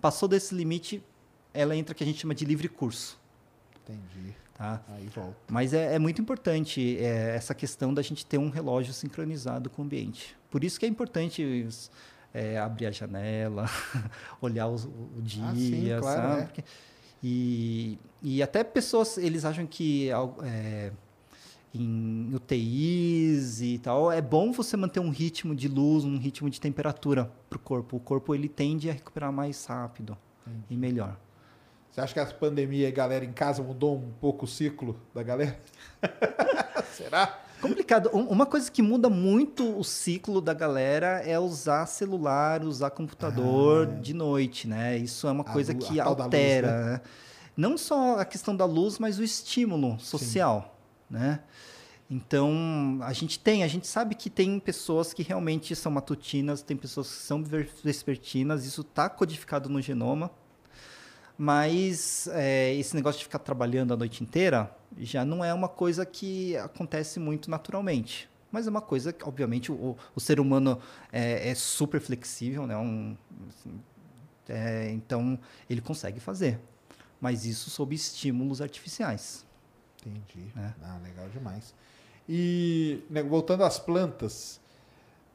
[0.00, 1.02] Passou desse limite,
[1.52, 3.18] ela entra que a gente chama de livre curso.
[3.84, 4.34] Entendi.
[4.54, 4.82] Tá?
[4.88, 5.36] Aí volta.
[5.48, 9.82] Mas é, é muito importante é, essa questão da gente ter um relógio sincronizado com
[9.82, 10.36] o ambiente.
[10.50, 11.66] Por isso que é importante
[12.34, 13.66] é, abrir a janela,
[14.40, 16.40] olhar os- o, dia, Ah, sim, claro, sabe?
[16.42, 16.44] é.
[16.46, 16.64] Porque-
[17.22, 20.08] E, e até pessoas, eles acham que
[20.44, 20.92] é,
[21.74, 26.60] em UTIs e tal, é bom você manter um ritmo de luz, um ritmo de
[26.60, 27.96] temperatura para o corpo.
[27.96, 30.16] O corpo ele tende a recuperar mais rápido
[30.70, 31.16] e melhor.
[31.90, 35.22] Você acha que essa pandemia, a galera em casa mudou um pouco o ciclo da
[35.22, 35.58] galera?
[36.94, 37.38] Será?
[37.60, 38.10] Complicado.
[38.14, 43.86] Um- Uma coisa que muda muito o ciclo da galera é usar celular, usar computador
[44.00, 44.96] de noite, né?
[44.96, 45.50] Isso é uma Ah.
[45.50, 47.00] A coisa que a da luz, altera, né?
[47.56, 50.77] Não só a questão da luz, mas o estímulo social,
[51.10, 51.40] né?
[52.10, 56.76] Então, a gente tem, a gente sabe que tem pessoas que realmente são matutinas, tem
[56.76, 57.44] pessoas que são
[57.84, 60.30] vespertinas, isso está codificado no genoma.
[61.36, 66.04] Mas é, esse negócio de ficar trabalhando a noite inteira já não é uma coisa
[66.04, 68.28] que acontece muito naturalmente.
[68.50, 70.80] Mas é uma coisa que, obviamente, o, o ser humano
[71.12, 72.76] é, é super flexível, né?
[72.76, 73.16] Um,
[73.48, 73.80] assim,
[74.48, 76.58] é, então, ele consegue fazer.
[77.20, 79.46] Mas isso sob estímulos artificiais.
[80.04, 80.50] Entendi.
[80.56, 80.72] É.
[80.82, 81.74] Ah, legal demais.
[82.28, 84.60] E né, voltando às plantas,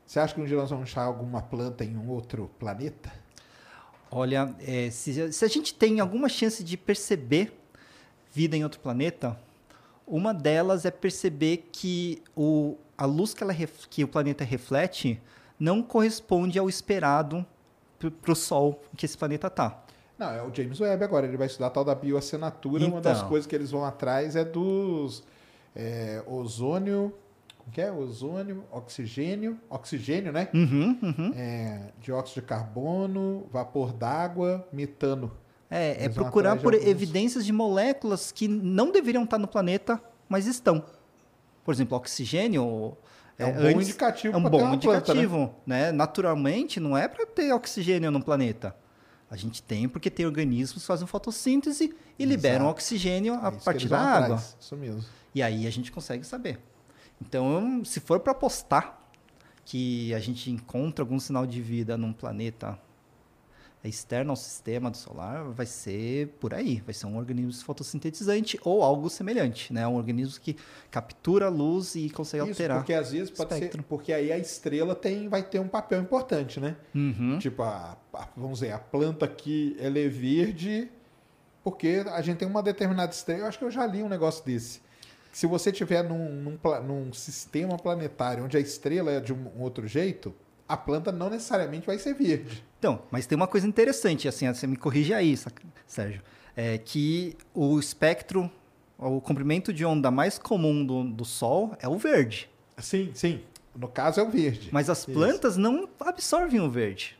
[0.05, 3.11] você acha que um dia nós vamos achar alguma planta em um outro planeta?
[4.11, 7.59] Olha, é, se, se a gente tem alguma chance de perceber
[8.31, 9.39] vida em outro planeta,
[10.05, 13.55] uma delas é perceber que o, a luz que, ela,
[13.89, 15.19] que o planeta reflete
[15.59, 17.45] não corresponde ao esperado
[18.21, 19.82] para o Sol que esse planeta está.
[20.17, 22.85] Não, é o James Webb agora, ele vai estudar a tal da bioassinatura.
[22.85, 23.29] Uma das Então.
[23.29, 25.23] coisas que eles vão atrás é dos
[25.75, 27.13] é, ozônio.
[27.57, 27.91] Como que é?
[27.91, 29.57] Ozônio, oxigênio.
[29.69, 30.49] Oxigênio, né?
[30.53, 31.33] Uhum, uhum.
[31.35, 35.31] É, dióxido de carbono, vapor d'água, metano.
[35.69, 36.87] É, é procurar por alguns.
[36.89, 39.99] evidências de moléculas que não deveriam estar no planeta,
[40.29, 40.83] mas estão.
[41.63, 42.95] Por exemplo, oxigênio.
[43.39, 45.21] É um bom indicativo É um bom uma planta, né?
[45.21, 45.55] indicativo.
[45.65, 45.91] né?
[45.91, 48.75] Naturalmente, não é para ter oxigênio no planeta.
[49.33, 52.71] A gente tem porque tem organismos que fazem fotossíntese e liberam Exato.
[52.71, 54.25] oxigênio a É partir da água.
[54.35, 55.03] atrás, Isso mesmo.
[55.33, 56.59] E aí a gente consegue saber.
[57.19, 58.99] Então, se for para apostar
[59.65, 62.77] que a gente encontra algum sinal de vida num planeta
[63.89, 66.81] externo ao sistema do solar, vai ser por aí.
[66.85, 69.85] Vai ser um organismo fotossintetizante ou algo semelhante, né?
[69.87, 70.55] Um organismo que
[70.89, 72.77] captura a luz e consegue Isso, alterar.
[72.77, 73.81] porque às vezes pode espectro.
[73.81, 73.87] ser.
[73.87, 76.75] Porque aí a estrela tem, vai ter um papel importante, né?
[76.95, 77.37] Uhum.
[77.39, 80.89] Tipo, a, a- vamos dizer, a planta aqui ela é verde
[81.63, 83.41] porque a gente tem uma determinada estrela.
[83.41, 84.81] Eu acho que eu já li um negócio desse.
[85.31, 89.87] Se você tiver num, num, num sistema planetário onde a estrela é de um outro
[89.87, 90.33] jeito,
[90.73, 92.63] a planta não necessariamente vai ser verde.
[92.79, 95.37] Então, mas tem uma coisa interessante, assim, você me corrige aí,
[95.85, 96.21] Sérgio,
[96.55, 98.49] é que o espectro,
[98.97, 102.49] o comprimento de onda mais comum do, do Sol é o verde.
[102.79, 103.41] Sim, sim.
[103.75, 104.69] No caso é o verde.
[104.71, 105.11] Mas as Isso.
[105.11, 107.17] plantas não absorvem o verde.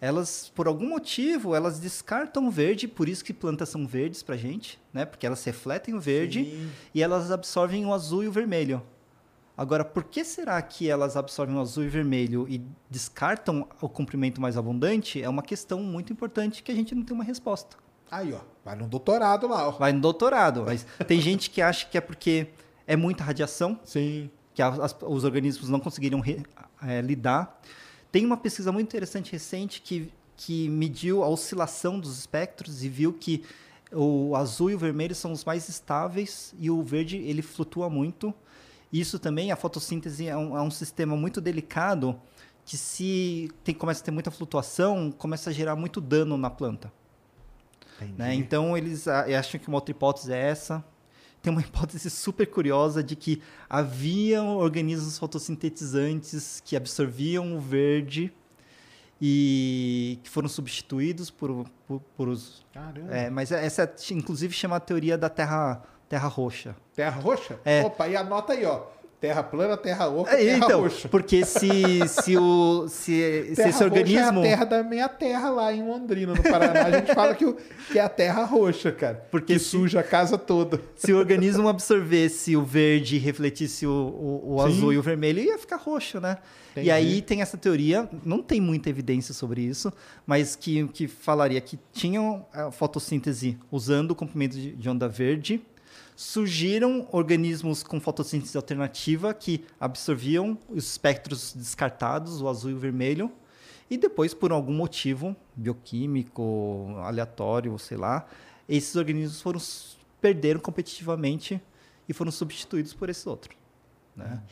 [0.00, 4.36] Elas, por algum motivo, elas descartam o verde, por isso que plantas são verdes pra
[4.36, 5.04] gente, né?
[5.06, 6.70] Porque elas refletem o verde Sim.
[6.92, 8.82] e elas absorvem o azul e o vermelho.
[9.56, 12.60] Agora, por que será que elas absorvem o azul e vermelho e
[12.90, 15.22] descartam o comprimento mais abundante?
[15.22, 17.76] É uma questão muito importante que a gente não tem uma resposta.
[18.10, 18.40] Aí, ó.
[18.64, 19.70] Vai no doutorado lá, ó.
[19.72, 22.48] Vai no doutorado, mas tem gente que acha que é porque
[22.86, 24.28] é muita radiação, Sim.
[24.52, 26.42] que as- os organismos não conseguiriam re-
[26.82, 27.60] eh, lidar.
[28.10, 33.12] Tem uma pesquisa muito interessante recente que, que mediu a oscilação dos espectros e viu
[33.12, 33.44] que
[33.96, 38.34] O azul e o vermelho são os mais estáveis e o verde ele flutua muito.
[38.94, 42.16] Isso também, a fotossíntese é um, é um sistema muito delicado
[42.64, 46.92] que se tem, começa a ter muita flutuação, começa a gerar muito dano na planta.
[48.16, 48.34] Né?
[48.36, 50.84] Então eles ah, acham que uma outra hipótese é essa.
[51.42, 58.32] Tem uma hipótese super curiosa de que haviam organismos fotossintetizantes que absorviam o verde
[59.20, 62.64] e que foram substituídos por, por, por os.
[62.72, 63.12] Caramba.
[63.12, 65.82] É, mas essa, inclusive, chama a teoria da Terra,
[66.14, 66.76] terra roxa.
[66.94, 67.58] Terra roxa?
[67.64, 67.82] É.
[67.82, 68.82] Opa, e anota aí, ó.
[69.20, 71.08] Terra plana, terra oca, É, terra então, roxa.
[71.08, 74.40] porque se, se, o, se, se esse organismo.
[74.44, 76.82] é a terra da minha terra lá em Londrina, no Paraná.
[76.84, 77.56] A gente fala que, o-
[77.90, 79.26] que é a terra roxa, cara.
[79.30, 80.78] Porque que se- suja a casa toda.
[80.94, 85.40] Se o organismo absorvesse o verde e refletisse o, o, o azul e o vermelho,
[85.40, 86.36] ia ficar roxo, né?
[86.72, 86.88] Entendi.
[86.88, 89.90] E aí tem essa teoria, não tem muita evidência sobre isso,
[90.26, 95.62] mas que, que falaria que tinham a fotossíntese usando o comprimento de, de onda verde,
[96.16, 103.32] surgiram organismos com fotossíntese alternativa que absorviam os espectros descartados, o azul e o vermelho,
[103.90, 108.26] e depois, por algum motivo bioquímico, aleatório, sei lá,
[108.68, 109.60] esses organismos foram
[110.20, 111.60] perderam competitivamente
[112.08, 113.54] e foram substituídos por esse outro.
[114.16, 114.42] Né?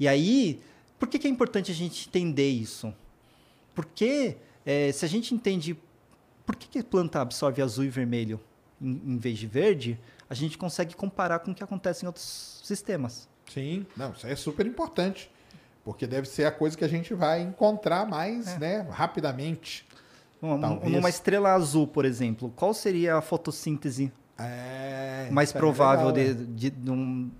[0.00, 0.60] E aí,
[0.98, 2.94] por que, que é importante a gente entender isso?
[3.74, 5.76] Porque eh, se a gente entende
[6.46, 8.40] por que, que a planta absorve azul e vermelho
[8.80, 12.60] em, em vez de verde, a gente consegue comparar com o que acontece em outros
[12.64, 13.28] sistemas.
[13.52, 15.30] Sim, não, isso aí é super importante.
[15.84, 19.86] Porque deve ser a coisa que a gente vai encontrar mais, né, rapidamente.
[20.42, 20.68] Uma-.
[20.84, 26.40] Numa estrela azul, por exemplo, qual seria a fotossíntese É, mais é provável legal, de,
[26.40, 26.46] né?
[26.54, 27.30] de, de, de um-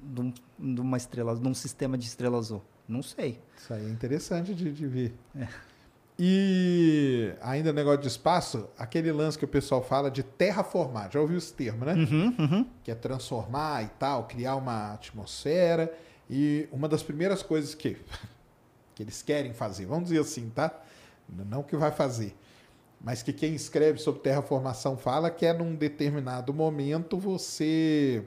[0.58, 2.62] de uma estrela, de um sistema de estrela azul?
[2.88, 3.38] Não sei.
[3.56, 5.14] Isso aí é interessante de, de ver.
[5.38, 5.46] É.
[6.18, 11.10] E ainda negócio de espaço, aquele lance que o pessoal fala de terraformar.
[11.12, 11.94] Já ouviu esse termo, né?
[11.94, 12.34] Uhum,
[12.82, 15.92] Que é transformar e tal, criar uma atmosfera.
[16.28, 17.96] E uma das primeiras coisas que,
[18.96, 20.74] que eles querem fazer, vamos dizer assim, tá?
[21.28, 22.34] Não que vai fazer,
[23.00, 28.24] mas que quem escreve sobre terraformação fala que é num determinado momento você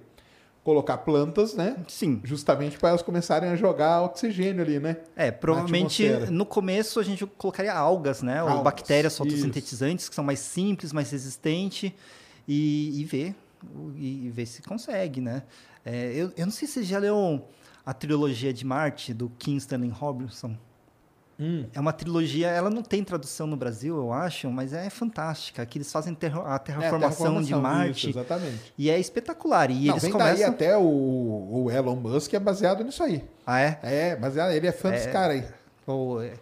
[0.64, 1.78] colocar plantas, né?
[1.88, 2.22] Sim.
[2.24, 4.98] Justamente para elas começarem a jogar oxigênio ali, né?
[5.16, 8.44] É, provavelmente no começo a gente colocaria algas, né?
[8.44, 9.24] Ou Algas, bactérias isso.
[9.24, 11.92] fotossintetizantes, que são mais simples, mais resistentes,
[12.48, 13.36] e, e ver,
[13.96, 15.44] e, e ver se consegue, né?
[15.84, 17.44] É, eu, eu não sei se você já leu
[17.86, 20.56] a trilogia de Marte, do Kim Stanley Robinson.
[21.44, 21.66] Hum.
[21.74, 25.80] É uma trilogia, ela não tem tradução no Brasil, eu acho, mas é fantástica, que
[25.80, 28.74] eles fazem terra- a É, terraformação de terraformação, Marte, isso, exatamente.
[28.78, 29.72] e é espetacular.
[29.72, 30.50] E Não, eles vem daí começam...
[30.52, 30.82] até o,
[31.66, 33.24] o Elon Musk é baseado nisso aí.
[33.44, 33.80] Ah, é?
[33.82, 35.44] É, baseado, ele é fã desse cara aí.
[35.88, 36.34] Ou, é.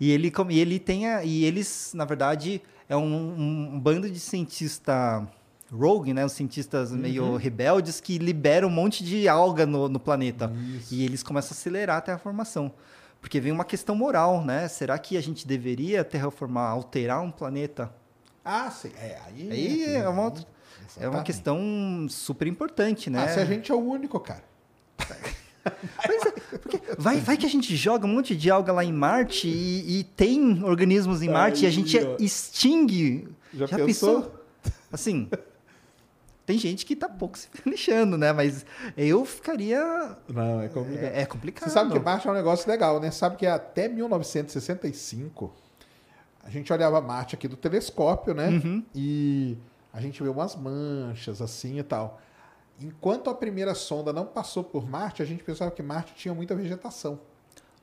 [0.00, 4.18] E ele, e ele tem a, e eles, na verdade, é um, um bando de
[4.18, 5.24] cientista
[5.72, 6.24] rogue, né?
[6.24, 6.96] Os cientistas Uhum.
[6.98, 10.50] meio rebeldes que liberam um monte de alga no, no planeta.
[10.90, 12.72] E eles começam a acelerar a terraformação.
[13.20, 14.66] Porque vem uma questão moral, né?
[14.68, 17.92] Será que a gente deveria terraformar, alterar um planeta?
[18.44, 18.90] Ah, sim.
[18.98, 20.46] É, aí, Aí é uma, outra-
[20.98, 23.24] é uma questão super importante, né?
[23.24, 24.42] Ah, se a gente é o único, cara.
[25.62, 29.46] É, porque vai, vai que a gente joga um monte de alga lá em Marte
[29.46, 32.16] e, e tem organismos em Marte e a Aí, gente ó.
[32.18, 33.28] extingue.
[33.52, 34.34] Já pensou?
[34.90, 35.28] Assim,
[36.50, 38.32] tem gente que tá pouco se lixando, né?
[38.32, 38.66] Mas
[38.96, 40.16] eu ficaria...
[40.28, 41.04] Não, é complicado.
[41.04, 41.68] É, é complicado.
[41.68, 43.12] Você sabe que Marte é um negócio legal, né?
[43.12, 45.54] Sabe que até 1965
[46.42, 48.48] a gente olhava Marte aqui do telescópio, né?
[48.48, 48.84] Uhum.
[48.92, 49.56] E
[49.92, 52.20] a gente vê umas manchas assim e tal.
[52.80, 56.56] Enquanto a primeira sonda não passou por Marte, a gente pensava que Marte tinha muita
[56.56, 57.20] vegetação.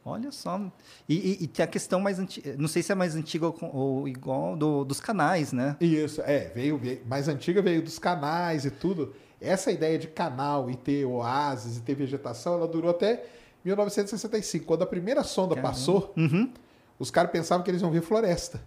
[0.08, 0.60] Olha só.
[1.08, 2.56] E, e- e tem a questão mais antiga...
[2.58, 5.76] Não sei se é mais antiga ou, ou igual do- dos canais, né?
[5.82, 9.14] Isso, é, veio, veio mais antiga veio dos canais e tudo.
[9.40, 13.26] Essa ideia de canal e ter oásis e ter vegetação, ela durou até
[13.64, 14.66] 1965.
[14.66, 15.74] Quando a primeira sonda Caramba.
[15.74, 16.52] passou, Uhum.
[16.98, 18.62] os caras pensavam que eles iam ver floresta.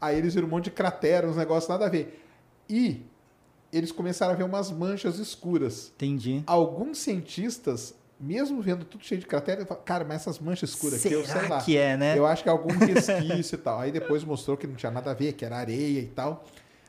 [0.00, 2.22] Aí eles viram um monte de cratera, uns negócios nada a ver.
[2.68, 3.02] E
[3.72, 5.92] eles começaram a ver umas manchas escuras.
[5.94, 6.42] Entendi.
[6.46, 11.14] Alguns cientistas, mesmo vendo tudo cheio de cratera, falam, cara, mas essas manchas escuras aqui,
[11.14, 11.60] eu sei Será lá.
[11.62, 12.18] que é, né?
[12.18, 13.80] Eu acho que é algum resquício e tal.
[13.80, 16.44] Aí depois mostrou que não tinha nada a ver, que era areia e tal.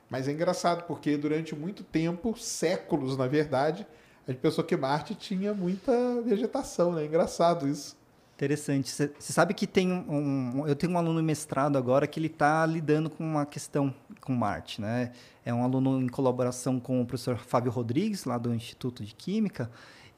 [0.10, 3.88] Mas é engraçado, porque durante muito tempo, séculos na verdade,
[4.28, 5.92] a gente pensou que Marte tinha muita
[6.22, 7.06] vegetação, né?
[7.06, 7.96] Engraçado isso.
[8.36, 8.90] Interessante.
[8.90, 12.66] Você sabe que tem um, um- Eu tenho um aluno mestrado agora que ele está
[12.66, 15.12] lidando com uma questão com Marte, né?
[15.46, 19.70] É um aluno em colaboração com o professor Fábio Rodrigues, lá do Instituto de Química,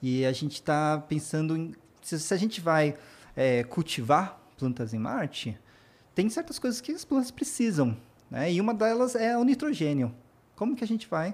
[0.03, 1.73] e a gente está pensando em.
[2.01, 2.93] Se, se a gente vai
[3.37, 5.57] é, cultivar plantas em Marte,
[6.13, 7.95] tem certas coisas que as plantas precisam,
[8.29, 8.51] né?
[8.51, 10.13] E uma delas é o nitrogênio.
[10.57, 11.33] Como que a gente vai?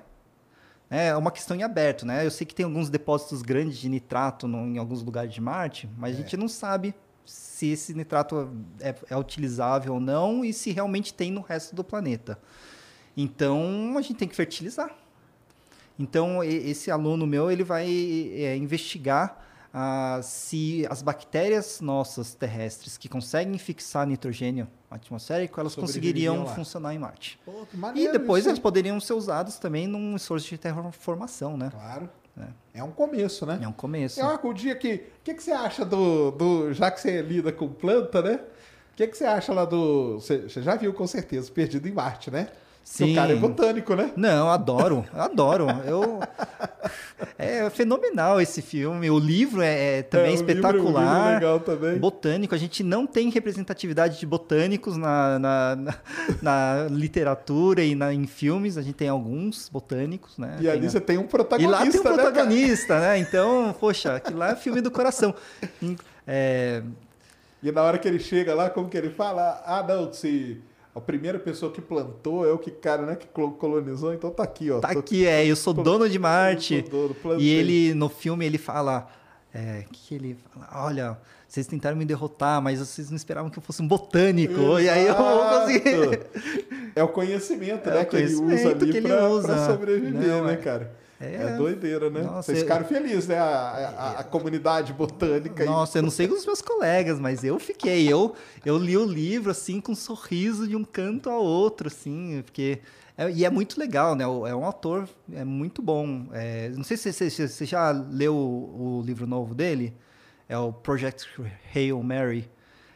[0.87, 2.23] É uma questão em aberto, né?
[2.23, 5.89] Eu sei que tem alguns depósitos grandes de nitrato no, em alguns lugares de Marte,
[5.97, 6.93] mas a gente não sabe
[7.25, 11.83] se esse nitrato é, é utilizável ou não e se realmente tem no resto do
[11.83, 12.39] planeta.
[13.17, 14.95] Então, a gente tem que fertilizar.
[15.99, 23.07] Então, esse aluno meu, ele vai é, investigar ah, se as bactérias nossas terrestres que
[23.07, 26.55] conseguem fixar nitrogênio atmosférico, elas conseguiriam lá.
[26.55, 27.39] funcionar em Marte.
[27.45, 31.69] Pô, que E maneiro depois eles poderiam ser usados também num esforço de terraformação, né?
[31.71, 32.09] Claro.
[32.73, 32.83] É.
[32.83, 33.59] um começo, né?
[33.61, 34.19] É um começo.
[34.19, 34.93] É uma o dia que.
[34.95, 36.73] O que, que você acha do, do.
[36.73, 38.35] Já que você lida com planta, né?
[38.93, 40.15] O que, que você acha lá do.
[40.15, 42.47] Você já viu com certeza, Perdido em Marte, né?
[42.91, 43.11] Que Sim.
[43.11, 44.11] O cara é botânico, né?
[44.15, 45.67] Não, adoro, adoro.
[45.85, 46.19] Eu...
[47.37, 49.09] É fenomenal esse filme.
[49.11, 51.03] O livro é, é também É, livro- espetacular.
[51.03, 51.97] livro é legal também.
[51.99, 55.95] Botânico, a gente não tem representatividade de botânicos na, na, na-
[56.41, 58.77] na literatura e na- em filmes.
[58.77, 60.55] A gente tem alguns botânicos, né?
[60.59, 63.17] E Tem ali a- você tem um E protagonista, lá tem um né, protagonista, né?
[63.19, 65.33] Então, poxa, aquilo lá é filme do coração.
[66.31, 66.83] É,
[67.63, 69.63] E na hora que ele chega lá, como que ele fala?
[69.65, 70.61] Ah, não, se
[70.95, 74.43] a primeira pessoa que plantou é o que cara, né, que colo- colonizou, então tá
[74.43, 74.79] aqui, ó.
[74.79, 76.81] Tá Tô- aqui, é, eu sou dono de Marte.
[76.81, 77.15] Dono.
[77.39, 79.07] E ele, no filme, ele fala.
[79.51, 81.17] É, que ele fala, olha,
[81.47, 84.79] vocês tentaram me derrotar, mas vocês não esperavam que eu fosse um botânico.
[84.79, 85.87] E aí eu vou conseguir.
[85.87, 86.25] Exato.
[86.95, 89.47] É o conhecimento, É né, o que ele usa conhecimento ali que ele usa.
[89.47, 90.93] pra sobreviver, Não, né, é- cara?
[91.21, 92.21] É, é- doideira, né?
[92.21, 93.37] Nossa, Vocês eu- ficaram felizes, né?
[93.37, 95.65] A, a- a comunidade botânica.
[95.65, 98.07] Nossa, eu não sei com os meus colegas, mas eu fiquei.
[98.07, 98.33] Eu,
[98.65, 102.79] eu li o livro, assim, com um sorriso de um canto ao outro, assim, porque.
[103.17, 104.23] é- e é muito legal, né?
[104.23, 106.27] É um autor, é muito bom.
[106.31, 109.93] É, não sei se você, se você já leu o, o livro novo dele.
[110.47, 111.27] É o Project
[111.75, 112.49] Hail Mary.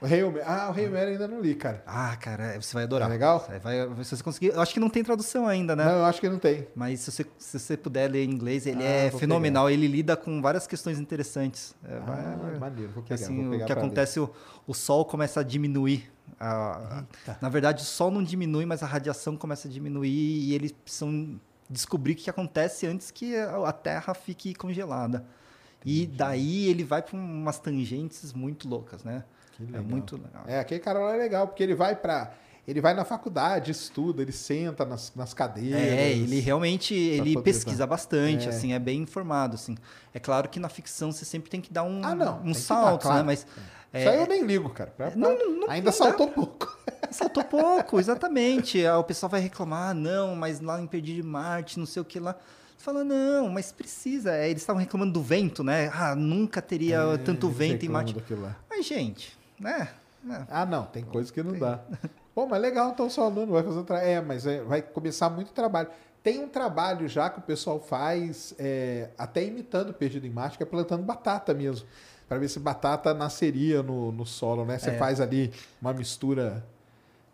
[0.03, 1.81] O Hail Mary- Ah, o Rei Mary ainda não li, cara.
[1.87, 3.07] Ah, cara, você vai adorar.
[3.07, 3.47] É legal?
[3.63, 4.47] Vai, se você conseguir.
[4.47, 5.85] Eu acho que não tem tradução ainda, né?
[5.85, 6.67] Não, eu acho que não tem.
[6.75, 9.69] Mas se você, se você puder ler em inglês, ele Ah, é fenomenal.
[9.69, 11.73] Ele lida com várias questões interessantes.
[11.87, 11.99] É, Ah,
[12.39, 14.29] vai- maneiro, vou pegar, assim, vou pegar o que acontece, o,
[14.67, 16.11] o sol começa a diminuir.
[16.37, 20.53] A- a- na verdade, o sol não diminui, mas a radiação começa a diminuir e
[20.53, 21.39] eles precisam
[21.69, 25.23] descobrir o que acontece antes que a Terra fique congelada.
[25.85, 29.23] E daí ele vai para umas tangentes muito loucas, né?
[29.73, 30.43] É muito legal.
[30.47, 32.31] É, aquele cara lá é legal, porque ele vai pra.
[32.65, 35.81] Ele vai na faculdade, estuda, ele senta nas, nas cadeiras.
[35.81, 38.49] É, ele realmente ele pesquisa bastante, É.
[38.49, 39.75] assim, é bem informado, assim.
[40.13, 42.53] É claro que na ficção você sempre tem que dar um, Ah, não, um que
[42.53, 43.17] dar, salto, claro.
[43.17, 43.23] né?
[43.23, 43.47] Mas Isso
[43.91, 44.91] é, aí eu nem ligo, cara.
[44.95, 45.29] Pra- pra-
[45.67, 46.73] Ainda não saltou pouco.
[47.11, 48.77] saltou pouco, exatamente.
[48.79, 52.01] Aí O pessoal vai reclamar, ah, não, mas lá em Perdido de Marte, não sei
[52.01, 52.33] o que lá.
[52.77, 54.33] Você fala, não, mas precisa.
[54.33, 55.91] É, eles estavam reclamando do vento, né?
[55.93, 58.15] Ah, nunca teria tanto Eles vento em Marte.
[58.69, 59.89] Mas, gente, né?
[60.29, 60.41] É.
[60.49, 61.79] Ah, não, tem coisa que não dá.
[62.33, 64.07] Pô, mas legal, então seu aluno vai fazer um trabalho.
[64.09, 65.89] É, mas é, vai começar muito trabalho.
[66.23, 70.63] Tem um trabalho já que o pessoal faz, é, até imitando Perdido em Marte, que
[70.63, 71.85] é plantando batata mesmo.
[72.29, 74.79] Para ver se batata nasceria no, no solo, né?
[74.79, 74.97] Você É.
[74.97, 75.51] faz ali
[75.81, 76.63] uma mistura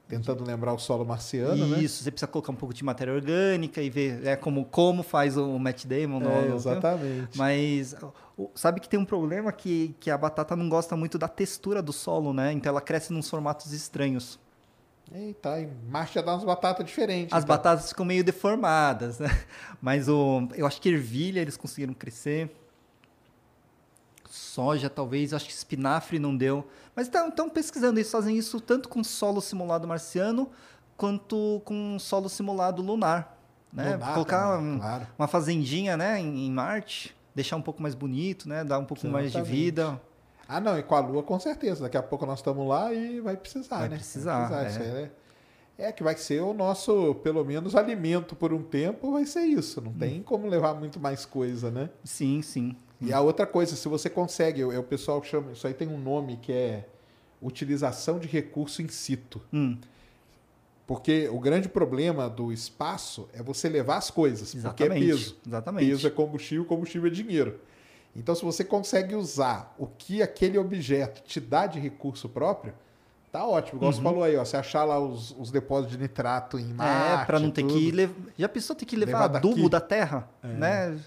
[0.10, 1.80] tentando lembrar o solo marciano, né?
[1.80, 5.38] Isso, você precisa colocar um pouco de matéria orgânica e ver é, como, como faz
[5.38, 6.20] o Matt Damon.
[6.20, 6.56] no- É, filme.
[6.56, 7.38] exatamente.
[7.38, 7.96] Mas
[8.56, 11.94] sabe que tem um problema que, que a batata não gosta muito da textura do
[11.94, 12.52] solo, né?
[12.52, 14.40] Então ela cresce nos formatos estranhos.
[15.14, 17.32] Eita, Marte já dá umas batatas diferentes.
[17.34, 17.56] As então.
[17.56, 19.30] batatas ficam meio deformadas, né?
[19.82, 22.52] Mas o, eu acho que ervilha eles conseguiram crescer.
[24.40, 26.66] Soja, talvez, acho que espinafre não deu.
[26.96, 30.50] Mas estão pesquisando, eles fazem isso tanto com solo simulado marciano
[30.98, 33.38] quanto com solo simulado lunar.
[33.72, 33.94] Né?
[33.94, 35.08] Lunar Colocar também, um- claro.
[35.18, 38.64] uma fazendinha né, em, em Marte, deixar um pouco mais bonito, né?
[38.64, 39.56] Dar um pouco mais de Exatamente.
[39.64, 40.02] vida.
[40.48, 41.84] Ah, não, e com a Lua com certeza.
[41.84, 43.96] Daqui a pouco nós estamos lá e vai precisar, Vai né?
[43.98, 44.82] precisar, Isso é.
[44.82, 45.12] aí
[45.78, 45.90] é.
[45.90, 49.80] é que vai ser o nosso, pelo menos, alimento por um tempo, vai ser isso.
[49.80, 49.84] Hum.
[49.86, 51.90] Não tem como levar muito mais coisa, né?
[52.04, 52.76] Sim, sim.
[53.02, 55.98] E a outra coisa, se você consegue, o, o pessoal chama, isso aí tem um
[55.98, 56.86] nome que é
[57.42, 59.42] utilização de recurso in situ.
[59.54, 59.78] Hum,
[60.86, 65.06] Porque o grande problema do espaço é você levar as coisas, porque é exatamente.
[65.08, 65.38] peso.
[65.48, 65.88] Exatamente.
[65.90, 67.60] Peso é combustível, combustível é dinheiro.
[68.16, 72.74] Então, se você consegue usar o que aquele objeto te dá de recurso próprio,
[73.32, 73.78] tá ótimo.
[73.78, 77.22] Igual você falou aí, ó, você achar lá os, os depósitos de nitrato em Marte.
[77.22, 77.76] É, para não ter tudo.
[77.76, 78.16] que levar.
[78.38, 79.48] Já pensou ter que levar, Levar daqui.
[79.48, 81.00] adubo da terra, né?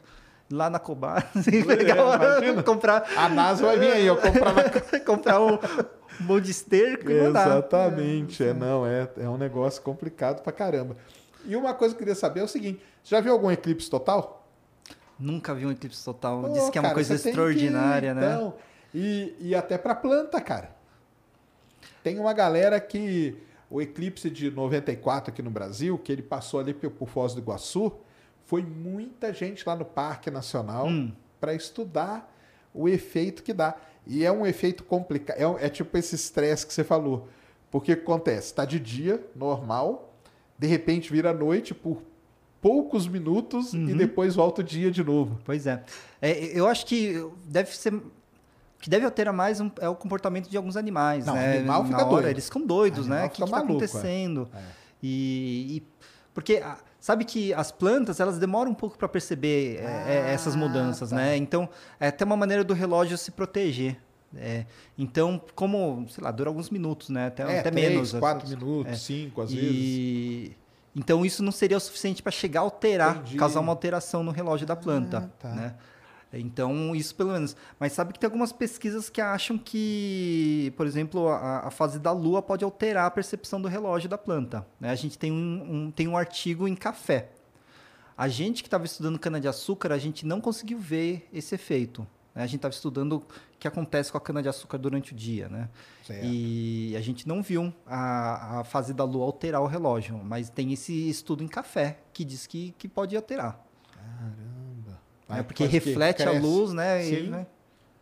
[0.52, 2.06] Lá na Cobar, assim, É, legal,
[2.62, 4.64] comprar, A NASA vai vir aí, ó, comprar na
[5.00, 5.58] comprar um
[6.20, 7.46] monte de esterco e mandar.
[7.46, 10.94] Exatamente, é, não, é, é um negócio complicado pra caramba.
[11.46, 14.46] E uma coisa que eu queria saber é o seguinte: já viu algum eclipse total?
[15.18, 16.42] Nunca vi um eclipse total.
[16.52, 18.34] Diz que é uma cara, coisa que ir, extraordinária, né?
[18.34, 18.54] então.
[18.94, 20.76] E, e até pra planta, cara.
[22.04, 23.38] Tem uma galera que.
[23.70, 27.90] o eclipse de 94 aqui no Brasil, que ele passou ali por Foz do Iguaçu,
[28.52, 31.10] foi muita gente lá no Parque Nacional Hum.
[31.40, 32.30] para estudar
[32.74, 33.74] o efeito que dá.
[34.06, 37.28] E é um efeito complicado, é, é tipo esse estresse que você falou.
[37.70, 38.48] Porque o que acontece?
[38.48, 40.12] Está de dia, normal,
[40.58, 42.02] de repente vira noite por
[42.60, 43.88] poucos minutos Uhum.
[43.88, 45.40] e depois volta o dia de novo.
[45.46, 45.82] Pois é.
[46.20, 47.94] É, Eu acho que deve ser.
[47.94, 48.02] O
[48.82, 51.56] que deve alterar mais um- é o comportamento de alguns animais, Não, né?
[51.56, 52.28] animal fica Na hora, doido.
[52.28, 53.24] Eles ficam doidos, né?
[53.24, 53.60] O que está é.
[53.60, 54.50] acontecendo?
[55.02, 55.82] E, e-
[56.34, 60.54] porque ah, sabe que as plantas elas demoram um pouco para perceber é, é, essas
[60.54, 61.16] Ah, mudanças, tá.
[61.16, 61.36] né?
[61.36, 61.68] Então
[61.98, 63.96] é até uma maneira do relógio se proteger.
[64.36, 64.64] É,
[64.96, 67.26] então, como, sei lá, dura alguns minutos, né?
[67.26, 68.12] Até, É, até três, menos.
[68.12, 68.50] quatro É.
[68.50, 69.68] minutos, cinco, às vezes.
[69.70, 70.56] E
[70.94, 73.36] então isso não seria o suficiente para chegar a alterar, Entendi.
[73.36, 75.48] causar uma alteração no relógio da planta, Ah, tá.
[75.54, 75.74] né?
[76.40, 77.54] Então isso pelo menos.
[77.78, 82.12] Mas sabe que tem algumas pesquisas que acham que, por exemplo, a, a fase da
[82.12, 84.66] lua pode alterar a percepção do relógio da planta.
[84.80, 84.90] né?
[84.90, 87.30] A gente tem um, um- tem um artigo em café.
[88.16, 92.06] A gente que estava estudando cana-de-açúcar, a gente não conseguiu ver esse efeito.
[92.34, 92.42] né?
[92.42, 93.22] A gente estava estudando o
[93.58, 95.68] que acontece com a cana-de-açúcar durante o dia, né?
[96.06, 96.24] Certo.
[96.24, 100.72] E a gente não viu a, a fase da lua alterar o relógio, mas tem
[100.72, 103.64] esse estudo em café que diz que, que pode alterar.
[103.94, 104.51] Caramba.
[105.36, 105.42] Né?
[105.42, 107.04] Porque reflete a luz, né?
[107.04, 107.30] e, Sim.
[107.30, 107.46] né?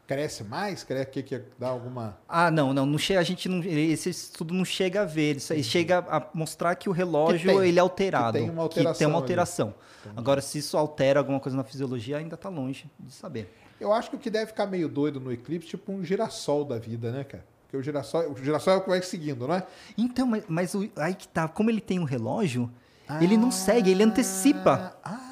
[0.06, 0.82] Cresce mais?
[0.82, 2.18] Cresce que, que dá alguma.
[2.28, 5.52] Ah, não, não, não chega, a gente não, esse estudo não chega a ver, isso
[5.52, 8.68] aí chega a mostrar que o relógio Que tem, ele é alterado, que tem uma
[8.68, 9.74] que tem alteração uma alteração.
[10.16, 13.54] Agora, se isso altera alguma coisa na fisiologia, ainda está longe de saber.
[13.80, 16.76] Eu acho que o que deve ficar meio doido no eclipse, tipo um girassol da
[16.78, 17.44] vida, né, cara?
[17.62, 19.62] Porque o girassol, o girassol é o que vai seguindo, não é?
[19.96, 22.68] Então, mas, mas o- aí que tá, como ele tem um relógio,
[23.20, 24.96] ele não segue, ele antecipa.
[25.04, 25.29] Ah,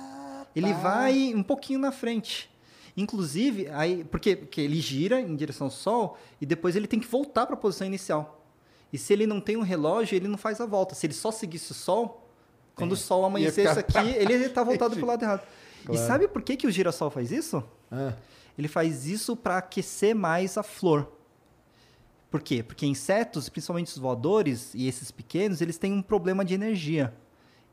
[0.55, 0.79] Ele tá.
[0.79, 2.51] vai um pouquinho na frente.
[2.97, 7.07] Inclusive, aí, porque, porque ele gira em direção ao Sol e depois ele tem que
[7.07, 8.45] voltar para a posição inicial.
[8.93, 10.95] E se ele não tem um relógio, ele não faz a volta.
[10.95, 12.29] Se ele só seguisse o Sol,
[12.75, 15.43] quando o Sol amanhecesse ficar aqui, ele está voltado para o lado errado.
[15.85, 16.01] Claro.
[16.01, 17.63] E sabe por que, que o girassol faz isso?
[17.91, 18.15] Ah,
[18.57, 21.13] Ele faz isso para aquecer mais a flor.
[22.31, 22.63] Por quê?
[22.63, 27.15] Porque insetos, principalmente os voadores e esses pequenos, eles têm um problema de energia.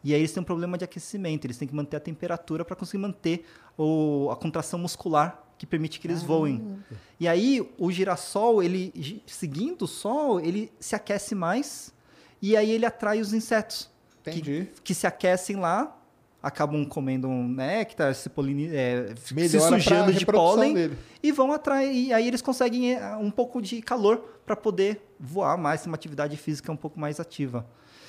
[0.06, 2.76] E aí eles têm um problema de aquecimento, eles têm que manter a temperatura para
[2.76, 3.44] conseguir manter
[3.77, 6.77] o- a contração muscular que permite que eles voem.
[7.19, 8.94] E aí o girassol, ele
[9.26, 11.91] seguindo o sol, ele se aquece mais
[12.41, 13.90] e aí ele atrai os insetos
[14.22, 14.68] entendi.
[14.84, 15.98] que se aquecem lá,
[16.44, 19.34] acabam comendo um néctar, se, polini- é, se
[19.80, 20.98] sujando de pólen dele.
[21.23, 21.91] e vão atrair.
[22.10, 25.95] E aí eles conseguem é, um pouco de calor para poder voar mais, ter uma
[25.95, 27.65] atividade física um pouco mais ativa.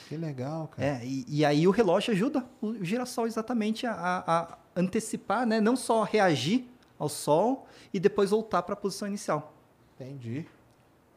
[0.09, 0.89] Que legal, cara.
[0.89, 3.93] É, e, e aí o relógio ajuda o, girassol exatamente a,
[4.27, 5.61] a- antecipar, né?
[5.61, 6.65] não só reagir
[6.99, 9.53] ao sol e depois voltar para a posição inicial.
[9.99, 10.47] Entendi.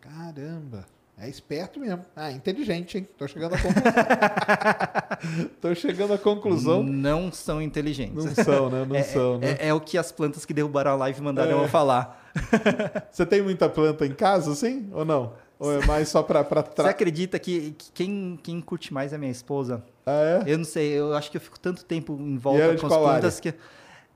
[0.02, 0.86] Caramba.
[1.22, 2.06] É esperto mesmo.
[2.16, 3.08] Ah, inteligente, hein?
[3.18, 5.50] Tô chegando à conclusão.
[5.60, 6.82] Tô chegando à conclusão.
[6.82, 8.24] Não são inteligentes.
[8.24, 8.86] Não são, né?
[8.88, 9.52] Não é, são, né?
[9.60, 11.64] é- é o que as plantas que derrubaram a live mandaram É.
[11.66, 12.32] eu falar.
[13.12, 14.90] Você tem muita planta em casa, assim?
[14.94, 15.34] Ou não?
[15.60, 16.90] Ou é mais só pra, pra Você tra...
[16.90, 19.84] acredita que, que quem, quem curte mais é minha esposa?
[20.06, 20.54] Ah, é?
[20.54, 22.94] Eu não sei, eu acho que eu fico tanto tempo em volta de com as
[22.98, 23.54] plantas que.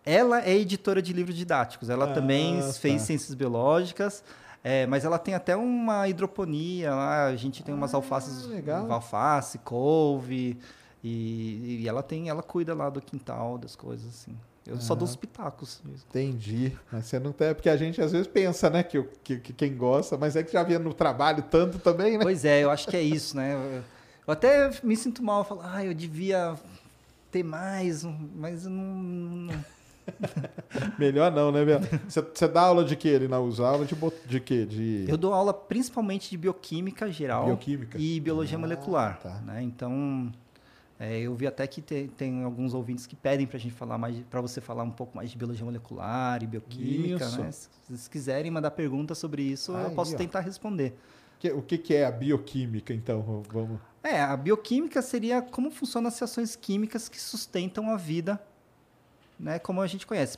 [0.06, 1.90] Ela é editora de livros didáticos.
[1.90, 2.74] Ela Ah, também tá.
[2.74, 4.24] fez ciências biológicas,
[4.64, 7.26] é, mas ela tem até uma hidroponia lá.
[7.28, 8.91] A gente tem umas alfaces, Ah, legal.
[8.91, 10.57] alface, couve,
[11.03, 14.36] e, e ela tem, ela cuida lá do quintal, das coisas assim.
[14.65, 15.81] Eu só dou os pitacos.
[15.84, 16.06] mesmo.
[16.10, 16.72] Entendi.
[16.91, 17.53] Mas você não tem.
[17.53, 20.53] Porque a gente às vezes pensa, né, que, que, que quem gosta, mas é que
[20.53, 22.23] já via no trabalho tanto também, né?
[22.23, 23.53] Pois é, eu acho que é isso, né?
[23.53, 23.84] Eu,
[24.27, 26.56] eu até me sinto mal, eu falo, ah, eu devia
[27.30, 28.03] ter mais,
[28.35, 29.49] mas eu não,
[30.99, 31.80] Melhor não, né, Bia?
[32.07, 33.68] Você, dá aula de quê ali na USA?
[33.68, 33.95] Aula de,
[34.26, 34.65] de quê?
[34.65, 37.98] De Eu dou aula principalmente de bioquímica geral Bioquímica.
[37.98, 39.19] e biologia Ah, molecular.
[39.19, 39.41] tá.
[39.45, 39.64] Né?
[39.64, 40.31] Então,
[41.04, 43.98] é, eu vi até que te- tem alguns ouvintes que pedem para a gente falar
[43.98, 47.30] mais, para você falar um pouco mais de biologia molecular e bioquímica.
[47.38, 47.52] Né?
[47.52, 50.18] Se vocês quiserem mandar perguntas sobre isso, eu Aí, posso ó.
[50.18, 50.94] tentar responder.
[51.40, 53.44] Que- o que, que é a bioquímica, então?
[53.52, 53.80] Vamos.
[54.02, 58.42] É, a bioquímica seria como funcionam as reações químicas que sustentam a vida,
[59.40, 60.38] né, como a gente conhece.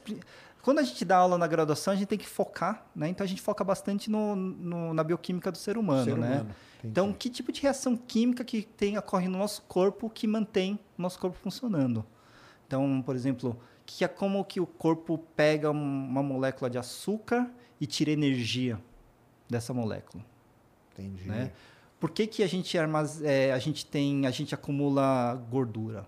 [0.66, 3.08] Quando a gente dá aula na graduação, a gente tem que focar, né?
[3.08, 6.28] Então a gente foca bastante no, no- na bioquímica do ser humano, Ser né?
[6.38, 6.56] humano.
[6.84, 11.02] Então, que tipo de reação química que tem ocorre no nosso corpo que mantém o
[11.04, 12.04] nosso corpo funcionando?
[12.66, 17.48] Então, por exemplo, que é como que o corpo pega um- uma molécula de açúcar
[17.80, 18.82] e tira energia
[19.48, 20.26] dessa molécula?
[20.94, 21.30] Entendi.
[21.30, 21.52] né?
[22.00, 23.22] Por que, que a gente armaz...
[23.24, 26.08] é, a gente tem, a gente acumula gordura,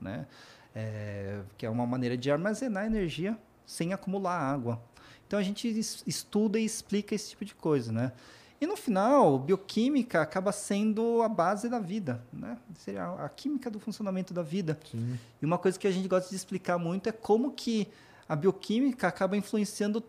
[0.00, 0.26] né?
[0.74, 4.80] É, que é uma maneira de armazenar energia sem acumular água.
[5.26, 8.12] Então a gente es- estuda e explica esse tipo de coisa, né?
[8.60, 12.56] E no final, bioquímica acaba sendo a base da vida, né?
[12.78, 14.78] Seria a química do funcionamento da vida.
[14.90, 15.18] Sim.
[15.42, 17.88] E uma coisa que a gente gosta de explicar muito é como que
[18.28, 20.02] a bioquímica acaba influenciando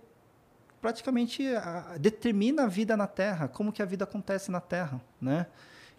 [0.81, 5.47] praticamente a, determina a vida na Terra, como que a vida acontece na Terra, né?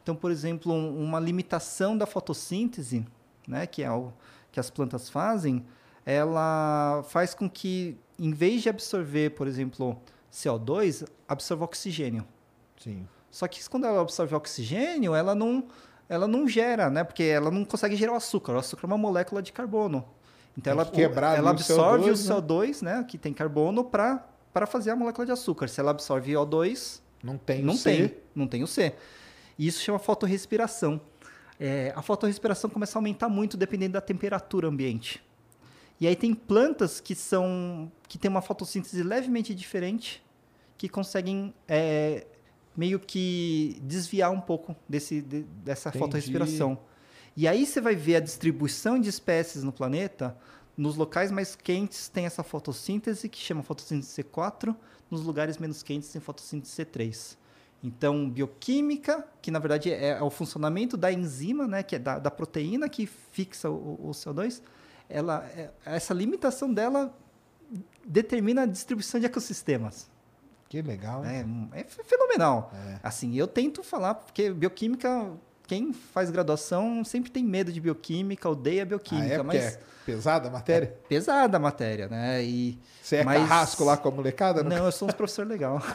[0.02, 3.04] Então, por exemplo, um, uma limitação da fotossíntese,
[3.46, 4.12] né, que é o
[4.52, 5.64] que as plantas fazem,
[6.06, 10.00] ela faz com que, em vez de absorver, por exemplo,
[10.32, 12.24] CO2, absorva oxigênio.
[12.78, 13.06] Sim.
[13.28, 15.66] Só que quando ela absorve oxigênio, ela não,
[16.08, 17.02] ela não gera, né?
[17.02, 18.52] Porque ela não consegue gerar o açúcar.
[18.54, 20.04] O açúcar é uma molécula de carbono.
[20.56, 23.04] Então ela, ela ali o absorve o CO2, CO2, né?
[23.06, 25.68] Que tem carbono, para fazer a molécula de açúcar.
[25.68, 27.90] Se ela absorve O2, Não tem o não C.
[27.90, 28.94] tem, não tem o C.
[29.58, 31.00] E isso chama fotorrespiração.
[31.58, 35.22] É, a fotorrespiração começa a aumentar muito dependendo da temperatura ambiente.
[36.00, 40.22] E aí tem plantas que são que têm uma fotossíntese levemente diferente,
[40.76, 42.26] que conseguem é,
[42.76, 46.04] meio que desviar um pouco desse, de- dessa Entendi.
[46.04, 46.78] fotorrespiração.
[47.36, 50.36] E aí você vai ver a distribuição de espécies no planeta.
[50.76, 54.76] Nos locais mais quentes tem essa fotossíntese, que chama fotossíntese C4.
[55.10, 57.36] Nos lugares menos quentes tem fotossíntese C3.
[57.82, 62.18] Então, bioquímica, que na verdade é, é o funcionamento da enzima, né, que é da,
[62.18, 64.60] da proteína que fixa o, o CO2,
[65.08, 67.12] ela, é- essa limitação dela
[68.06, 70.08] determina a distribuição de ecossistemas.
[70.68, 71.24] Que legal?
[71.24, 72.72] É, é fe- fenomenal.
[72.74, 72.98] É.
[73.02, 75.30] Assim, eu tento falar, porque bioquímica,
[75.66, 79.80] quem faz graduação sempre tem medo de bioquímica, odeia Ah, bioquímica, é porque mas é
[80.04, 80.96] pesada a matéria?
[81.08, 82.42] pesada a matéria, né?
[82.44, 84.62] E, Você é mas- carrasco lá com a molecada?
[84.64, 85.80] Não, eu sou um professor legal.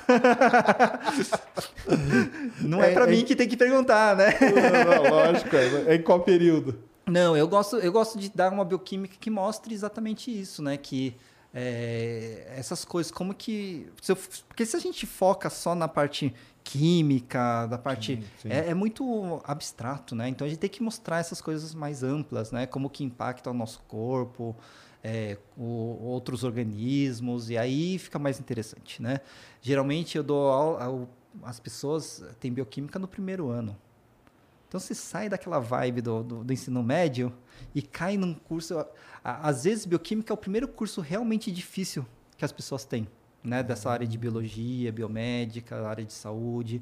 [2.61, 4.33] Não É, é, pra é- mim que tem que perguntar, né?
[4.39, 5.55] Não, não, lógico.
[5.55, 6.79] É, é em qual período?
[7.07, 10.77] Não, eu gosto, eu gosto de dar uma bioquímica que mostre exatamente isso, né?
[10.77, 11.15] Que
[11.53, 13.87] é, essas coisas, como que.
[14.01, 14.17] se eu-
[14.47, 16.33] porque se a gente foca só na parte
[16.63, 18.15] química, da parte.
[18.17, 18.49] Sim, sim.
[18.49, 20.29] É, é muito abstrato, né?
[20.29, 22.65] Então a gente tem que mostrar essas coisas mais amplas, né?
[22.65, 24.55] Como que impacta o nosso corpo,
[25.03, 29.19] é, o- outros organismos, e aí fica mais interessante, né?
[29.61, 31.07] Geralmente eu dou aula.
[31.43, 33.75] As pessoas têm bioquímica no primeiro ano.
[34.71, 37.33] Então você sai daquela vibe do, do, do ensino médio
[37.75, 38.79] e cai num curso.
[38.79, 38.87] a-
[39.21, 42.05] a- Às vezes, bioquímica é o primeiro curso realmente difícil
[42.37, 43.05] que as pessoas têm,
[43.43, 43.61] né?
[43.61, 46.81] Dessa área de biologia, biomédica, área de saúde.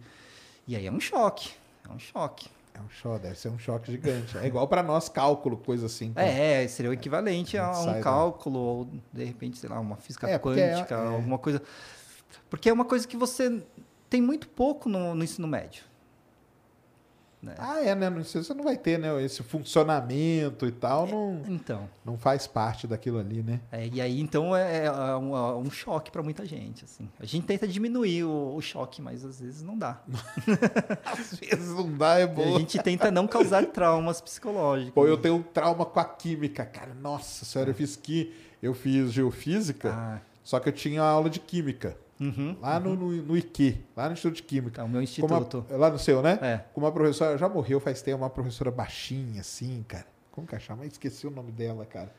[0.68, 1.50] E aí é um choque.
[1.90, 2.48] É um choque.
[2.76, 4.38] É um choque, deve ser um choque gigante.
[4.38, 6.14] É igual pra nós cálculo, coisa assim.
[6.16, 9.80] É, seria o equivalente A a sai um da- cálculo, ou de repente, sei lá,
[9.80, 11.08] uma física É, é- quântica, é.
[11.08, 11.60] alguma coisa.
[12.52, 13.64] Porque é uma coisa que você
[14.08, 15.89] tem muito pouco no, no ensino médio.
[17.42, 17.56] Né?
[17.58, 18.10] Ah, é, né?
[18.10, 19.24] Não sei, você não vai ter, né?
[19.24, 21.90] Esse funcionamento e tal, não, Então.
[22.04, 23.62] não faz parte daquilo ali, né?
[23.72, 26.84] É, e aí, então, é, é um, é um choque para muita gente.
[26.86, 27.10] Assim.
[27.20, 30.02] A gente tenta diminuir o, o choque, mas às vezes não dá.
[31.06, 34.94] Às vezes não dá, é E a gente tenta não causar traumas psicológicos.
[34.94, 36.94] Pô, eu tenho um trauma com a química, cara.
[36.94, 41.40] Nossa senhora, eu fiz que eu fiz geofísica, Ah, só que eu tinha aula de
[41.40, 41.98] química.
[42.20, 42.58] Uhum.
[42.62, 44.82] Lá no, no, no IQ, lá no Instituto de Química.
[44.82, 45.66] É o meu Com uma- instituto.
[45.72, 46.40] lá no seu, né?
[46.42, 46.58] É.
[46.74, 50.06] Com uma professora, já morreu faz tempo, uma professora baixinha, assim, cara.
[50.32, 50.80] Como que achava?
[50.84, 52.12] Mas esqueci o nome dela, cara.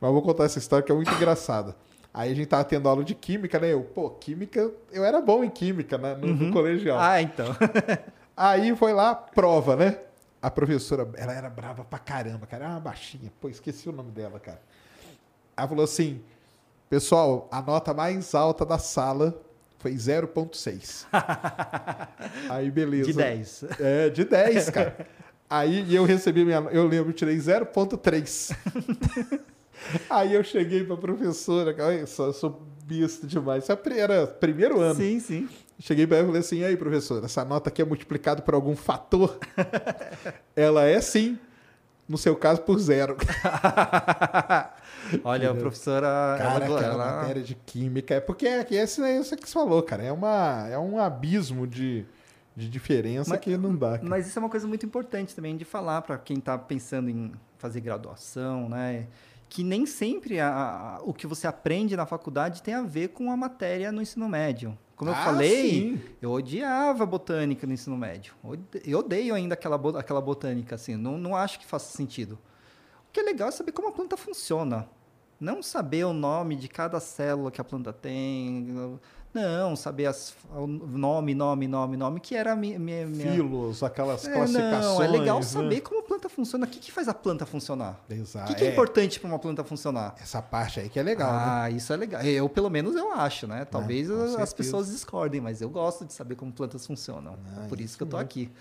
[0.00, 1.76] Mas eu vou contar essa história que é muito engraçada.
[2.12, 3.72] Aí a gente tava tendo aula de química, né?
[3.72, 6.14] Eu, pô, química, eu era bom em química né?
[6.14, 6.98] no, no colegial.
[7.00, 7.46] Ah, então.
[8.36, 9.98] Aí foi lá, prova, né?
[10.42, 12.64] A professora, ela era brava pra caramba, cara.
[12.64, 13.32] Era uma baixinha.
[13.40, 14.60] Pô, esqueci o nome dela, cara.
[15.56, 16.20] Ela falou assim:
[16.88, 19.40] pessoal, a nota mais alta da sala
[19.78, 21.06] foi 0,6.
[22.48, 23.06] Aí, beleza.
[23.06, 23.64] De 10.
[23.80, 25.06] É, de 10, cara.
[25.48, 26.58] Aí eu recebi minha.
[26.72, 28.56] Eu lembro, eu tirei 0,3.
[30.08, 33.64] Aí eu cheguei pra professora, cara, eu sou, sou besta demais.
[33.64, 34.94] Isso é era primeiro ano.
[34.94, 35.48] Sim, sim.
[35.78, 38.54] Cheguei pra ela e falei assim: e aí, professora, essa nota aqui é multiplicada por
[38.54, 39.38] algum fator?
[40.56, 41.38] ela é sim.
[42.08, 43.16] No seu caso, por zero.
[45.24, 46.36] Olha, a professora.
[46.38, 48.14] Cara, ela, ela- matéria de química.
[48.14, 49.02] É porque é, é isso
[49.36, 50.02] que você falou, cara.
[50.02, 52.04] É, uma, é um abismo de,
[52.56, 53.98] de diferença Mas- que não dá.
[53.98, 54.08] cara.
[54.08, 57.32] Mas isso é uma coisa muito importante também de falar para quem está pensando em
[57.58, 59.06] fazer graduação, né?
[59.48, 63.30] Que nem sempre a- a- o que você aprende na faculdade tem a ver com
[63.30, 64.76] a matéria no ensino médio.
[64.96, 66.00] Como eu Ah, falei, sim.
[66.22, 68.34] eu odiava botânica no ensino médio.
[68.86, 70.96] Eu odeio ainda aquela, aquela botânica, assim.
[70.96, 72.38] Não, não acho que faça sentido.
[73.08, 74.88] O que é legal é saber como a planta funciona.
[75.40, 78.98] Não saber o nome de cada célula que a planta tem.
[79.34, 82.78] Não, saber as, o nome, nome, nome, nome, que era a minha.
[82.78, 83.04] minha.
[83.32, 84.84] Filos, aquelas É, classificações.
[84.84, 85.42] não, é legal né?
[85.42, 86.64] saber como a planta funciona.
[86.66, 88.00] O que, que faz a planta funcionar?
[88.08, 88.44] Exato.
[88.52, 88.72] O que, que é, É.
[88.72, 90.14] importante para uma planta funcionar?
[90.20, 91.42] Essa parte aí que é legal, né?
[91.44, 92.22] ah, isso é legal.
[92.22, 93.64] Eu, pelo menos, eu acho, né?
[93.64, 97.36] Talvez com as pessoas discordem, mas eu gosto de saber como plantas funcionam.
[97.56, 98.52] Ah, É Por isso que eu tô aqui.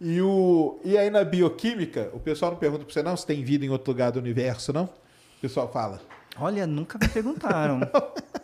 [0.00, 3.42] E, o, e aí na bioquímica, o pessoal não pergunta pra você, não, se tem
[3.44, 4.84] vida em outro lugar do universo, não?
[4.84, 6.00] O pessoal fala.
[6.38, 7.80] Olha, nunca me perguntaram.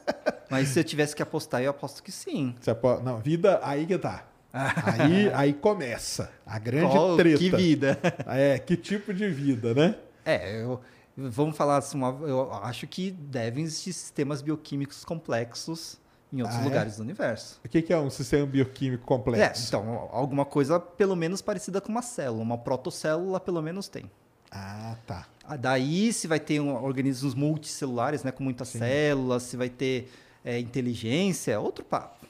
[0.50, 2.54] mas se eu tivesse que apostar, eu aposto que sim.
[2.60, 4.24] Você Não, vida, aí que tá.
[4.52, 7.38] Aí, aí começa a grande Qual- treta.
[7.38, 7.98] que vida.
[8.26, 9.96] É, que tipo de vida, né?
[10.24, 10.80] É, eu,
[11.16, 16.00] vamos falar assim, eu acho que devem existir sistemas bioquímicos complexos
[16.32, 16.64] em outros Ah, é?
[16.64, 17.60] lugares do universo.
[17.64, 19.68] O que, é um sistema bioquímico É, complexo?
[19.68, 22.42] então, alguma coisa pelo menos parecida com uma célula.
[22.42, 24.10] Uma protocélula pelo menos tem.
[24.58, 25.26] Ah, tá.
[25.44, 30.10] Ah, Daí se vai ter um- organismos multicelulares, né, com muitas células, se vai ter
[30.44, 32.24] é, inteligência, é outro papo.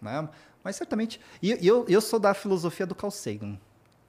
[0.00, 0.28] Né?
[0.64, 1.20] Mas certamente.
[1.42, 3.58] E eu, eu sou da filosofia do Carl Sagan.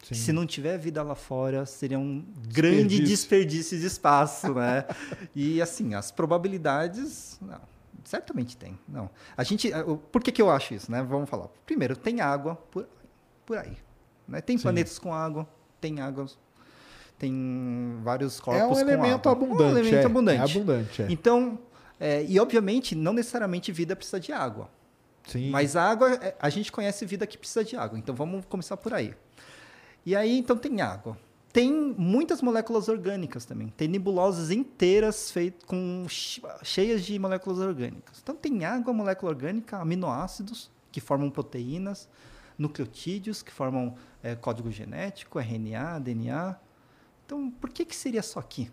[0.03, 0.15] Sim.
[0.15, 3.05] Se não tiver vida lá fora, seria um grande Desperdício.
[3.05, 4.85] desperdício de espaço, né?
[5.35, 7.59] e assim, as probabilidades, não,
[8.05, 8.79] certamente tem.
[8.87, 9.09] Não.
[9.35, 9.69] A gente,
[10.11, 11.03] por que, que eu acho isso, né?
[11.03, 11.49] Vamos falar.
[11.65, 12.87] Primeiro, tem água por,
[13.45, 13.75] por aí,
[14.27, 14.39] né?
[14.39, 15.45] Tem planetas com água,
[15.81, 16.37] tem águas,
[17.19, 19.31] tem vários corpos É um elemento água.
[19.45, 19.63] abundante.
[19.63, 20.39] Um elemento é, abundante.
[20.39, 21.07] É abundante, é.
[21.09, 21.59] Então,
[21.99, 24.69] é, e obviamente, não necessariamente vida precisa de água.
[25.27, 25.51] Sim.
[25.51, 28.77] Mas a água, é, a gente conhece vida que precisa de água, então vamos começar
[28.77, 29.13] por aí.
[30.05, 31.15] E aí, então, tem água.
[31.51, 33.67] Tem muitas moléculas orgânicas também.
[33.75, 38.19] Tem nebulosas inteiras feitas com che- cheias de moléculas orgânicas.
[38.23, 42.07] Então, tem água, molécula orgânica, aminoácidos que formam proteínas,
[42.57, 46.55] nucleotídeos que formam é, código genético, RNA, DNA.
[47.29, 48.71] Então, por que que seria só aqui?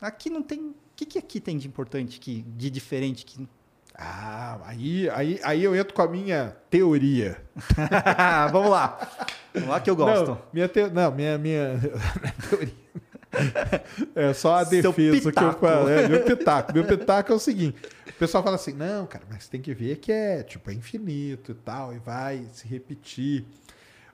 [0.00, 0.58] Aqui não tem.
[0.58, 3.24] O que, que aqui tem de importante, que, de diferente?
[3.24, 3.48] Que
[3.94, 7.40] Ah, aí, aí, aí eu entro com a minha teoria.
[8.50, 8.98] Vamos lá.
[9.54, 10.30] Vamos lá que eu gosto.
[10.30, 10.88] Não, minha, te...
[10.88, 11.80] não, minha, minha...
[12.50, 12.74] teoria.
[14.12, 15.60] É só a Seu defesa que eu pitaco.
[15.60, 15.88] falo.
[15.88, 16.72] É, meu pitaco.
[16.74, 19.98] Meu pitaco é o seguinte: o pessoal fala assim, não, cara, mas tem que ver
[19.98, 23.46] que é tipo é infinito e tal, e vai se repetir.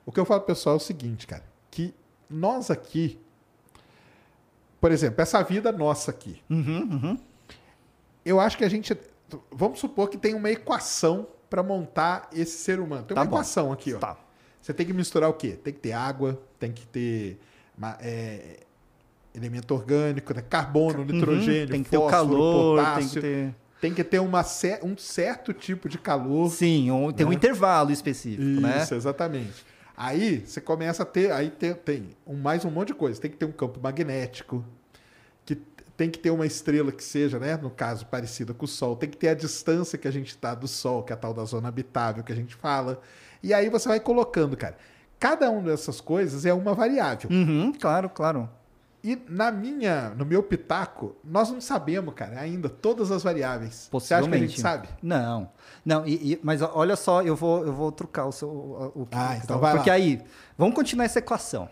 [0.05, 1.95] O que eu falo pessoal é o seguinte, cara, que
[2.29, 3.19] nós aqui,
[4.85, 7.17] por exemplo, essa vida nossa aqui, Uhum,
[8.23, 8.95] eu acho que a gente.
[9.51, 13.01] Vamos supor que tem uma equação para montar esse ser humano.
[13.03, 13.35] Tem Tá uma bom.
[13.37, 13.97] equação aqui, ó.
[13.97, 14.15] Tá.
[14.61, 15.57] Você tem que misturar o quê?
[15.63, 17.39] Tem que ter água, tem que ter
[17.99, 18.59] é,
[19.33, 20.43] elemento orgânico, né?
[20.47, 23.09] carbono, nitrogênio, Uhum, tem que ter o fósforo, calor, tem potássio.
[23.09, 23.55] que ter.
[23.81, 24.45] Tem que ter uma
[24.83, 26.51] um certo tipo de calor.
[26.51, 27.35] Sim, um- tem um Né?
[27.35, 28.83] intervalo específico, né?
[28.83, 29.65] Isso, exatamente.
[29.97, 33.19] Aí você começa a ter, aí tem, tem um, mais um monte de coisa.
[33.21, 34.61] Tem que ter um campo magnético,
[35.97, 38.95] tem que ter uma estrela que seja, né, no caso, parecida com o Sol.
[38.95, 41.33] Tem que ter a distância que a gente está do Sol, que é a tal
[41.33, 42.99] da zona habitável que a gente fala.
[43.41, 44.75] E aí você vai colocando, cara.
[45.19, 47.29] Cada uma dessas coisas é uma variável.
[47.29, 48.49] Uhum, claro, claro.
[49.01, 53.87] E na minha, no meu pitaco, nós não sabemos, cara, ainda todas as variáveis.
[53.91, 54.61] Você acha que a gente Possivelmente.
[54.61, 54.89] sabe?
[55.01, 55.49] Não.
[55.85, 58.49] Não, e- e- mas olha só, eu vou, eu vou trucar o seu.
[58.49, 59.95] O, o que- Ah, então vai porque lá.
[59.95, 60.21] aí,
[60.57, 61.69] vamos continuar essa equação.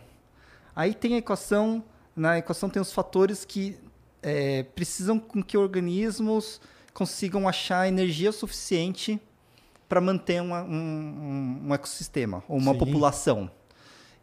[0.76, 1.84] Aí tem a equação,
[2.16, 3.78] na equação tem os fatores que
[4.24, 6.60] é, precisam com que organismos
[6.94, 9.20] consigam achar energia suficiente
[9.90, 12.80] para manter uma- um, um- ecossistema ou uma Sim.
[12.80, 13.52] população.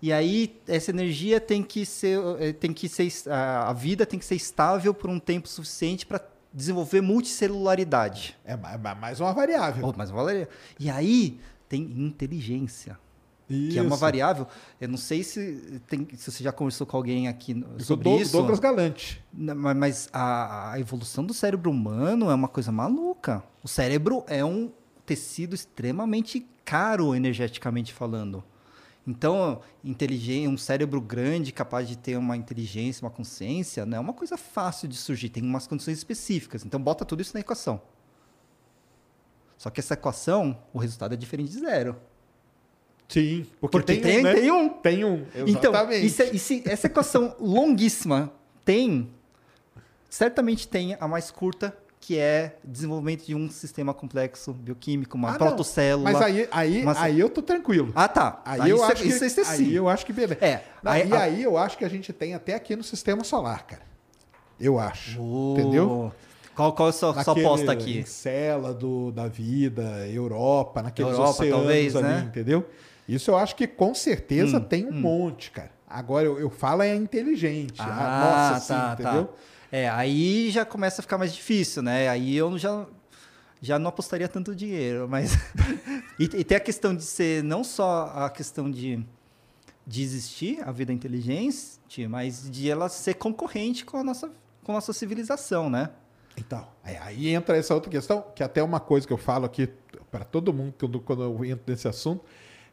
[0.02, 4.24] E aí essa energia tem que ser, eh, tem que ser a vida tem que
[4.24, 6.20] ser estável por um tempo suficiente para
[6.52, 8.36] desenvolver multicelularidade.
[8.44, 9.86] É ma- mais uma variável.
[9.86, 10.48] Oh, mas valeria.
[10.78, 12.98] E aí tem inteligência,
[13.70, 13.96] que é uma Isso.
[13.98, 14.46] variável.
[14.80, 18.16] Eu não sei se, tem, se você já conversou com alguém aqui Isso, sobre do-
[18.22, 18.32] isso.
[18.32, 19.20] Douglas Galante.
[19.32, 23.42] Não, ma- Mas a, a evolução do cérebro humano é uma coisa maluca.
[23.62, 24.70] O cérebro é um
[25.04, 28.44] tecido extremamente caro energeticamente falando.
[29.06, 29.60] Então,
[30.48, 34.86] um cérebro grande, capaz de ter uma inteligência, uma consciência, não é uma coisa fácil
[34.86, 35.30] de surgir.
[35.30, 36.64] Tem umas condições específicas.
[36.64, 37.80] Então, bota tudo isso na equação.
[39.58, 41.96] Só que essa equação, o resultado é diferente de zero.
[43.10, 44.34] Sim, porque, Porque tem, tem- um, né?
[44.34, 44.68] tem um.
[44.68, 46.06] Tem um, Então, exatamente.
[46.06, 48.32] e se, e se essa equação longuíssima
[48.64, 49.10] tem,
[50.08, 55.38] certamente tem a mais curta, que é desenvolvimento de um sistema complexo bioquímico, uma Ah,
[55.38, 56.10] protocélula.
[56.10, 57.92] Mas aí, aí, uma- aí eu tô tranquilo.
[57.94, 58.40] Ah, tá.
[58.44, 59.68] Aí, eu isso, é- acho isso que, é excessivo.
[59.70, 60.38] aí eu acho que beleza.
[60.40, 62.82] É, Não, aí- e a- aí eu acho que a gente tem até aqui no
[62.82, 63.82] sistema solar, cara.
[64.58, 65.20] Eu acho.
[65.20, 65.54] Oh.
[65.58, 66.12] Entendeu?
[66.54, 67.98] Qual, qual é a sua, sua aposta aqui?
[67.98, 72.24] Encélado da vida, Europa, naqueles Europa, oceanos talvez, ali, né?
[72.28, 72.66] entendeu?
[73.14, 75.72] Isso eu acho que com certeza Hum, tem um monte, cara.
[75.88, 77.80] Agora eu, eu falo é inteligente.
[77.80, 79.24] Ah, a nossa, tá, entendeu?
[79.24, 79.32] tá.
[79.72, 82.08] É, aí já começa a ficar mais difícil, né?
[82.08, 82.86] Aí eu já.
[83.60, 85.32] já não apostaria tanto dinheiro, mas
[86.20, 89.04] e, e, tem a questão de ser não só a questão de,
[89.84, 94.30] de existir a vida inteligente, mas de ela ser concorrente com a nossa
[94.62, 95.90] com a nossa civilização, né?
[96.36, 99.68] Então, aí entra essa outra questão, que é até uma coisa que eu falo aqui
[100.10, 102.24] para todo mundo quando, quando eu entro nesse assunto,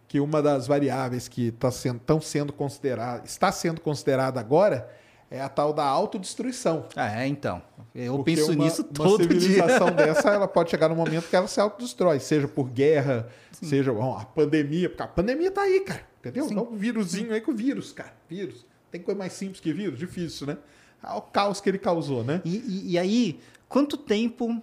[0.07, 4.89] que uma das variáveis que tá sendo, tão sendo considerada, está sendo considerada agora
[5.29, 6.85] é a tal da autodestruição.
[6.95, 7.61] Ah, é, então.
[7.93, 9.27] Eu Porque penso uma, nisso todo dia.
[9.27, 13.27] Uma civilização dessa, ela pode chegar no momento que ela se autodestrói, seja por guerra,
[13.51, 13.65] Sim.
[13.65, 16.45] seja bom, a pandemia, porque a pandemia tá aí, cara, entendeu?
[16.45, 16.53] Sim.
[16.53, 18.65] Então, um vírusinho aí com vírus, cara, vírus.
[18.89, 19.99] Tem coisa mais simples que vírus?
[19.99, 20.57] Difícil, né?
[21.03, 22.41] É o caos que ele causou, né?
[22.45, 24.61] E, e, e aí, quanto tempo,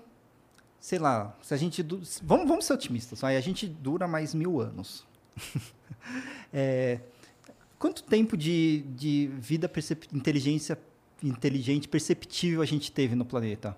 [0.81, 1.87] sei lá, se a gente...
[2.23, 3.37] Vamos, vamos ser otimistas, vai?
[3.37, 5.05] a gente dura mais mil anos.
[6.52, 7.01] é,
[7.78, 9.70] quanto tempo de, de vida
[10.12, 10.78] inteligência
[11.23, 13.77] inteligente perceptível a gente teve no planeta?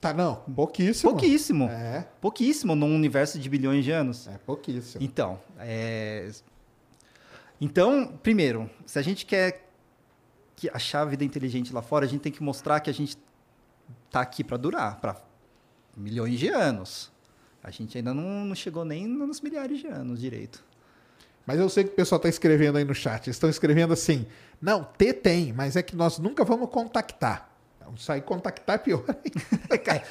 [0.00, 0.36] Tá, não.
[0.36, 1.10] Pouquíssimo.
[1.10, 1.64] Pouquíssimo.
[1.64, 2.06] É.
[2.20, 4.28] Pouquíssimo num universo de bilhões de anos.
[4.28, 5.02] É, pouquíssimo.
[5.02, 6.30] Então, é...
[7.60, 9.68] Então, primeiro, se a gente quer
[10.54, 13.16] que achar a vida inteligente lá fora, a gente tem que mostrar que a gente
[14.10, 15.16] tá aqui para durar, para
[15.96, 17.10] milhões de anos.
[17.66, 20.64] A gente ainda não, não chegou nem nos milhares de anos direito.
[21.44, 23.26] Mas eu sei que o pessoal está escrevendo aí no chat.
[23.26, 24.24] Eles estão escrevendo assim:
[24.62, 27.50] não, T tem, mas é que nós nunca vamos contactar.
[27.76, 29.04] Então, sair contactar é pior.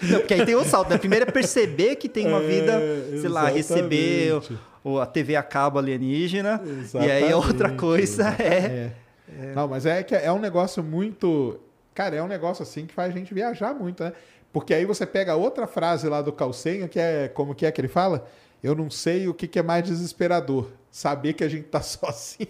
[0.01, 0.89] não, porque aí tem o salto.
[0.89, 0.97] Né?
[0.97, 3.27] Primeiro é perceber que tem uma é, vida, sei exatamente.
[3.29, 4.41] lá, receber
[4.83, 6.61] o, a TV a cabo alienígena.
[6.61, 8.91] Exatamente, e aí a outra coisa é,
[9.29, 11.57] é, Não, mas é que é um negócio muito.
[11.93, 14.11] Cara, é um negócio assim que faz a gente viajar muito, né?
[14.55, 17.81] Porque aí você pega outra frase lá do Calcenho, que é como que é que
[17.81, 18.25] ele fala?
[18.63, 20.71] Eu não sei o que, que é mais desesperador.
[20.89, 22.47] Saber que a gente tá sozinho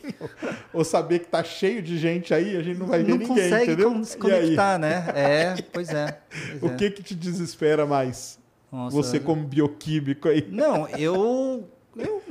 [0.72, 3.27] ou saber que tá cheio de gente aí, a gente não vai ver não ninguém,
[3.30, 4.03] consegue entendeu?
[4.03, 5.03] se conectar, né?
[5.18, 6.19] É, pois é.
[6.60, 6.77] Pois o é.
[6.77, 8.38] que que te desespera mais?
[8.72, 10.48] Nossa, Você como bioquímico aí.
[10.48, 11.68] Não, eu...
[11.98, 12.22] eu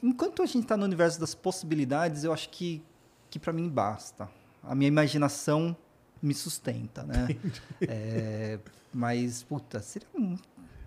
[0.00, 2.80] enquanto a gente está no universo das possibilidades, eu acho que,
[3.30, 4.28] que para mim basta.
[4.62, 5.76] A minha imaginação
[6.22, 7.28] me sustenta, né?
[7.82, 8.58] É,
[8.92, 10.08] mas, puta, seria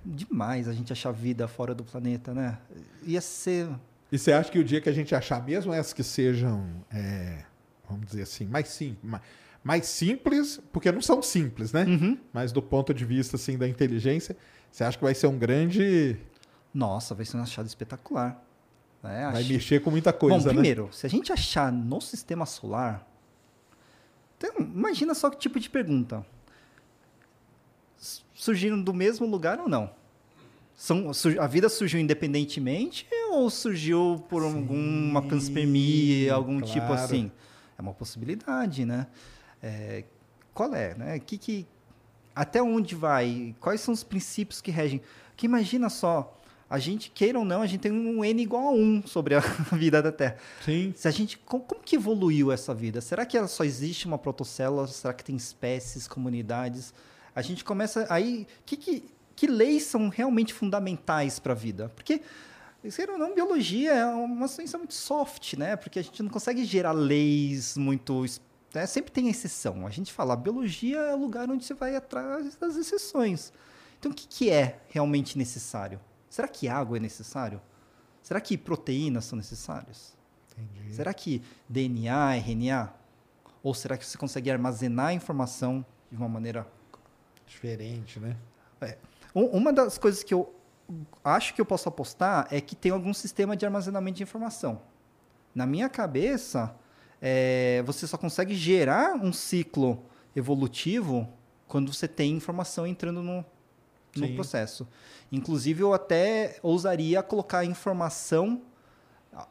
[0.05, 2.57] demais a gente achar vida fora do planeta, né?
[3.03, 3.69] Ia ser.
[4.11, 7.43] E você acha que o dia que a gente achar mesmo essas que sejam, é,
[7.87, 9.21] vamos dizer assim, mais simples,
[9.63, 11.83] mais simples, porque não são simples, né?
[11.85, 12.17] Uhum.
[12.33, 14.35] Mas do ponto de vista assim da inteligência,
[14.71, 16.17] você acha que vai ser um grande
[16.73, 18.43] Nossa, vai ser um achado espetacular.
[19.03, 20.53] É, vai mexer com muita coisa, Bom, né?
[20.53, 20.89] primeiro, né?
[20.91, 23.07] se a gente achar no sistema solar,
[24.39, 26.25] então, imagina só que tipo de pergunta.
[28.33, 29.91] Surgiram do mesmo lugar ou não?
[30.73, 36.87] São, a vida surgiu independentemente ou surgiu por Sim, alguma panspermia, algum tipo claro.
[36.87, 37.31] tipo assim?
[37.77, 39.07] É uma possibilidade, né?
[39.61, 40.05] É,
[40.53, 41.19] qual é, né?
[41.19, 41.67] Que, que,
[42.33, 43.53] até onde vai?
[43.59, 45.01] Quais são os princípios que regem?
[45.35, 46.38] Que imagina só,
[46.69, 49.39] a gente, queira ou não, a gente tem um N igual a 1 sobre a
[49.73, 50.37] vida da Terra.
[50.63, 50.93] Sim.
[50.95, 53.01] Se a gente, como, como que evoluiu essa vida?
[53.01, 54.85] Será que ela só existe uma protocélula?
[54.87, 56.93] Será que tem espécies, comunidades?
[57.33, 59.03] A gente começa aí, que, que,
[59.35, 61.91] que leis são realmente fundamentais para a vida?
[61.95, 62.21] Porque
[62.95, 65.75] queira ou não, biologia é uma ciência muito soft, né?
[65.75, 68.25] Porque a gente não consegue gerar leis muito
[68.73, 68.85] né?
[68.85, 69.87] Sempre tem exceção.
[69.87, 73.51] A gente fala, a biologia é o lugar onde você vai atrás das exceções.
[73.99, 75.99] Então, o que, que é realmente necessário?
[76.29, 77.61] Será que água é necessário?
[78.21, 80.15] Será que proteínas são necessárias?
[80.51, 80.93] Entendi.
[80.93, 82.93] Será que DNA, RNA?
[83.63, 86.67] Ou será que você consegue armazenar a informação de uma maneira
[87.45, 88.37] diferente, né?
[88.81, 88.97] É.
[89.33, 90.53] Uma das coisas que eu
[91.23, 94.81] acho que eu posso apostar é que tem algum sistema de armazenamento de informação.
[95.53, 96.75] Na minha cabeça,
[97.21, 100.03] é, você só consegue gerar um ciclo
[100.35, 101.27] evolutivo
[101.67, 103.45] quando você tem informação entrando no,
[104.15, 104.87] no processo.
[105.31, 108.61] Inclusive, eu até ousaria colocar informação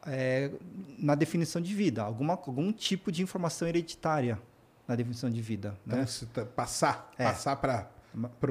[0.05, 0.51] é,
[0.97, 4.39] na definição de vida, alguma, algum tipo de informação hereditária
[4.87, 5.77] na definição de vida.
[5.85, 6.05] Então, né?
[6.33, 7.23] Tá, passar, é.
[7.23, 7.87] passar para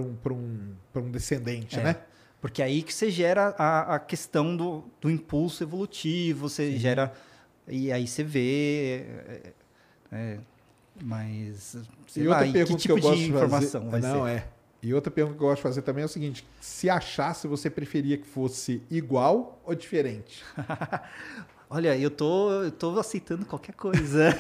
[0.01, 1.83] um, um, um descendente, é.
[1.83, 1.97] né?
[2.41, 6.79] Porque é aí que você gera a, a questão do, do impulso evolutivo, você Sim.
[6.79, 7.13] gera.
[7.67, 9.05] E aí você vê.
[9.27, 9.53] É,
[10.13, 10.39] é
[11.03, 11.77] mas.
[12.17, 14.31] e outra lá, pergunta que tipo que eu de informação fazer, vai não, ser?
[14.31, 14.49] é.
[14.83, 17.69] E outra pergunta que eu gosto de fazer também é o seguinte: se achasse, você
[17.69, 20.45] preferia que fosse igual ou diferente?
[21.71, 24.31] Olha, eu tô, eu tô aceitando qualquer coisa.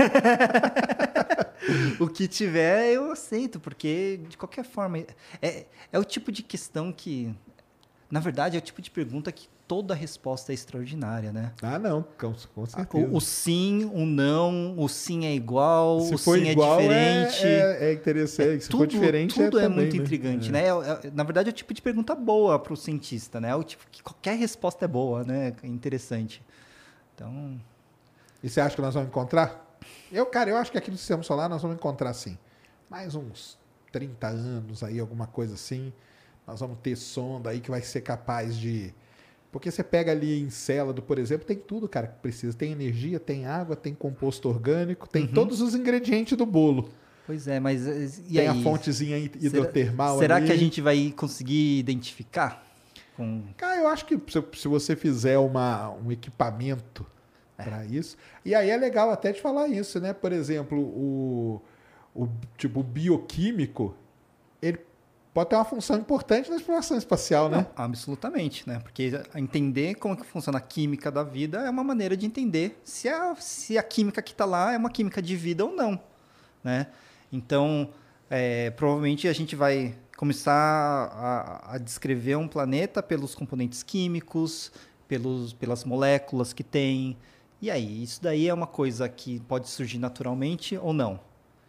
[2.01, 4.99] o que tiver, eu aceito, porque de qualquer forma.
[5.43, 7.35] É, é o tipo de questão que.
[8.11, 11.53] Na verdade, é o tipo de pergunta que toda resposta é extraordinária, né?
[11.63, 13.07] Ah, não, com, com certeza.
[13.07, 17.47] O, o sim, o não, o sim é igual, Se o sim igual, é diferente.
[17.47, 18.65] É, é, é interessante.
[18.65, 20.03] Se for diferente, tudo é, é, também, muito né?
[20.03, 20.65] intrigante, né?
[20.65, 23.51] É- é- na verdade, é o tipo de pergunta boa para o cientista, né?
[23.51, 25.53] É o tipo que qualquer resposta é boa, né?
[25.63, 26.43] É interessante.
[27.15, 27.61] Então,
[28.43, 29.79] E você acha que nós vamos encontrar?
[30.11, 32.39] Eu, cara, eu acho que aqui no Sistema Solar nós vamos encontrar sim.
[32.89, 33.59] Mais uns
[33.93, 35.93] 30 anos aí, alguma coisa assim.
[36.47, 38.95] Nós vamos ter sonda aí que vai ser capaz de.
[39.51, 42.57] Porque você pega ali em Célado, por exemplo, tem tudo, cara, que precisa.
[42.57, 46.91] Tem energia, tem água, tem composto orgânico, tem todos os ingredientes do bolo.
[47.27, 47.87] pois é, mas
[48.19, 48.47] e tem aí?
[48.49, 50.47] a fontezinha hid- Será- hidrotermal Será ali.
[50.47, 52.63] que a gente vai conseguir identificar?
[53.17, 53.43] Com...
[53.57, 57.05] Cara, eu acho que se, se você fizer uma, um equipamento
[57.57, 58.17] para isso.
[58.45, 60.13] E aí é legal até de falar isso, né?
[60.13, 61.61] Por exemplo, o,
[62.15, 63.97] o tipo bioquímico,
[64.63, 64.79] ele
[65.39, 67.59] pode ter uma função importante na exploração espacial, né?
[67.59, 68.81] Não, absolutamente, né?
[68.81, 73.09] Porque entender como que funciona a química da vida é uma maneira de entender se
[73.09, 76.01] a, se a química que está lá é uma química de vida ou não,
[76.65, 76.89] né?
[77.33, 77.89] Então,
[78.29, 84.73] é, provavelmente a gente vai começar a, a descrever um planeta pelos componentes químicos,
[85.07, 87.17] pelos, pelas moléculas que tem.
[87.63, 91.28] E aí, isso daí é uma coisa que pode surgir naturalmente ou não.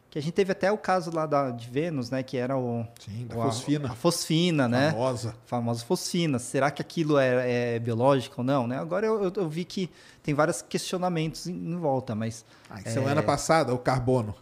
[0.09, 2.23] Que a gente teve até o caso lá da, de Vênus, né?
[2.23, 2.83] Que era o...
[2.99, 3.91] Sim, da o- a- fosfina.
[3.91, 4.91] A, fosfina, né?
[4.91, 5.35] Famosa.
[5.45, 6.39] famosa fosfina.
[6.39, 8.65] Será que aquilo é, é biológico ou não?
[8.65, 8.79] Né?
[8.79, 9.87] Agora eu, eu- eu vi que
[10.23, 12.43] tem vários questionamentos em, em volta, mas.
[12.69, 14.33] Ah, e semana passada, o carbono.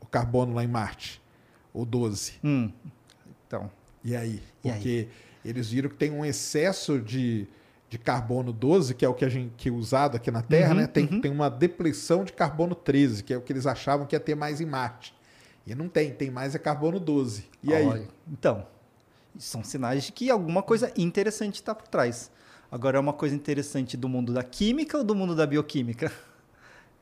[0.00, 1.22] O carbono lá em Marte.
[1.72, 2.34] O 12.
[2.44, 2.70] Hum,
[3.46, 3.70] então.
[4.04, 4.42] E aí?
[4.62, 4.74] E aí?
[4.76, 5.08] Porque
[5.44, 7.48] eles viram que tem um excesso de,
[7.88, 10.74] de carbono 12, que é o que a gente que é usado aqui na Terra,
[10.74, 10.86] Uhum, né?
[10.86, 11.20] Tem, uhum.
[11.22, 14.34] tem uma depressão de carbono 13, que é o que eles achavam que ia ter
[14.34, 15.13] mais em Marte.
[15.66, 17.48] E não tem, tem mais é carbono 12.
[17.62, 17.86] E aí?
[17.86, 18.66] olha, Então,
[19.38, 22.30] são sinais de que alguma coisa interessante está por trás.
[22.70, 26.10] Agora, é uma coisa interessante do mundo da química ou do mundo da bioquímica?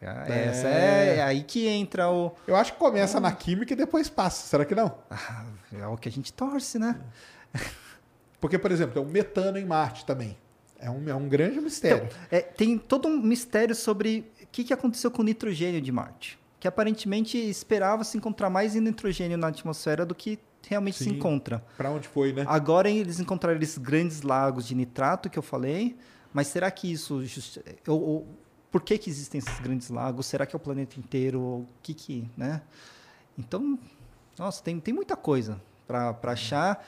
[0.05, 0.47] É.
[0.49, 2.33] Essa é, é aí que entra o.
[2.45, 4.49] Eu acho que começa na química e depois passa.
[4.49, 4.99] Será que não?
[5.09, 7.01] Ah, é o que a gente torce, né?
[8.41, 10.37] Porque, por exemplo, tem o metano em Marte também.
[10.81, 12.07] É um, é um grande mistério.
[12.07, 15.93] Então, é, tem todo um mistério sobre o que, que aconteceu com o nitrogênio de
[15.93, 16.37] Marte.
[16.63, 21.11] Que aparentemente esperava-se encontrar mais nitrogênio na atmosfera do que realmente se Sim.
[21.17, 21.59] encontra.
[21.77, 22.45] Pra onde foi, né?
[22.47, 25.97] Agora eles encontraram esses grandes lagos de nitrato que eu falei,
[26.33, 27.25] mas será que isso.
[27.25, 28.29] justi- ou- ou-
[28.71, 30.25] por que, que existem esses grandes lagos?
[30.27, 31.41] Será que é o planeta inteiro?
[31.41, 32.31] O que que.
[32.37, 32.63] Né?
[33.37, 33.77] Então,
[34.39, 36.87] nossa, tem, tem muita coisa para achar.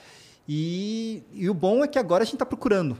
[0.48, 2.96] E, e o bom é que agora a gente está procurando.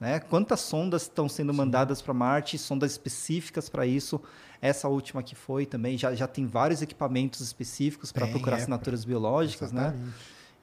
[0.00, 0.20] Né?
[0.20, 4.20] Quantas sondas estão sendo mandadas para Marte, sondas específicas para isso.
[4.60, 9.04] Essa última que foi também, já, já tem vários equipamentos específicos para procurar é, assinaturas
[9.04, 9.88] biológicas, né?
[9.88, 10.16] Exatamente.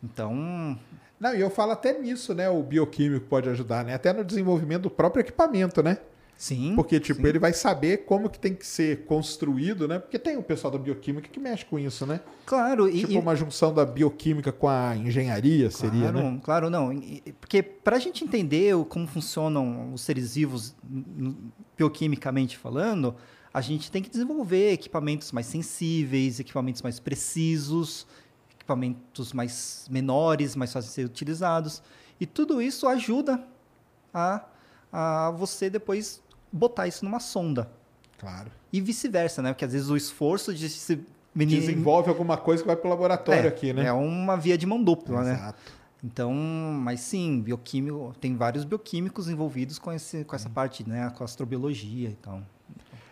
[0.04, 0.80] Então,
[1.20, 2.50] Não, e eu falo até nisso, né?
[2.50, 3.94] O bioquímico pode ajudar, né?
[3.94, 5.98] Até no desenvolvimento do próprio equipamento, né?
[6.38, 6.74] Sim.
[6.76, 7.28] Porque, tipo, sim.
[7.28, 10.00] ele vai saber como que tem que ser construído, né?
[10.00, 12.20] Porque tem o pessoal da bioquímica que mexe com isso, né?
[12.46, 16.40] Claro, tipo, e- uma junção da bioquímica com a engenharia seria, claro, né?
[16.44, 16.90] claro, não.
[17.40, 20.76] Porque para a gente entender como funcionam os seres vivos
[21.78, 23.16] bioquimicamente falando,
[23.54, 28.06] a gente tem que desenvolver equipamentos mais sensíveis, equipamentos mais precisos,
[28.54, 31.82] equipamentos mais menores, mais fáceis de ser utilizados.
[32.20, 33.42] E tudo isso ajuda
[34.14, 34.44] a,
[34.92, 36.22] a você depois
[36.58, 37.70] botar isso numa sonda.
[38.18, 38.52] Claro.
[38.72, 39.52] E vice-versa, né?
[39.54, 41.06] Porque às vezes o esforço de se
[41.36, 43.88] Desenvolve alguma coisa que vai pro laboratório é, aqui, né?
[43.88, 45.34] É uma via de mão dupla, né?
[45.34, 45.74] Exato.
[46.02, 51.12] Então, mas sim, bioquímico, tem vários bioquímicos envolvidos com, esse, com essa parte, né?
[51.18, 52.42] Com a astrobiologia e tal.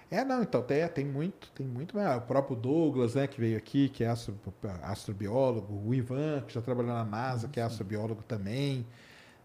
[0.10, 1.98] É, não, então tem, tem muito, tem muito.
[1.98, 4.38] O próprio Douglas, né, que veio aqui, que é astro,
[4.84, 8.86] astrobiólogo, o Ivan, que já trabalhou na NASA, que é astrobiólogo também.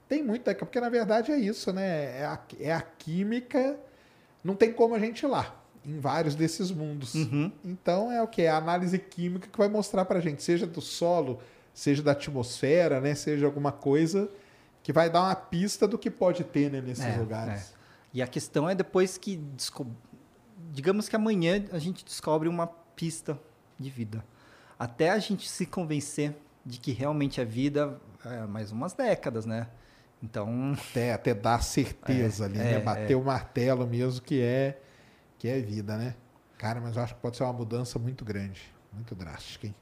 [0.06, 2.20] Tem muito, né, porque na verdade é isso, né?
[2.20, 3.78] É a, é a química,
[4.48, 5.54] não tem como a gente ir lá,
[5.84, 7.14] em vários desses mundos.
[7.14, 7.52] Uhum.
[7.62, 8.42] Então é o que?
[8.42, 11.38] É a análise química que vai mostrar pra gente, seja do solo,
[11.74, 13.14] seja da atmosfera, né?
[13.14, 14.28] Seja alguma coisa
[14.82, 17.74] que vai dar uma pista do que pode ter né, nesses É, lugares.
[18.14, 19.38] E a questão é depois que,
[20.72, 22.66] digamos que amanhã a gente descobre uma
[22.96, 23.38] pista
[23.78, 24.24] de vida.
[24.78, 26.34] Até a gente se convencer
[26.64, 29.68] de que realmente é vida, é mais umas décadas, né?
[30.22, 32.78] Então, Até, até dar certeza É, ali, é, né?
[32.80, 33.16] Bater é.
[33.16, 34.78] o martelo mesmo que é
[35.38, 36.14] que é vida, né?
[36.58, 38.60] Cara, mas eu acho que pode ser uma mudança muito grande,
[38.92, 39.74] muito drástica, hein?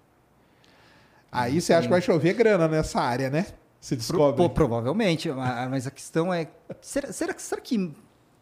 [1.32, 3.46] Aí você acha que vai chover grana nessa área, né?
[3.80, 4.36] Se pro- descobre.
[4.36, 6.48] pô, provavelmente, ma- mas a questão é,
[6.80, 7.94] será, será, que- será que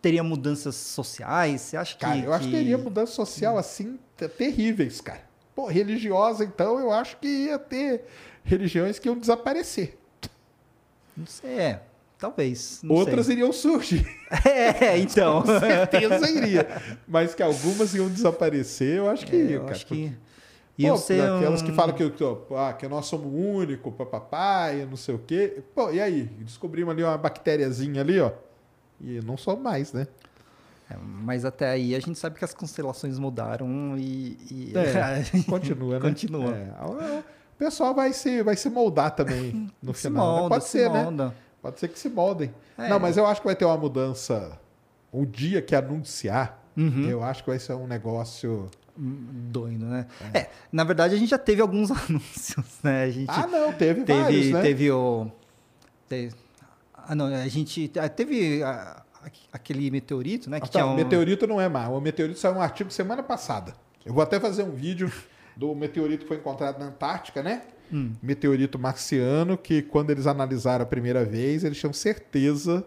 [0.03, 1.61] teria mudanças sociais?
[1.61, 2.01] Você acha que...
[2.01, 5.23] Cara, eu acho que teria mudança social assim te- terríveis, cara.
[5.55, 8.05] Pô, religiosa, então, eu acho que ia ter
[8.45, 9.99] religiões que iam desaparecer.
[11.17, 11.83] Não sei, é.
[12.19, 12.81] Talvez.
[12.89, 13.35] Outras sei.
[13.37, 14.07] iriam surgir.
[14.81, 15.43] É, então.
[15.43, 16.67] Com certeza iria.
[17.07, 19.71] Mas que algumas iam desaparecer, eu acho que É, cara.
[19.73, 20.09] acho que.
[20.11, 22.25] Pô, Iam ser aquelas que um- falam que, que,
[22.57, 25.63] ah, que nós somos o único, papai, não sei o quê.
[25.75, 26.25] Pô, e aí?
[26.41, 28.33] Descobrimos ali uma bactériazinha ali, ó.
[29.01, 30.09] E não só mais, né?
[30.91, 34.37] É, mas até aí a gente sabe que as constelações mudaram e.
[34.51, 36.09] e- É, continua, né?
[36.09, 36.57] Continua.
[36.57, 36.69] É,
[37.55, 40.27] o pessoal vai se, vai se moldar também no Se final.
[40.27, 40.33] né?
[40.41, 41.03] molda, Pode se ser, né?
[41.05, 41.35] molda.
[41.63, 42.55] Pode ser que se moldem.
[42.77, 42.89] É.
[42.89, 44.59] Não, mas eu acho que vai ter uma mudança.
[45.13, 47.09] O dia que anunciar, Uhum.
[47.09, 48.69] eu acho que vai ser um negócio.
[48.97, 50.07] Doido, né?
[50.33, 50.49] É.
[50.73, 53.05] na verdade a gente já teve alguns anúncios, né?
[53.05, 54.63] A gente Ah, não, teve, teve, vários, né?
[54.63, 55.31] teve o.
[56.09, 56.31] te-
[56.95, 57.91] ah, não, a gente.
[57.99, 60.61] ah, Teve ah, aqu- aquele meteorito, né?
[60.61, 61.89] Que Ah, tá, um, Meteorito não é má.
[61.89, 63.75] O meteorito saiu um artigo semana passada.
[64.05, 65.11] Eu vou até fazer um vídeo
[65.57, 67.63] do meteorito que foi encontrado na Antártica, né?
[67.93, 68.13] Hum.
[68.23, 72.85] Meteorito marciano, que quando eles analisaram a primeira vez, eles tinham certeza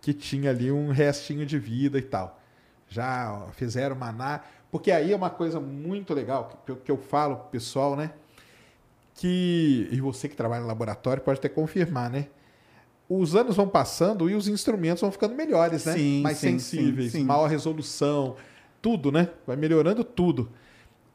[0.00, 2.40] que tinha ali um restinho de vida e tal.
[2.88, 4.40] Já fizeram uma ana-
[4.70, 8.12] Porque aí é uma coisa muito legal que eu, que eu falo pro pessoal, né?
[9.14, 9.88] Que.
[9.90, 12.28] E você que trabalha no laboratório pode até confirmar, né?
[13.08, 15.94] Os anos vão passando e os instrumentos vão ficando melhores, né?
[15.94, 17.24] Sim, Mais sim, sensíveis, sim, sim.
[17.24, 18.36] maior resolução,
[18.80, 19.28] tudo, né?
[19.46, 20.48] Vai melhorando tudo.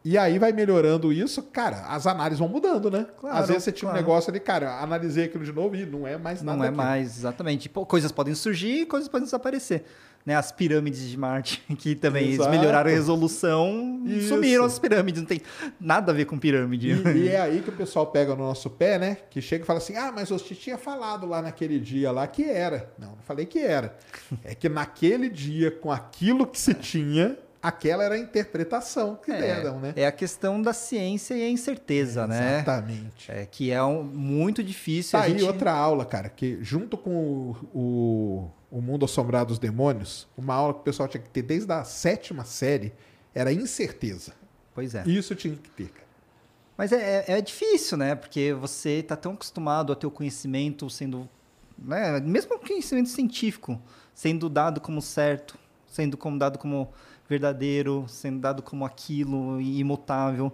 [0.06, 3.07] E aí vai melhorando isso, cara, as análises vão mudando, né?
[3.19, 4.06] Claro, Às vezes você tinha um claro.
[4.06, 6.86] negócio ali, cara, analisei aquilo de novo e não é mais nada Não é daquilo.
[6.86, 7.68] mais, exatamente.
[7.68, 9.84] Pô, coisas podem surgir e coisas podem desaparecer.
[10.23, 10.36] Né?
[10.36, 15.22] As pirâmides de Marte, que também eles melhoraram a resolução e sumiram as pirâmides.
[15.22, 15.41] Não tem
[15.80, 16.91] nada a ver com pirâmide.
[16.91, 19.18] E, e é aí que o pessoal pega no nosso pé, né?
[19.32, 22.44] Que chega e fala assim: ah, mas você tinha falado lá naquele dia lá que
[22.44, 22.91] era.
[22.99, 23.95] Não, não falei que era.
[24.44, 29.79] É que naquele dia, com aquilo que se tinha, aquela era a interpretação que deram,
[29.79, 29.93] né?
[29.95, 32.57] É a questão da ciência e a incerteza, né?
[32.59, 33.31] Exatamente.
[33.31, 35.13] É, que é um, muito difícil.
[35.13, 35.43] Tá a aí gente...
[35.43, 40.73] outra aula, cara, que junto com o, o, o Mundo Assombrado dos Demônios, uma aula
[40.75, 42.93] que o pessoal tinha que ter desde a sétima série
[43.33, 44.33] era incerteza.
[44.73, 45.03] Pois é.
[45.07, 46.05] Isso tinha que ter, cara.
[46.77, 48.13] Mas é, é- é difícil, né?
[48.13, 51.27] Porque você está tão acostumado a ter o conhecimento sendo.
[51.77, 52.19] Né?
[52.19, 53.81] Mesmo o conhecimento científico
[54.13, 56.89] sendo dado como certo, sendo como dado como
[57.27, 60.52] verdadeiro, sendo dado como aquilo imutável.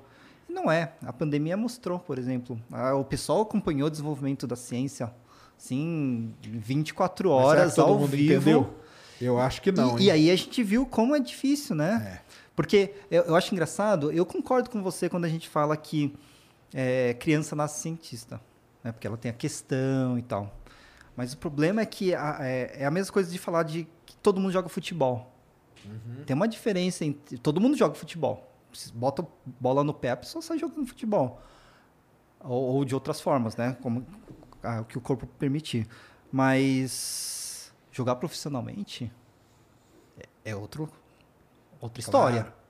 [0.49, 0.93] E não é.
[1.06, 2.60] A pandemia mostrou, por exemplo.
[2.99, 5.11] O pessoal acompanhou o desenvolvimento da ciência,
[5.57, 8.34] sim, 24 Mas será horas ao vivo.
[8.34, 8.73] entendeu?
[9.19, 12.22] Eu acho que não, E, e aí a gente viu como é difícil, né?
[12.56, 16.14] Porque eu, eu acho engraçado, eu concordo com você quando a gente fala que
[16.73, 18.41] é, criança nasce cientista,
[18.84, 18.91] né?
[18.91, 20.57] Porque ela tem a questão e tal.
[21.15, 24.15] Mas o problema é que a- é, é a mesma coisa de falar de que
[24.18, 25.30] todo mundo joga futebol.
[26.25, 27.37] Tem uma diferença entre.
[27.37, 28.47] Todo mundo joga futebol.
[28.93, 29.25] Bota
[29.59, 31.41] bola no pé, a pessoa sai jogando futebol.
[32.39, 33.77] Ou, ou de outras formas, né?
[33.81, 34.05] Como
[34.63, 35.87] ah, o que o corpo permitir.
[36.31, 39.11] Mas jogar profissionalmente
[40.17, 40.89] é, é outro,
[41.79, 42.41] outra história.
[42.43, 42.61] Claro.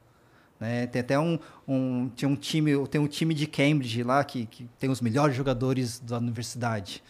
[0.59, 0.85] Né?
[0.87, 4.69] Tem até um, um, tinha um time, tem um time de Cambridge lá que, que
[4.77, 7.03] tem os melhores jogadores da universidade.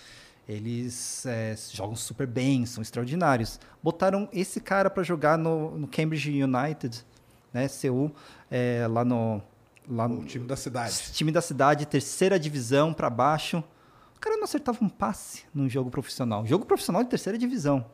[0.47, 3.59] Eles é, jogam super bem, são extraordinários.
[3.81, 7.05] Botaram esse cara para jogar no, no Cambridge United,
[7.53, 8.11] né, CU,
[8.49, 9.41] é, lá no
[9.87, 10.93] lá O no time da cidade.
[11.13, 13.63] time da cidade, terceira divisão para baixo.
[14.15, 16.45] O cara não acertava um passe num jogo profissional.
[16.45, 17.85] Jogo profissional de terceira divisão.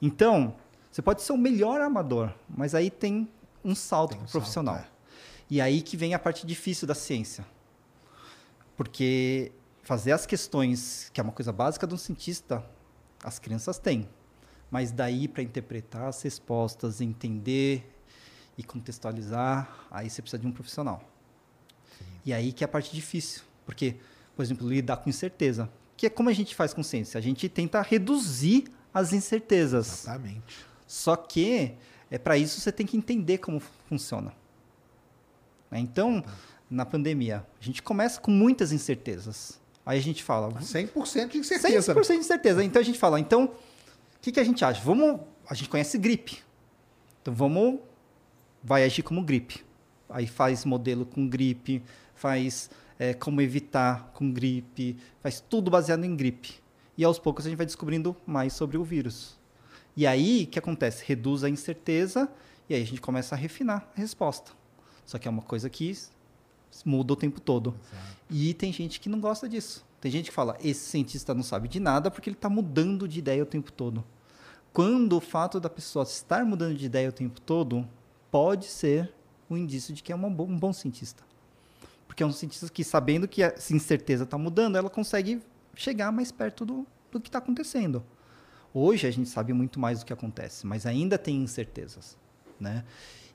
[0.00, 0.54] Então,
[0.90, 3.28] você pode ser o melhor armador, mas aí tem
[3.64, 4.76] um salto Tem um pro profissional.
[4.76, 4.90] salto, é.
[5.50, 7.44] E aí que vem a parte difícil da ciência.
[8.76, 9.52] Porque
[9.90, 12.64] fazer as questões, que é uma coisa básica de um cientista,
[13.24, 14.08] as crianças têm.
[14.70, 17.92] Mas daí para interpretar as respostas, entender
[18.56, 21.02] e contextualizar, aí você precisa de um profissional.
[22.24, 23.42] E aí que é a parte difícil.
[23.66, 23.96] Porque,
[24.36, 25.68] por exemplo, lidar com incerteza.
[25.96, 27.18] Que é como a gente faz com ciência.
[27.18, 30.04] A gente tenta reduzir as incertezas.
[30.04, 30.64] Exatamente.
[30.86, 31.74] Só que,
[32.08, 33.58] é para isso você tem que entender como
[33.88, 34.32] funciona.
[35.68, 35.80] Né?
[35.80, 36.22] Então,
[36.70, 39.59] na pandemia, a gente começa com muitas incertezas.
[39.90, 41.92] Aí a gente fala, 100% de incerteza.
[41.92, 42.62] 100% de certeza.
[42.62, 44.80] Então a gente fala, então, o que, que a gente acha?
[44.82, 45.18] Vamos,
[45.48, 46.44] a gente conhece gripe.
[47.20, 47.80] Então vamos,
[48.62, 49.64] vai agir como gripe.
[50.08, 51.82] Aí faz modelo com gripe,
[52.14, 56.62] faz é, como evitar com gripe, faz tudo baseado em gripe.
[56.96, 59.40] E aos poucos a gente vai descobrindo mais sobre o vírus.
[59.96, 61.02] E aí, o que acontece?
[61.04, 62.30] Reduz a incerteza
[62.68, 64.52] e aí a gente começa a refinar a resposta.
[65.04, 65.90] Só que é uma coisa que
[66.84, 67.74] muda o tempo todo.
[68.28, 69.84] E tem gente que não gosta disso.
[70.00, 73.18] Tem gente que fala, esse cientista não sabe de nada porque ele está mudando de
[73.18, 74.04] ideia o tempo todo.
[74.72, 77.86] Quando o fato da pessoa estar mudando de ideia o tempo todo
[78.30, 79.12] pode ser
[79.50, 81.22] um indício de que é uma bo- um bom cientista.
[82.06, 85.42] Porque é um cientista que, sabendo que a incerteza está mudando, ela consegue
[85.74, 88.02] chegar mais perto do, do que está acontecendo.
[88.72, 92.16] Hoje a gente sabe muito mais do que acontece, mas ainda tem incertezas,
[92.58, 92.84] né?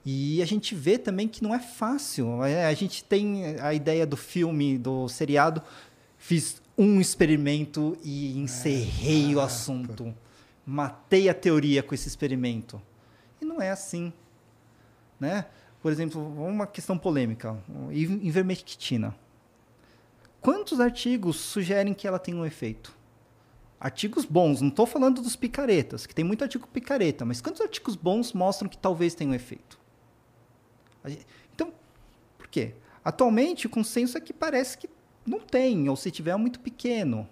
[0.06, 2.44] E a gente vê também que não é fácil.
[2.44, 5.64] É, A gente tem a ideia do filme, do seriado,
[6.18, 10.14] fiz um experimento e encerrei o assunto.
[10.66, 12.80] Matei a teoria com esse experimento.
[13.42, 14.14] E não é assim,
[15.20, 15.46] né?
[15.82, 17.58] Por exemplo, uma questão polêmica,
[17.92, 19.16] ivermectina.
[20.42, 22.96] Quantos artigos sugerem que ela tem um efeito?
[23.80, 27.96] Artigos bons, não estou falando dos picaretas, que tem muito artigo picareta, mas quantos artigos
[27.96, 29.75] bons mostram que talvez tenha um efeito?
[31.10, 31.72] Gente- Então,
[32.38, 32.74] por quê?
[33.04, 34.90] Atualmente, o consenso é que parece que
[35.26, 37.28] não tem, ou se tiver é muito pequeno,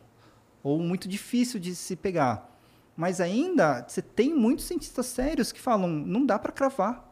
[0.62, 2.50] ou muito difícil de se pegar.
[2.96, 7.12] Mas ainda, você tem muitos cientistas sérios que falam, não dá para cravar.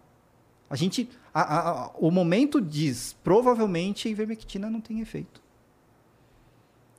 [0.69, 5.41] A gente, a- a- a- o momento diz, provavelmente a ivermectina não tem efeito.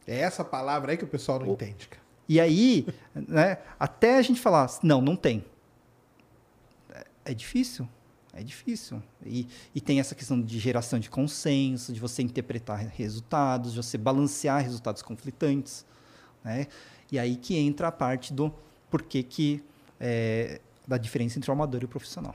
[0.07, 2.03] É essa palavra aí que o pessoal não entende, cara.
[2.29, 5.45] E aí, né, até a gente falar, não, não tem.
[6.91, 7.89] É- É difícil.
[8.35, 9.03] É difícil.
[9.25, 13.99] E, e tem essa questão de geração de consenso, de você interpretar resultados, de você
[13.99, 15.85] balancear resultados conflitantes.
[16.43, 16.67] Né?
[17.11, 18.53] E aí que entra a parte do
[18.91, 19.63] porquê que
[20.01, 22.35] é, da diferença entre o amador e o profissional.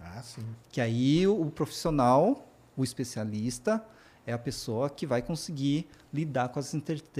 [0.00, 0.42] Ah, sim.
[0.70, 3.84] Que aí o, o profissional, o especialista,
[4.26, 6.74] é a pessoa que vai conseguir lidar com as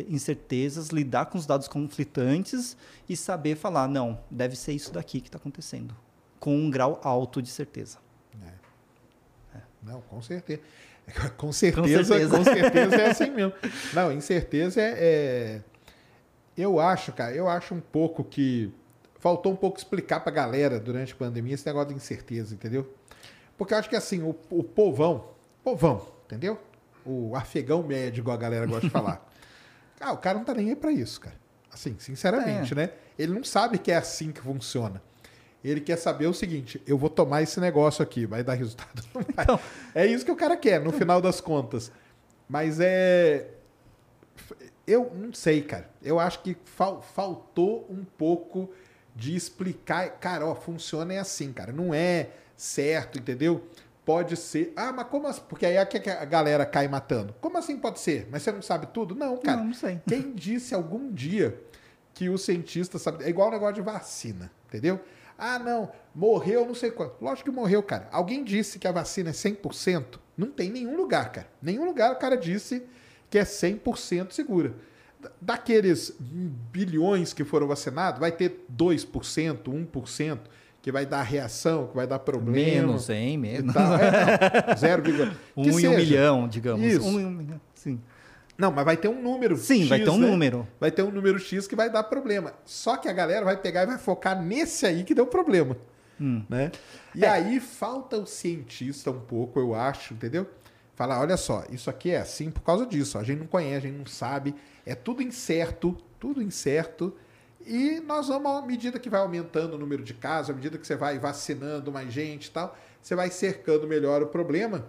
[0.08, 2.76] incertezas, lidar com os dados conflitantes
[3.08, 5.94] e saber falar, não, deve ser isso daqui que está acontecendo,
[6.40, 7.98] com um grau alto de certeza.
[9.82, 10.60] Não, com certeza.
[11.36, 12.36] Com certeza, certeza.
[12.38, 13.52] com certeza é assim mesmo.
[13.92, 15.60] Não, incerteza é, é-
[16.56, 18.72] Eu acho, cara, eu acho um pouco que.
[19.18, 22.92] Faltou um pouco explicar pra galera durante a pandemia esse negócio de incerteza, entendeu?
[23.56, 25.30] Porque eu acho que assim, o, o povão,
[25.64, 26.60] povão, entendeu?
[27.04, 29.26] O afegão médio, igual a galera gosta de falar.
[30.00, 31.34] Ah, o cara não tá nem aí pra isso, cara.
[31.72, 32.76] Assim, sinceramente, É.
[32.76, 32.90] né?
[33.18, 35.02] Ele não sabe que é assim que funciona.
[35.64, 39.02] Ele quer saber o seguinte: eu vou tomar esse negócio aqui, vai dar resultado?
[39.12, 39.24] Vai.
[39.44, 39.58] Então.
[39.94, 41.90] É isso que o cara quer, no final das contas.
[42.48, 43.48] Mas é.
[44.86, 45.90] Eu não sei, cara.
[46.02, 48.70] Eu acho que fal- faltou um pouco
[49.14, 50.08] de explicar.
[50.20, 51.72] Cara, ó, funciona é assim, cara.
[51.72, 53.66] Não é certo, entendeu?
[54.04, 54.72] Pode ser.
[54.76, 55.42] Ah, mas como assim?
[55.48, 57.34] Porque aí é que a galera cai matando.
[57.40, 58.28] Como assim pode ser?
[58.30, 59.16] Mas você não sabe tudo?
[59.16, 59.56] Não, cara.
[59.56, 60.00] Não, não sei.
[60.06, 61.60] Quem disse algum dia
[62.14, 63.24] que o cientista sabe.
[63.24, 65.00] É igual o negócio de vacina, entendeu?
[65.38, 67.14] Ah, não, morreu não sei quanto.
[67.22, 68.08] Lógico que morreu, cara.
[68.10, 70.18] Alguém disse que a vacina é 100%?
[70.36, 71.46] Não tem nenhum lugar, cara.
[71.62, 72.82] Nenhum lugar o cara disse
[73.30, 74.74] que é 100% segura.
[75.20, 76.14] Da- Daqueles
[76.72, 80.38] bilhões que foram vacinados, vai ter 2%, 1%
[80.82, 82.52] que vai dar reação, que vai dar problema.
[82.56, 83.34] Menos, hein?
[83.34, 83.74] e Menos.
[83.74, 83.94] tal.
[83.96, 86.86] É, não, zero vírgula- Um que em um milhão, digamos.
[86.86, 87.04] Isso.
[87.06, 88.00] Um em um milhão, sim.
[88.58, 89.56] Não, mas vai ter um número.
[89.56, 90.26] Sim, X, vai ter um né?
[90.26, 90.66] número.
[90.80, 92.54] Vai ter um número X que vai dar problema.
[92.64, 95.76] Só que a galera vai pegar e vai focar nesse aí que deu problema.
[96.20, 96.42] Hum.
[96.48, 96.72] Né?
[97.14, 97.28] E É.
[97.28, 100.46] aí falta o cientista um pouco, eu acho, entendeu?
[100.94, 103.18] Falar, olha só, isso aqui é assim por causa disso.
[103.18, 104.54] A gente não conhece, a gente não sabe.
[104.86, 107.14] É tudo incerto, tudo incerto.
[107.66, 110.86] E nós vamos, à medida que vai aumentando o número de casos, à medida que
[110.86, 114.86] você vai vacinando mais gente e tal, você vai cercando melhor o problema.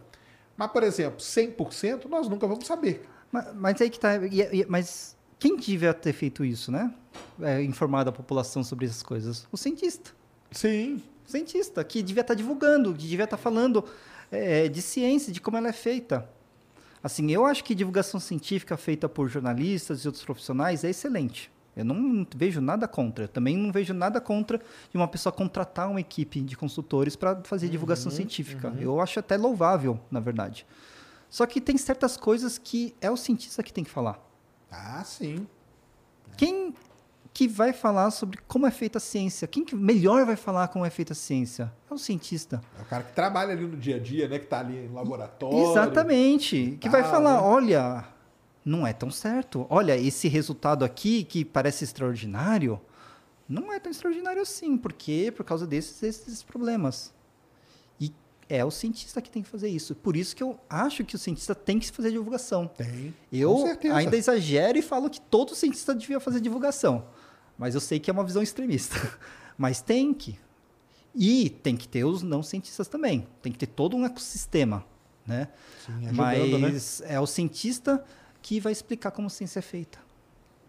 [0.55, 3.05] Mas, por exemplo, 100% nós nunca vamos saber.
[3.31, 4.11] Mas, mas aí que tá.
[4.67, 6.93] mas quem devia ter feito isso, né?
[7.41, 9.47] É, informado a população sobre essas coisas?
[9.51, 10.11] O cientista.
[10.51, 13.83] Sim, O cientista, que devia estar divulgando, que devia estar falando
[14.31, 16.27] é, de ciência, de como ela é feita.
[17.03, 21.51] Assim, eu acho que divulgação científica feita por jornalistas e outros profissionais é excelente.
[21.75, 23.25] Eu não vejo nada contra.
[23.25, 27.35] Eu também não vejo nada contra de uma pessoa contratar uma equipe de consultores para
[27.43, 28.73] fazer divulgação científica.
[28.79, 30.65] Eu acho até louvável, na verdade.
[31.29, 34.19] Só que tem certas coisas que é o cientista que tem que falar.
[34.71, 35.47] Ah, sim.
[36.37, 36.73] Quem
[37.33, 39.47] que vai falar sobre como é feita a ciência?
[39.47, 41.71] Quem que melhor vai falar como é feita a ciência?
[41.89, 42.61] É o cientista.
[42.79, 44.39] É o cara que trabalha ali no dia a dia, né?
[44.39, 45.71] Que tá ali em laboratório.
[45.71, 46.77] Exatamente.
[46.81, 47.47] Que vai tal, falar, né?
[47.47, 48.05] olha,
[48.65, 49.67] não é tão certo.
[49.69, 52.81] Olha, esse resultado aqui que parece extraordinário,
[53.47, 54.75] não é tão extraordinário assim.
[54.75, 55.31] Por quê?
[55.35, 57.13] Por causa desses, esses problemas.
[58.49, 59.93] É o cientista que tem que fazer isso.
[59.93, 62.67] Por isso que eu acho que o cientista tem que fazer divulgação.
[62.67, 63.13] Tem.
[63.31, 67.05] Eu ainda exagero e falo que todo cientista devia fazer divulgação.
[67.57, 68.95] Mas eu sei que é uma visão extremista.
[69.57, 70.39] Mas tem que.
[71.13, 73.27] E tem que ter os não cientistas também.
[73.41, 74.85] Tem que ter todo um ecossistema.
[75.25, 75.49] Né?
[75.85, 76.69] Sim, ajudando, né?
[76.71, 78.03] Mas é o cientista
[78.41, 79.99] que vai explicar como a ciência é feita.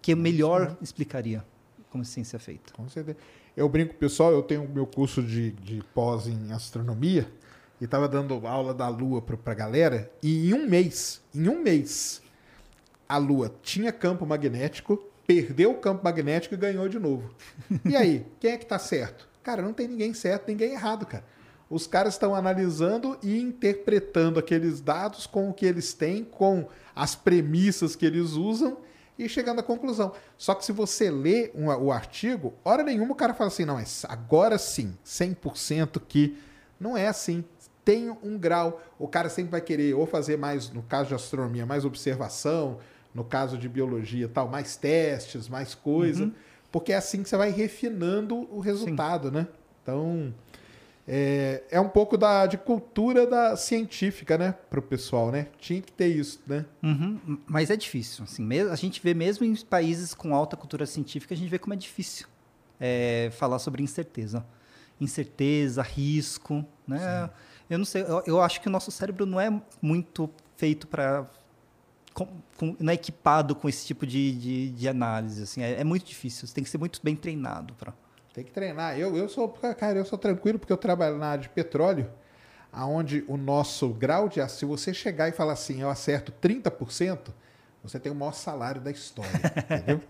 [0.02, 1.44] Que melhor explicaria
[1.90, 2.72] como a ciência é feita.
[2.72, 3.18] Com certeza.
[3.56, 7.30] Eu brinco, pessoal, eu tenho o meu curso de, de pós em astronomia
[7.80, 11.60] e estava dando aula da Lua para a galera e em um mês, em um
[11.62, 12.20] mês,
[13.08, 14.96] a Lua tinha campo magnético,
[15.26, 17.30] perdeu o campo magnético e ganhou de novo.
[17.84, 19.28] E aí, quem é que tá certo?
[19.42, 21.24] Cara, não tem ninguém certo, ninguém errado, cara.
[21.70, 27.14] Os caras estão analisando e interpretando aqueles dados com o que eles têm, com as
[27.14, 28.78] premissas que eles usam
[29.18, 30.12] e chegando à conclusão.
[30.36, 33.78] Só que se você lê um- o artigo, hora nenhuma o cara fala assim, não,
[33.78, 36.38] é agora sim, 100% que
[36.80, 37.44] não é assim.
[37.88, 38.82] Tem um grau.
[38.98, 42.80] O cara sempre vai querer ou fazer mais, no caso de astronomia, mais observação,
[43.14, 46.30] no caso de biologia e tal, mais testes, mais coisa,
[46.70, 49.48] porque é assim que você vai refinando o resultado, né?
[49.82, 50.34] Então,
[51.06, 55.46] é, é um pouco da, de cultura da científica, né, pro pessoal, né?
[55.58, 56.66] Tinha que ter isso, né?
[56.82, 58.24] Uhum, Mas é difícil.
[58.24, 61.58] Assim, mesmo, a gente vê mesmo em países com alta cultura científica, a gente vê
[61.58, 62.26] como é difícil
[62.78, 64.44] é, falar sobre incerteza.
[65.00, 67.30] Incerteza, risco, né?
[67.68, 69.50] Eu não sei, eu, eu acho que o nosso cérebro não é
[69.82, 71.26] muito feito para
[72.80, 76.46] não é equipado com esse tipo de, de, de análise, assim, é, é muito difícil.
[76.46, 77.92] Você tem que ser muito bem treinado para.
[78.32, 78.98] Tem que treinar.
[78.98, 82.10] Eu, eu sou, cara, eu sou tranquilo porque eu trabalho na área de petróleo,
[82.72, 87.28] aonde o nosso grau de se você chegar e falar assim, eu acerto 30%,
[87.82, 89.30] você tem o maior salário da história,
[89.64, 90.00] entendeu?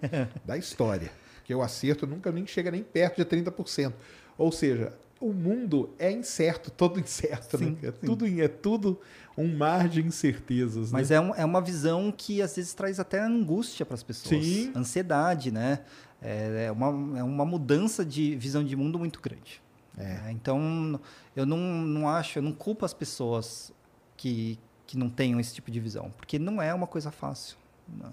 [0.45, 1.11] Da história.
[1.45, 3.93] Que eu acerto nunca nem chega nem perto de 30%.
[4.37, 7.89] Ou seja, o mundo é incerto, todo incerto, Sim, né?
[7.89, 9.01] É tudo, é tudo
[9.37, 11.17] um mar de incertezas, Mas né?
[11.17, 14.45] é, um- é uma visão que às vezes traz até angústia para as pessoas.
[14.45, 14.73] Sim.
[14.75, 15.81] Ansiedade, né?
[16.21, 19.61] É, é uma, é uma mudança de visão de mundo muito grande.
[19.97, 20.29] É.
[20.29, 21.01] É, então,
[21.37, 23.73] eu não, não acho, eu não culpo as pessoas
[24.17, 27.57] que, que não tenham esse tipo de visão, porque não é uma coisa fácil.
[27.89, 28.11] né?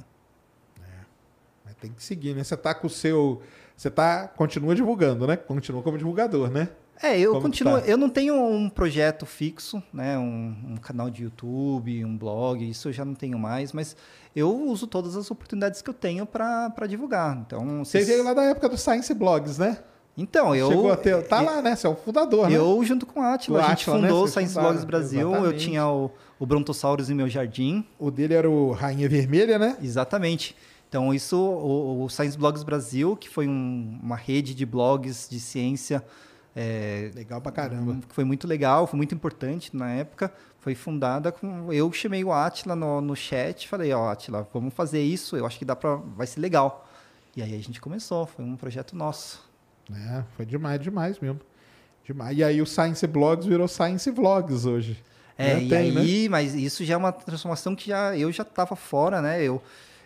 [1.64, 2.44] Mas tem que seguir, né?
[2.44, 3.42] Você tá com o seu.
[3.76, 4.28] Você tá.
[4.28, 5.36] Continua divulgando, né?
[5.36, 6.70] Continua como divulgador, né?
[7.02, 7.80] É, eu Como continuo.
[7.82, 7.86] tá?
[7.88, 10.18] Eu não tenho um projeto fixo, né?
[10.18, 13.96] Um, um canal de YouTube, um blog, isso eu já não tenho mais, mas
[14.36, 17.38] eu uso todas as oportunidades que eu tenho para divulgar.
[17.46, 19.78] Então, Você se- veio lá da época do Science Blogs, né?
[20.18, 20.70] Então, eu.
[20.70, 21.22] Chegou a ter.
[21.28, 21.76] Tá lá, né?
[21.76, 22.56] Você é o fundador, né?
[22.56, 24.02] Eu, junto com a Atila, Com a gente Átila, né?
[24.08, 25.20] fundou o Vocês Science fundaram, Blogs Brasil.
[25.20, 25.64] Eu exatamente.
[25.66, 26.10] tinha o,
[26.40, 27.86] o Brontosaurus em meu jardim.
[28.00, 29.76] O dele era o Rainha Vermelha, né?
[29.84, 30.56] Exatamente.
[30.88, 35.38] Então, isso, o, o Science Blogs Brasil, que foi um- uma rede de blogs de
[35.42, 36.02] ciência
[36.56, 38.00] é, Legal pra caramba.
[38.10, 40.32] foi muito legal, foi muito importante na época.
[40.60, 41.72] Foi fundada com.
[41.72, 45.60] Eu chamei o Atila no, no chat falei: Ó, Atila, vamos fazer isso, eu acho
[45.60, 45.96] que dá pra.
[45.96, 46.88] vai ser legal.
[47.36, 49.44] E aí a gente começou, foi um projeto nosso.
[49.94, 51.42] É, foi demais, demais mesmo.
[52.06, 52.38] Demais.
[52.38, 55.04] E aí o Science Blogs virou Science Vlogs hoje.
[55.38, 55.64] É, Né?
[55.64, 56.02] e Tem, né?
[56.02, 59.44] aí, mas isso já é uma transformação que já eu já estava fora, né?
[59.44, 59.62] Eu,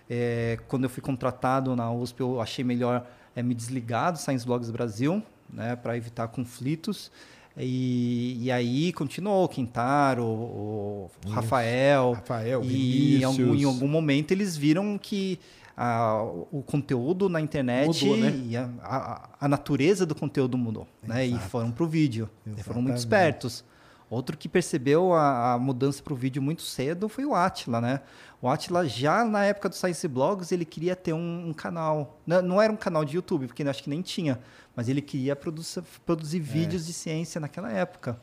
[0.10, 3.06] é, quando eu fui contratado na USP, eu achei melhor
[3.36, 5.22] é, me desligar do Science Blogs Brasil,
[5.52, 5.76] né?
[5.76, 7.12] Para evitar conflitos.
[7.58, 11.34] E, e aí continuou o Quintaro, o Isso.
[11.34, 12.14] Rafael.
[12.14, 15.38] Rafael, e em algum, em algum momento eles viram que
[15.76, 18.42] a- o conteúdo na internet Mudou, né?
[18.48, 20.88] e a, a- a natureza do conteúdo mudou.
[21.04, 21.26] Né?
[21.28, 22.30] E foram para o vídeo.
[22.46, 23.00] E foram muito Exatamente.
[23.00, 23.64] espertos.
[24.10, 28.02] Outro que percebeu a, a mudança para o vídeo muito cedo foi o Atila, né?
[28.42, 32.42] O Atila já na época do Science Blogs ele queria ter um, um canal, não,
[32.42, 34.40] não era um canal de YouTube porque acho que nem tinha,
[34.80, 38.18] mas ele queria produzir, produzir vídeos de ciência naquela época.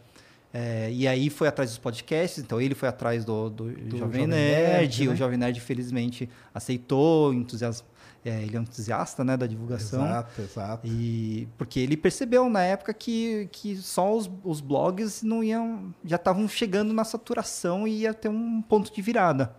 [0.54, 4.26] É, e aí foi atrás dos podcasts, então ele foi atrás do, do, Jovem, Jovem
[4.26, 5.12] Nerd, Nerd, né?
[5.12, 7.84] o Jovem Nerd felizmente aceitou, entusias,
[8.24, 10.02] é, ele é um entusiasta né, da divulgação.
[10.06, 10.86] Exato, exato.
[10.86, 16.16] E porque ele percebeu na época que, que só os, os blogs não iam já
[16.16, 19.54] estavam chegando na saturação e ia ter um ponto de virada.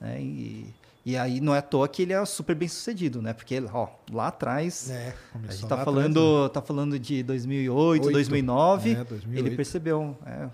[0.00, 0.22] né?
[0.22, 0.72] E,
[1.06, 3.32] e aí não é à toa que ele é super bem sucedido, né?
[3.32, 8.12] Porque ó, lá atrás É, a gente tá atrás, falando tá falando de 2008, Oito.
[8.12, 8.90] 2009.
[8.90, 9.46] É, 2008.
[9.46, 10.48] Ele percebeu é,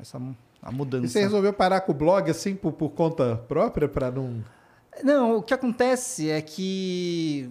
[0.00, 0.20] essa
[0.60, 1.06] a mudança.
[1.06, 4.42] E você resolveu parar com o blog assim por, por conta própria para não.
[5.04, 7.48] Não, o que acontece é que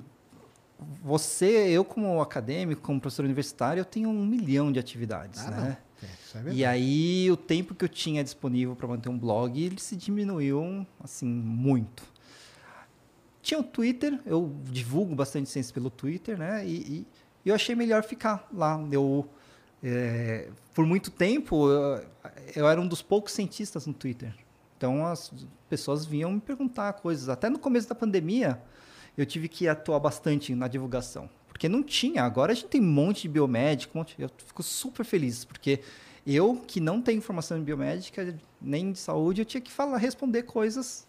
[1.02, 5.78] você, eu como acadêmico, como professor universitário, eu tenho um milhão de atividades, Ah, né?
[6.02, 6.58] É, isso é verdade.
[6.58, 10.86] E aí o tempo que eu tinha disponível para manter um blog, ele se diminuiu
[11.02, 12.12] assim muito.
[13.44, 16.66] Tinha o Twitter, eu divulgo bastante ciência pelo Twitter, né?
[16.66, 17.06] E,
[17.44, 18.82] e eu achei melhor ficar lá.
[18.90, 19.30] Eu
[19.84, 22.06] é, por muito tempo eu,
[22.56, 24.34] eu era um dos poucos cientistas no Twitter.
[24.78, 25.30] Então as
[25.70, 27.28] pessoas vinham me perguntar coisas.
[27.28, 28.62] Até no começo da pandemia,
[29.18, 31.30] eu tive que atuar bastante na divulgação.
[31.50, 32.24] Porque não tinha.
[32.24, 33.98] Agora a gente tem um monte de biomédico.
[33.98, 35.82] Um monte, eu fico super feliz, porque
[36.26, 40.44] eu, que não tenho formação em biomédica, nem de saúde, eu tinha que falar, responder
[40.44, 41.06] coisas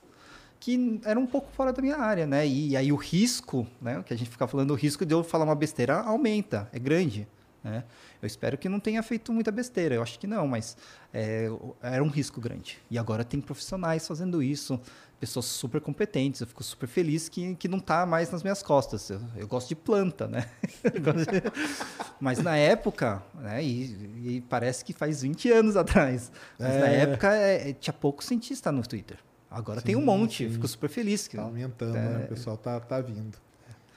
[0.64, 2.46] que eram um pouco fora da minha área, né?
[2.46, 4.02] E, aí o risco, né?
[4.02, 7.28] Que a gente fica falando, o risco de eu falar uma besteira aumenta, é grande.
[7.62, 7.84] Né?
[8.22, 10.74] Eu espero que não tenha feito muita besteira, eu acho que não, mas
[11.12, 11.50] é,
[11.82, 12.78] era um risco grande.
[12.90, 14.80] E agora tem profissionais fazendo isso,
[15.20, 19.10] pessoas super competentes, eu fico super feliz que, que não está mais nas minhas costas.
[19.10, 20.48] Eu, eu gosto de planta, né?
[22.18, 26.80] mas na época, né, e, e, parece que faz 20 anos atrás, mas é.
[26.80, 29.18] na época é, tinha pouco cientista no Twitter.
[29.54, 30.52] Agora sim, tem um monte, sim.
[30.52, 31.28] fico super feliz.
[31.28, 32.00] Que, tá aumentando, é...
[32.00, 32.24] né?
[32.24, 33.38] O pessoal tá, tá vindo.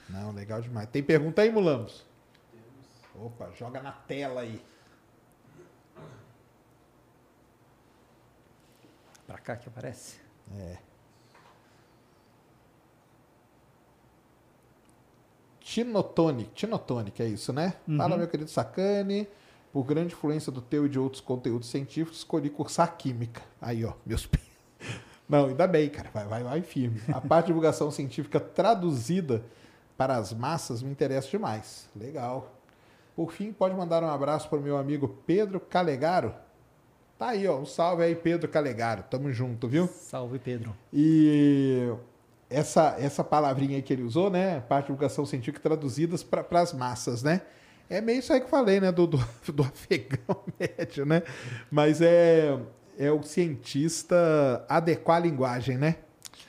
[0.08, 0.88] Não, legal demais.
[0.90, 2.06] Tem pergunta aí, Mulambos?
[3.16, 4.64] Opa, joga na tela aí.
[9.26, 10.20] Pra cá que aparece?
[10.56, 10.78] É.
[15.60, 17.74] Tinotonic, Tinotonic, é isso, né?
[17.88, 17.98] Uhum.
[17.98, 19.28] Fala, meu querido Sacane.
[19.74, 23.42] Por grande influência do teu e de outros conteúdos científicos, escolhi cursar Química.
[23.60, 24.26] Aí, ó, meus
[25.28, 26.10] Não, ainda bem, cara.
[26.14, 27.02] Vai, vai, vai firme.
[27.14, 29.44] A parte de divulgação científica traduzida
[29.98, 31.90] para as massas me interessa demais.
[31.96, 32.54] Legal.
[33.16, 36.34] Por fim, pode mandar um abraço para o meu amigo Pedro Calegaro.
[37.18, 37.58] Tá aí, ó.
[37.58, 39.04] Um salve aí, Pedro Calegaro.
[39.10, 39.88] Tamo junto, viu?
[39.88, 40.76] Salve, Pedro.
[40.94, 41.92] E
[42.50, 44.60] essa, essa palavrinha aí que ele usou, né?
[44.62, 47.42] Parte de divulgação científica traduzidas para as massas, né?
[47.90, 48.92] É meio isso aí que eu falei, né?
[48.92, 49.18] Do, do,
[49.52, 51.24] do afegão médio, né?
[51.72, 52.56] Mas é,
[52.98, 55.98] é o cientista adequar a linguagem, né?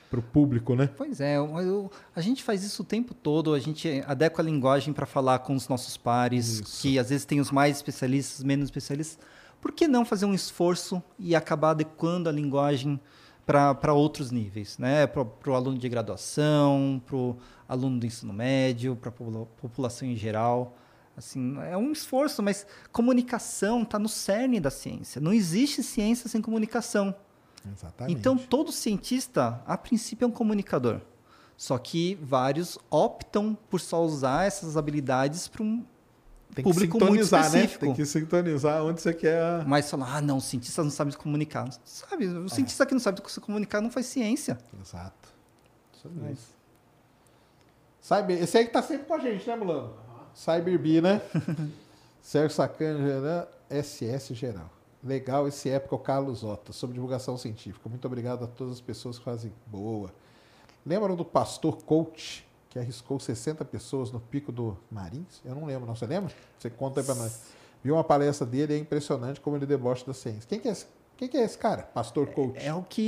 [0.09, 0.89] para o público, né?
[0.97, 4.91] Pois é, eu, a gente faz isso o tempo todo, a gente adequa a linguagem
[4.91, 6.81] para falar com os nossos pares, isso.
[6.81, 9.19] que às vezes tem os mais especialistas, menos especialistas.
[9.61, 12.99] Por que não fazer um esforço e acabar adequando a linguagem
[13.45, 15.05] para outros níveis, né?
[15.05, 20.15] Para o aluno de graduação, para o aluno do ensino médio, para a população em
[20.15, 20.75] geral.
[21.19, 25.19] Assim, é um esforço, mas comunicação está no cerne da ciência.
[25.19, 27.13] Não existe ciência sem comunicação.
[27.69, 28.17] Exatamente.
[28.17, 31.01] Então, todo cientista, a princípio, é um comunicador.
[31.57, 35.85] Só que vários optam por só usar essas habilidades para um
[36.55, 37.21] tem público muito né?
[37.21, 37.85] específico.
[37.85, 37.91] Né?
[37.91, 39.67] Tem que sintonizar onde você quer.
[39.67, 41.69] Mas falar, ah, não, o cientista não sabe se comunicar.
[41.83, 42.47] Sabe, o é.
[42.49, 44.57] cientista que não sabe se comunicar não faz ciência.
[44.81, 45.33] Exato.
[45.93, 46.59] Isso mesmo.
[47.99, 49.93] Cyber, esse aí que tá sempre com a gente, né, Mulano?
[50.39, 51.21] Cyberbee, né?
[52.23, 53.81] Sérgio Sacana, né?
[53.81, 54.69] SS Geral.
[55.03, 57.89] Legal esse época, o Carlos Otto, sobre divulgação científica.
[57.89, 60.13] Muito obrigado a todas as pessoas que fazem boa.
[60.85, 65.41] Lembram do pastor coach, que arriscou 60 pessoas no pico do Marins?
[65.43, 65.95] Eu não lembro, não.
[65.95, 66.33] Você lembra?
[66.57, 67.41] Você conta aí pra nós.
[67.83, 70.43] Viu uma palestra dele, é impressionante como ele debocha da ciência.
[70.47, 70.85] Quem que é esse?
[71.19, 71.83] Quem que é esse cara?
[71.83, 72.57] Pastor coach?
[72.57, 73.01] É, é o que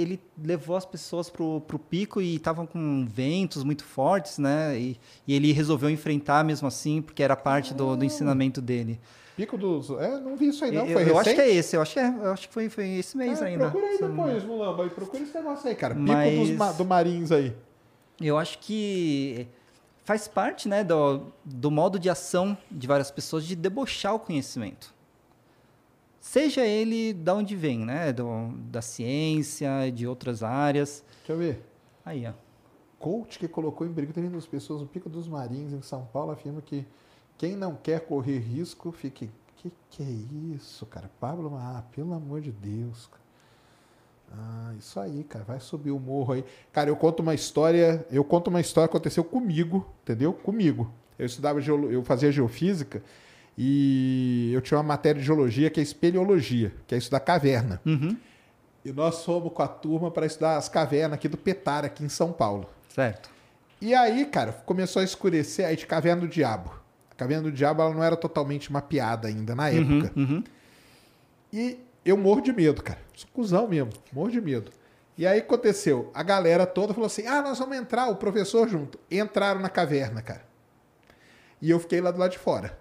[0.00, 4.78] ele levou as pessoas pro, pro pico e estavam com ventos muito fortes, né?
[4.78, 9.00] E, e, ele resolveu enfrentar mesmo assim, porque era parte do, do ensinamento dele.
[9.36, 9.90] Pico dos.
[9.90, 10.86] É, não vi isso aí, não.
[10.86, 12.68] Foi eu, eu acho que é esse, eu acho que, é, eu acho que foi,
[12.68, 13.64] foi esse mês é, ainda.
[13.68, 15.96] Procura aí depois, Mulamba, procura esse negócio aí, cara.
[15.96, 16.56] Pico Mas...
[16.56, 17.52] dos, do Marins aí.
[18.20, 19.48] Eu acho que
[20.04, 24.94] faz parte né, do, do modo de ação de várias pessoas de debochar o conhecimento.
[26.26, 28.12] Seja ele da onde vem, né?
[28.12, 31.04] Do, da ciência, de outras áreas.
[31.18, 31.62] Deixa eu ver.
[32.04, 32.32] Aí, ó.
[32.98, 36.60] Coach que colocou em perigo as pessoas no Pico dos Marins, em São Paulo, afirma
[36.60, 36.84] que
[37.38, 39.30] quem não quer correr risco, fique.
[39.54, 41.08] Que que é isso, cara?
[41.20, 43.06] Pablo, ah, pelo amor de Deus.
[43.06, 43.22] Cara.
[44.32, 45.44] Ah, isso aí, cara.
[45.44, 46.44] Vai subir o morro aí.
[46.72, 48.04] Cara, eu conto uma história.
[48.10, 50.32] Eu conto uma história que aconteceu comigo, entendeu?
[50.32, 50.92] Comigo.
[51.16, 53.00] Eu estudava eu fazia geofísica
[53.56, 57.80] e eu tinha uma matéria de geologia que é espeleologia, que é estudar caverna.
[57.86, 58.16] Uhum.
[58.84, 62.08] E nós fomos com a turma para estudar as cavernas aqui do Petar, aqui em
[62.08, 62.68] São Paulo.
[62.94, 63.30] Certo.
[63.80, 66.70] E aí, cara, começou a escurecer aí de Caverna do Diabo.
[67.16, 70.12] Caverna do Diabo ela não era totalmente mapeada ainda na uhum, época.
[70.16, 70.44] Uhum, uhum.
[71.52, 73.00] E eu morro de medo, cara.
[73.14, 74.70] Sou cuzão mesmo, morro de medo.
[75.18, 78.98] E aí aconteceu, a galera toda falou assim: ah, nós vamos entrar, o professor junto.
[79.10, 80.44] Entraram na caverna, cara.
[81.60, 82.76] E eu fiquei lá do lado de fora.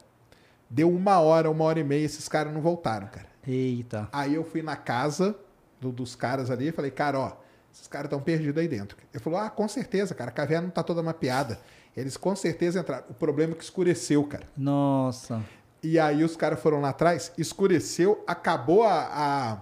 [0.75, 3.27] Deu uma hora, uma hora e meia, esses caras não voltaram, cara.
[3.47, 4.09] Eita.
[4.11, 5.33] Aí eu fui na casa
[5.79, 7.31] do, dos caras ali e falei, cara, ó,
[7.73, 8.97] esses caras estão perdidos aí dentro.
[9.13, 11.57] Ele falou, ah, com certeza, cara, a caverna não tá toda mapeada.
[11.95, 13.05] Eles com certeza entraram.
[13.09, 14.43] O problema é que escureceu, cara.
[14.57, 15.41] Nossa.
[15.81, 19.57] E aí os caras foram lá atrás, escureceu, acabou a, a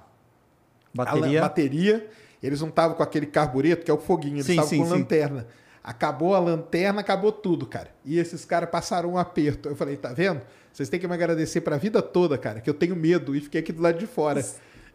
[0.95, 1.39] bateria.
[1.39, 2.09] A bateria.
[2.41, 4.91] Eles não estavam com aquele carbureto, que é o foguinho, eles estavam com sim.
[4.91, 5.45] lanterna.
[5.83, 7.91] Acabou a lanterna, acabou tudo, cara.
[8.03, 9.69] E esses caras passaram um aperto.
[9.69, 10.41] Eu falei, tá vendo?
[10.73, 13.41] Vocês têm que me agradecer para a vida toda, cara, que eu tenho medo e
[13.41, 14.43] fiquei aqui do lado de fora.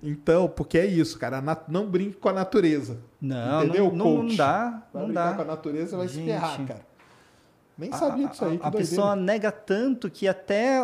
[0.02, 1.40] Então, porque é isso, cara.
[1.68, 2.98] Não brinque com a natureza.
[3.20, 3.92] Não, entendeu?
[3.92, 4.82] não, não dá.
[4.92, 5.34] Vai não dá.
[5.34, 6.24] com a natureza, vai Gente.
[6.24, 6.86] se ferrar, cara.
[7.76, 8.58] Nem sabia disso aí.
[8.60, 10.82] A, a pessoa nega tanto que até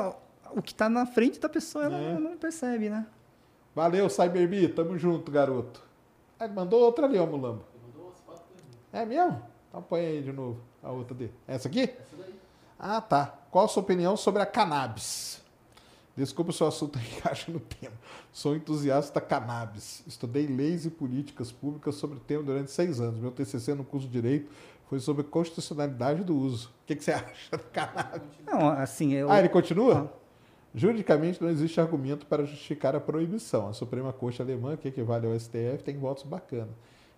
[0.52, 2.18] o que está na frente da pessoa ela é.
[2.18, 3.04] não percebe, né?
[3.74, 4.68] Valeu, Cyberbi.
[4.68, 5.82] Tamo junto, garoto.
[6.38, 7.64] Ah, ele mandou outra ali, ó, Mulambo.
[8.92, 9.42] É mesmo?
[9.68, 11.32] Então põe aí de novo a outra dele.
[11.48, 11.82] Essa aqui?
[11.82, 12.34] Essa daí.
[12.86, 13.32] Ah, tá.
[13.50, 15.40] Qual a sua opinião sobre a cannabis?
[16.14, 17.94] Desculpa se o assunto encaixa no tema.
[18.30, 20.02] Sou entusiasta cannabis.
[20.06, 23.18] Estudei leis e políticas públicas sobre o tema durante seis anos.
[23.18, 24.50] Meu TCC no curso de Direito
[24.86, 26.68] foi sobre constitucionalidade do uso.
[26.82, 28.28] O que, que você acha da cannabis?
[28.44, 29.32] Não, assim, eu...
[29.32, 30.12] Ah, ele continua?
[30.74, 33.66] Juridicamente não existe argumento para justificar a proibição.
[33.66, 36.74] A Suprema Corte Alemã, que equivale ao STF, tem votos bacanas.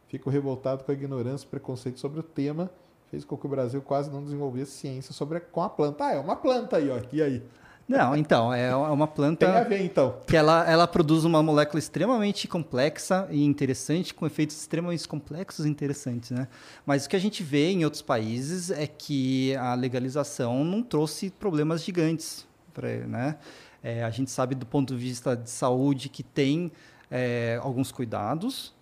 [0.06, 2.70] Fico revoltado com a ignorância e preconceito sobre o tema.
[3.10, 6.04] Fez com que o Brasil quase não desenvolvesse ciência sobre a, com a planta.
[6.04, 6.98] Ah, é uma planta aí, ó.
[7.12, 7.42] E aí?
[7.88, 9.46] Não, então, é uma planta.
[9.46, 10.16] Tem a ver, então.
[10.26, 15.68] Que ela, ela produz uma molécula extremamente complexa e interessante, com efeitos extremamente complexos e
[15.68, 16.48] interessantes, né?
[16.84, 21.30] Mas o que a gente vê em outros países é que a legalização não trouxe
[21.30, 23.36] problemas gigantes, pra, né?
[23.84, 26.72] É, a gente sabe do ponto de vista de saúde que tem
[27.08, 28.74] é, alguns cuidados,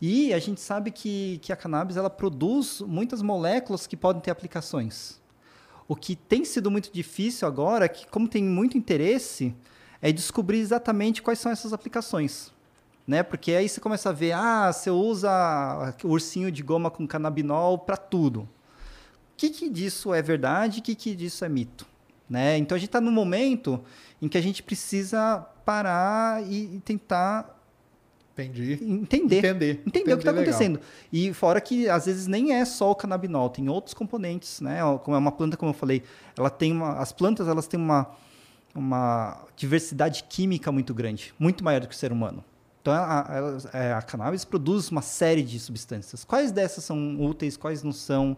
[0.00, 4.30] e a gente sabe que, que a cannabis ela produz muitas moléculas que podem ter
[4.30, 5.20] aplicações.
[5.86, 9.54] O que tem sido muito difícil agora, que como tem muito interesse,
[10.00, 12.50] é descobrir exatamente quais são essas aplicações.
[13.06, 13.22] Né?
[13.22, 17.76] Porque aí você começa a ver, ah, você usa o ursinho de goma com canabinol
[17.76, 18.42] para tudo.
[18.42, 18.48] O
[19.36, 21.86] que, que disso é verdade, o que, que disso é mito?
[22.28, 22.56] Né?
[22.56, 23.82] Então a gente está num momento
[24.22, 27.59] em que a gente precisa parar e, e tentar
[28.32, 28.72] Entendi.
[28.82, 29.38] Entender.
[29.38, 29.82] Entender.
[29.86, 30.80] Entender, o que está acontecendo.
[31.12, 34.80] E fora que às vezes nem é só o canabinol, tem outros componentes, né?
[35.04, 36.02] Como é uma planta, como eu falei,
[36.38, 38.10] ela tem uma, as plantas elas têm uma,
[38.74, 42.44] uma diversidade química muito grande, muito maior do que o ser humano.
[42.80, 43.20] Então a,
[43.72, 46.24] a, é, a cannabis produz uma série de substâncias.
[46.24, 48.36] Quais dessas são úteis, quais não são,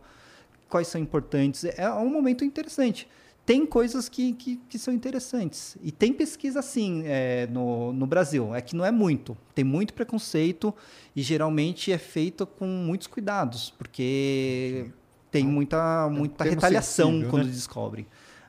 [0.69, 1.64] quais são importantes?
[1.64, 3.06] É um momento interessante
[3.44, 5.77] tem coisas que, que, que, são interessantes.
[5.82, 8.55] E tem pesquisa, sim, é, no, no Brasil.
[8.55, 9.36] É que não é muito.
[9.55, 10.73] Tem muito preconceito
[11.14, 14.90] e geralmente é feito com muitos cuidados, porque
[15.31, 17.51] tem muita, muita retaliação sensível, quando né?
[17.51, 18.06] descobrem.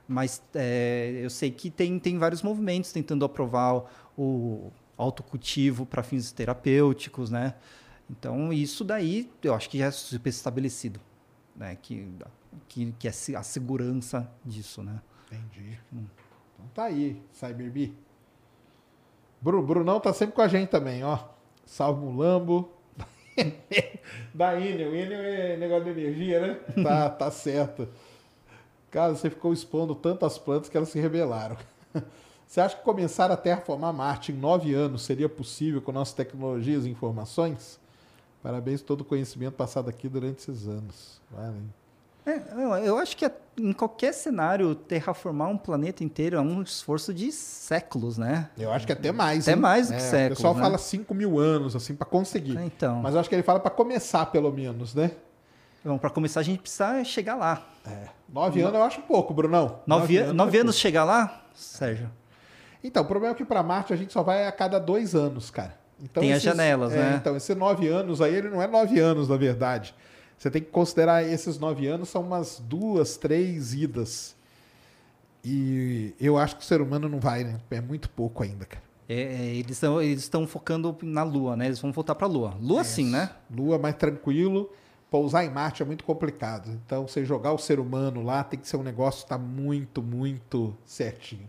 [0.07, 6.31] Mas é, eu sei que tem, tem vários movimentos tentando aprovar o autocultivo para fins
[6.31, 7.55] terapêuticos, né?
[8.09, 10.99] Então, isso daí eu acho que já é super estabelecido.
[11.55, 11.77] Né?
[11.81, 12.07] Que
[12.67, 15.01] que, que é a segurança disso, né?
[15.27, 15.80] Entendi.
[15.93, 16.05] Hum.
[16.53, 17.93] Então tá aí, CyberB.
[19.41, 21.19] Bruno, Brunão tá sempre com a gente também, ó.
[21.65, 22.71] Salve Mulambo.
[24.34, 24.95] da Enel.
[24.95, 26.84] Enel é negócio de energia, né?
[26.84, 27.88] Tá, tá certo.
[28.89, 31.57] Cara, você ficou expondo tantas plantas que elas se rebelaram.
[32.45, 36.85] Você acha que começar a terraformar Marte em nove anos seria possível com nossas tecnologias
[36.85, 37.80] e informações?
[38.43, 41.19] Parabéns por todo o conhecimento passado aqui durante esses anos.
[41.31, 41.63] Valeu.
[42.25, 47.31] É, eu acho que em qualquer cenário, terraformar um planeta inteiro é um esforço de
[47.31, 48.49] séculos, né?
[48.57, 49.47] Eu acho que até mais.
[49.47, 49.61] Até hein?
[49.61, 50.39] mais do é, que séculos.
[50.39, 50.61] O pessoal né?
[50.61, 52.57] fala 5 mil anos, assim, para conseguir.
[52.57, 53.01] É, então.
[53.01, 55.11] Mas eu acho que ele fala para começar, pelo menos, né?
[55.83, 57.67] Bom, para começar, a gente precisa chegar lá.
[57.85, 58.07] É.
[58.29, 59.79] Nove anos eu acho pouco, Brunão.
[59.85, 62.09] Nove, nove anos, nove é anos chegar lá, Sérgio?
[62.81, 65.51] Então, o problema é que para Marte a gente só vai a cada dois anos,
[65.51, 65.77] cara.
[66.01, 67.17] Então, Tem esses, as janelas, é, né?
[67.19, 69.93] Então, esses nove anos aí, ele não é nove anos, na verdade.
[70.38, 74.35] Você tem que considerar esses nove anos são umas duas, três idas.
[75.43, 77.60] E eu acho que o ser humano não vai, né?
[77.69, 78.84] É muito pouco ainda, cara.
[79.10, 81.65] É, é eles estão eles focando na Lua, né?
[81.65, 82.57] Eles vão voltar para a Lua.
[82.61, 83.30] Lua é, sim, né?
[83.53, 84.72] Lua mais tranquilo.
[85.11, 86.72] Pousar em Marte é muito complicado.
[86.85, 90.01] Então, você jogar o ser humano lá tem que ser um negócio que tá muito,
[90.01, 91.47] muito certinho.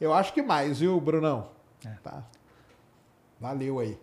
[0.00, 1.48] Eu acho que mais, viu, Brunão?
[1.84, 1.90] É.
[2.02, 2.24] Tá.
[3.38, 3.98] Valeu aí.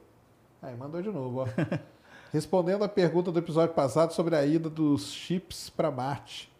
[0.61, 1.47] Aí, mandou de novo, ó.
[2.31, 6.51] Respondendo à pergunta do episódio passado sobre a ida dos chips para Marte.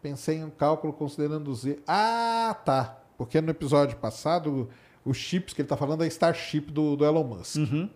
[0.00, 1.82] Pensei em um cálculo considerando os erros.
[1.86, 2.98] Ah, tá.
[3.18, 4.68] Porque no episódio passado,
[5.04, 7.56] os chips que ele está falando é Starship do, do Elon Musk.
[7.56, 7.90] Uhum.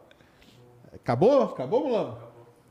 [0.94, 1.44] Acabou?
[1.44, 2.18] Acabou, Mulano?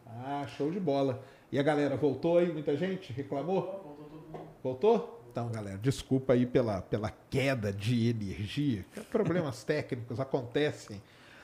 [0.06, 1.22] Ah, show de bola.
[1.52, 2.52] E a galera voltou aí?
[2.52, 4.30] Muita gente reclamou?
[4.62, 5.22] Voltou?
[5.30, 8.84] Então, galera, desculpa aí pela, pela queda de energia.
[9.10, 11.02] Problemas técnicos acontecem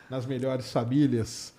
[0.09, 1.53] nas melhores famílias.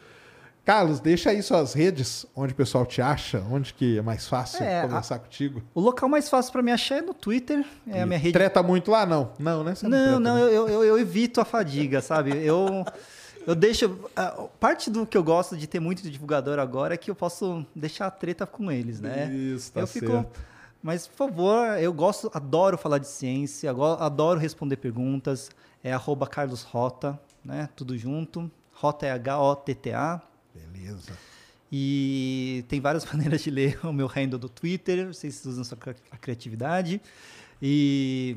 [0.64, 4.64] Carlos, deixa aí suas redes, onde o pessoal te acha, onde que é mais fácil
[4.64, 5.62] É, conversar contigo.
[5.74, 7.66] O local mais fácil pra me achar é no Twitter.
[7.88, 8.34] É a minha rede.
[8.34, 9.04] Treta muito lá?
[9.06, 9.32] Não.
[9.40, 9.74] Não, né?
[9.74, 10.42] Você Não, treta, não, né?
[10.44, 12.38] eu, eu, eu evito a fadiga, sabe?
[12.46, 12.86] Eu,
[13.48, 13.98] eu deixo.
[14.16, 17.16] a- Parte do que eu gosto de ter muito de divulgador agora é que eu
[17.16, 19.32] posso deixar a treta com eles, né?
[19.34, 20.06] Isso, tá eu fico.
[20.12, 20.40] certo.
[20.84, 25.50] Mas, por favor, eu gosto, adoro falar de ciência, adoro responder perguntas.
[25.84, 27.68] É arroba Carlos Rota, né?
[27.76, 28.50] Tudo junto.
[28.74, 30.22] Rota é H-O-T-T-A.
[30.54, 31.18] Beleza.
[31.72, 35.78] E tem várias maneiras de ler o meu handle do Twitter, vocês usam sua
[36.12, 37.02] a criatividade.
[37.62, 38.36] E,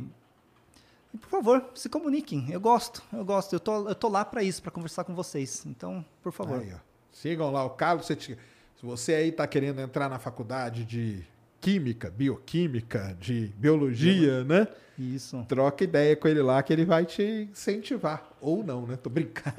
[1.13, 2.51] e, por favor, se comuniquem.
[2.51, 3.55] Eu gosto, eu gosto.
[3.55, 5.65] Eu tô, eu tô lá para isso, para conversar com vocês.
[5.67, 6.61] Então, por favor.
[6.61, 6.75] Aí.
[7.11, 8.07] Sigam lá o Carlos.
[8.07, 8.37] Se
[8.83, 11.25] você aí está querendo entrar na faculdade de
[11.65, 14.69] Química, Bioquímica, de Biologia, né?
[14.99, 15.43] Isso.
[15.49, 18.23] Troca ideia com ele lá que ele vai te incentivar.
[18.39, 18.99] Ou não, né?
[19.03, 19.57] Tô brincando.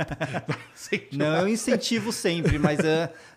[1.12, 2.78] Não, eu incentivo sempre, mas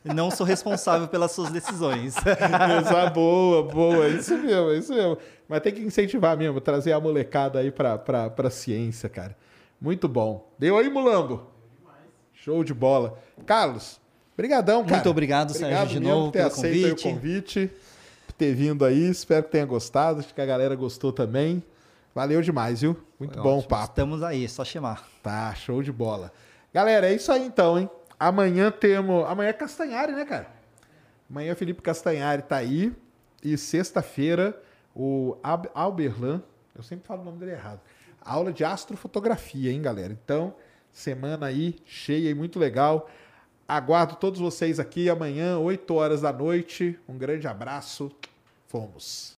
[0.05, 2.15] não sou responsável pelas suas decisões.
[2.15, 4.07] Coisa boa, boa.
[4.09, 5.17] Isso mesmo, é isso mesmo.
[5.49, 9.35] Mas tem que incentivar mesmo, trazer a molecada aí pra, pra, pra ciência, cara.
[9.81, 10.53] Muito bom.
[10.59, 11.47] Deu aí, Mulambo?
[12.35, 13.19] Show de bola.
[13.47, 13.99] Carlos,
[14.37, 14.97] brigadão, cara.
[14.97, 17.09] Muito obrigado, Sérgio, de novo, por ter pelo convite.
[17.09, 17.71] o convite,
[18.39, 19.09] ter vindo aí.
[19.11, 20.21] Espero que tenha gostado.
[20.21, 21.63] Acho que a galera gostou também.
[22.15, 22.97] Valeu demais, viu?
[23.19, 23.69] Muito Foi bom o ótimo.
[23.69, 23.85] papo.
[23.91, 25.07] Estamos aí, é só chamar.
[25.23, 26.33] Tá, show de bola.
[26.73, 27.91] Galera, é isso aí então, hein?
[28.19, 29.25] Amanhã temos.
[29.27, 30.49] Amanhã é Castanhari, né, cara?
[31.31, 32.93] Amanhã Felipe Castanhari tá aí.
[33.45, 34.61] E sexta-feira,
[34.95, 36.43] o Ab- Alberlan,
[36.75, 37.81] eu sempre falo o nome dele errado.
[38.21, 40.13] Aula de astrofotografia, hein, galera?
[40.13, 40.55] Então,
[40.91, 43.09] semana aí cheia e muito legal.
[43.69, 46.99] Aguardo todos vocês aqui amanhã, 8 horas da noite.
[47.07, 48.11] Um grande abraço.
[48.67, 49.38] Fomos.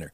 [0.01, 0.13] winner.